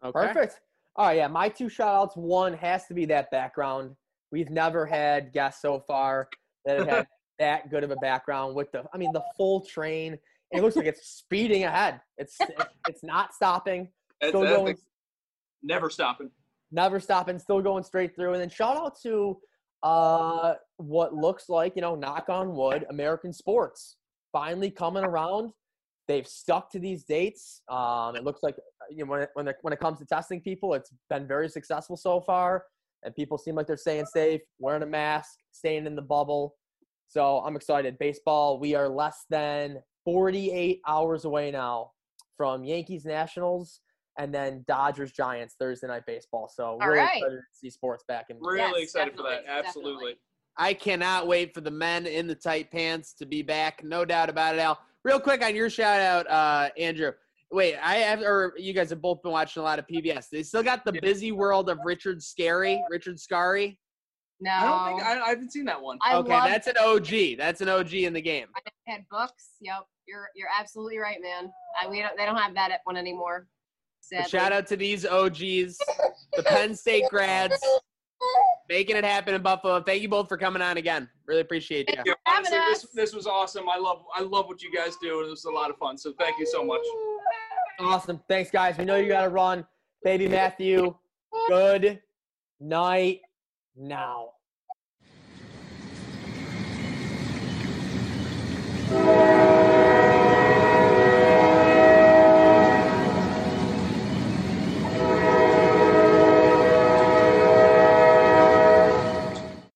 Okay. 0.04 0.26
Perfect. 0.26 0.62
All 0.96 1.06
right, 1.06 1.18
yeah, 1.18 1.28
my 1.28 1.48
two 1.48 1.68
shout 1.68 1.94
outs. 1.94 2.16
One 2.16 2.52
has 2.54 2.88
to 2.88 2.94
be 2.94 3.04
that 3.04 3.30
background. 3.30 3.94
We've 4.32 4.50
never 4.50 4.84
had 4.84 5.32
guests 5.32 5.62
so 5.62 5.84
far 5.86 6.28
that 6.64 6.78
have 6.78 6.88
had 6.88 7.06
that 7.38 7.70
good 7.70 7.84
of 7.84 7.92
a 7.92 7.96
background 7.96 8.56
with 8.56 8.72
the, 8.72 8.82
I 8.92 8.98
mean, 8.98 9.12
the 9.12 9.22
full 9.36 9.64
train. 9.64 10.18
It 10.50 10.60
looks 10.60 10.74
like 10.74 10.86
it's 10.86 11.06
speeding 11.06 11.62
ahead. 11.62 12.00
It's 12.18 12.36
it's 12.88 13.04
not 13.04 13.32
stopping. 13.32 13.90
That's, 14.20 14.32
Still 14.32 14.40
that's 14.40 14.56
going, 14.56 14.76
never 15.62 15.88
stopping. 15.88 16.32
Never 16.72 17.00
stopping, 17.00 17.38
still 17.38 17.60
going 17.60 17.84
straight 17.84 18.14
through. 18.14 18.32
And 18.32 18.40
then 18.40 18.50
shout 18.50 18.76
out 18.76 19.00
to 19.02 19.38
uh 19.82 20.54
what 20.76 21.14
looks 21.14 21.48
like, 21.48 21.74
you 21.74 21.82
know, 21.82 21.94
knock 21.94 22.28
on 22.28 22.54
wood, 22.54 22.84
American 22.90 23.32
sports 23.32 23.96
finally 24.32 24.70
coming 24.70 25.04
around. 25.04 25.52
They've 26.08 26.26
stuck 26.26 26.70
to 26.72 26.78
these 26.78 27.04
dates. 27.04 27.62
Um, 27.68 28.16
it 28.16 28.24
looks 28.24 28.42
like 28.42 28.56
you 28.90 29.04
know 29.04 29.10
when 29.10 29.22
it, 29.22 29.30
when 29.34 29.48
it, 29.48 29.56
when 29.62 29.72
it 29.72 29.80
comes 29.80 29.98
to 30.00 30.04
testing 30.06 30.40
people, 30.40 30.74
it's 30.74 30.92
been 31.08 31.26
very 31.26 31.48
successful 31.48 31.96
so 31.96 32.20
far, 32.20 32.64
and 33.04 33.14
people 33.14 33.38
seem 33.38 33.54
like 33.54 33.66
they're 33.66 33.76
staying 33.76 34.06
safe, 34.06 34.40
wearing 34.58 34.82
a 34.82 34.86
mask, 34.86 35.30
staying 35.52 35.86
in 35.86 35.94
the 35.94 36.02
bubble. 36.02 36.56
So 37.06 37.38
I'm 37.44 37.56
excited. 37.56 37.98
Baseball, 37.98 38.58
we 38.58 38.74
are 38.74 38.88
less 38.88 39.24
than 39.30 39.78
48 40.04 40.80
hours 40.86 41.24
away 41.24 41.50
now 41.50 41.92
from 42.36 42.64
Yankees 42.64 43.04
Nationals 43.04 43.80
and 44.18 44.34
then 44.34 44.64
Dodgers 44.66 45.12
Giants 45.12 45.54
Thursday 45.58 45.86
night 45.86 46.04
baseball. 46.06 46.50
So 46.52 46.78
really 46.78 46.98
right. 46.98 47.16
excited 47.16 47.36
to 47.36 47.42
see 47.52 47.70
sports 47.70 48.04
back 48.06 48.26
in. 48.30 48.38
Really 48.40 48.58
Yes, 48.58 48.82
excited 48.82 49.16
for 49.16 49.22
that. 49.22 49.44
Absolutely. 49.48 49.92
definitely. 49.92 50.14
I 50.58 50.74
cannot 50.74 51.26
wait 51.26 51.54
for 51.54 51.60
the 51.60 51.70
men 51.70 52.06
in 52.06 52.26
the 52.26 52.34
tight 52.34 52.70
pants 52.70 53.14
to 53.14 53.26
be 53.26 53.42
back. 53.42 53.82
No 53.84 54.04
doubt 54.04 54.28
about 54.28 54.54
it, 54.54 54.60
Al. 54.60 54.78
Real 55.04 55.20
quick 55.20 55.42
on 55.42 55.56
your 55.56 55.70
shout 55.70 56.00
out, 56.00 56.30
uh, 56.30 56.70
Andrew. 56.78 57.12
Wait, 57.52 57.76
I 57.82 57.96
have, 57.96 58.20
or 58.20 58.54
you 58.58 58.72
guys 58.72 58.90
have 58.90 59.00
both 59.00 59.22
been 59.22 59.32
watching 59.32 59.60
a 59.60 59.64
lot 59.64 59.78
of 59.78 59.86
PBS. 59.86 60.28
They 60.30 60.42
still 60.42 60.62
got 60.62 60.84
the 60.84 60.92
busy 61.00 61.32
world 61.32 61.70
of 61.70 61.78
Richard 61.84 62.18
Scarry, 62.18 62.78
Richard 62.90 63.16
Scarry. 63.16 63.78
No. 64.40 64.50
I 64.50 64.60
don't 64.62 64.98
think 64.98 65.08
I, 65.08 65.20
I 65.20 65.28
haven't 65.30 65.52
seen 65.52 65.64
that 65.66 65.80
one. 65.80 65.98
I 66.02 66.16
okay, 66.16 66.32
love 66.32 66.48
that's 66.48 66.66
an 66.66 66.76
OG. 66.78 67.38
That's 67.38 67.60
an 67.60 67.68
OG 67.68 67.92
in 67.94 68.12
the 68.12 68.20
game. 68.20 68.46
I 68.56 68.90
had 68.90 69.02
books. 69.10 69.50
Yep, 69.60 69.84
you're 70.06 70.28
you're 70.34 70.48
absolutely 70.58 70.98
right, 70.98 71.18
man. 71.20 71.50
I, 71.80 71.88
we 71.88 72.00
don't 72.00 72.16
they 72.16 72.24
don't 72.24 72.36
have 72.36 72.54
that 72.54 72.70
at 72.70 72.80
one 72.84 72.96
anymore. 72.96 73.46
But 74.10 74.24
Sadly. 74.24 74.38
shout 74.38 74.52
out 74.52 74.66
to 74.68 74.76
these 74.76 75.06
OGs, 75.06 75.78
the 76.36 76.42
Penn 76.44 76.74
State 76.74 77.04
grads, 77.10 77.54
making 78.68 78.96
it 78.96 79.04
happen 79.04 79.34
in 79.34 79.42
Buffalo. 79.42 79.80
Thank 79.82 80.02
you 80.02 80.08
both 80.08 80.28
for 80.28 80.36
coming 80.36 80.62
on 80.62 80.76
again. 80.78 81.08
Really 81.26 81.42
appreciate 81.42 81.88
you. 81.88 81.96
Yeah, 82.04 82.14
having 82.26 82.52
honestly, 82.52 82.58
this 82.58 82.84
us. 82.84 82.90
this 82.92 83.14
was 83.14 83.26
awesome. 83.26 83.68
I 83.68 83.78
love 83.78 84.02
I 84.14 84.22
love 84.22 84.46
what 84.46 84.62
you 84.62 84.72
guys 84.72 84.96
do, 85.00 85.18
and 85.18 85.28
it 85.28 85.30
was 85.30 85.44
a 85.44 85.50
lot 85.50 85.70
of 85.70 85.76
fun. 85.76 85.96
So 85.96 86.12
thank 86.18 86.38
you 86.38 86.46
so 86.46 86.64
much. 86.64 86.82
Awesome. 87.78 88.20
Thanks, 88.28 88.50
guys. 88.50 88.76
We 88.78 88.84
know 88.84 88.96
you 88.96 89.08
got 89.08 89.22
to 89.22 89.30
run. 89.30 89.64
Baby 90.02 90.28
Matthew, 90.28 90.94
good 91.48 92.00
night 92.58 93.20
now. 93.76 94.30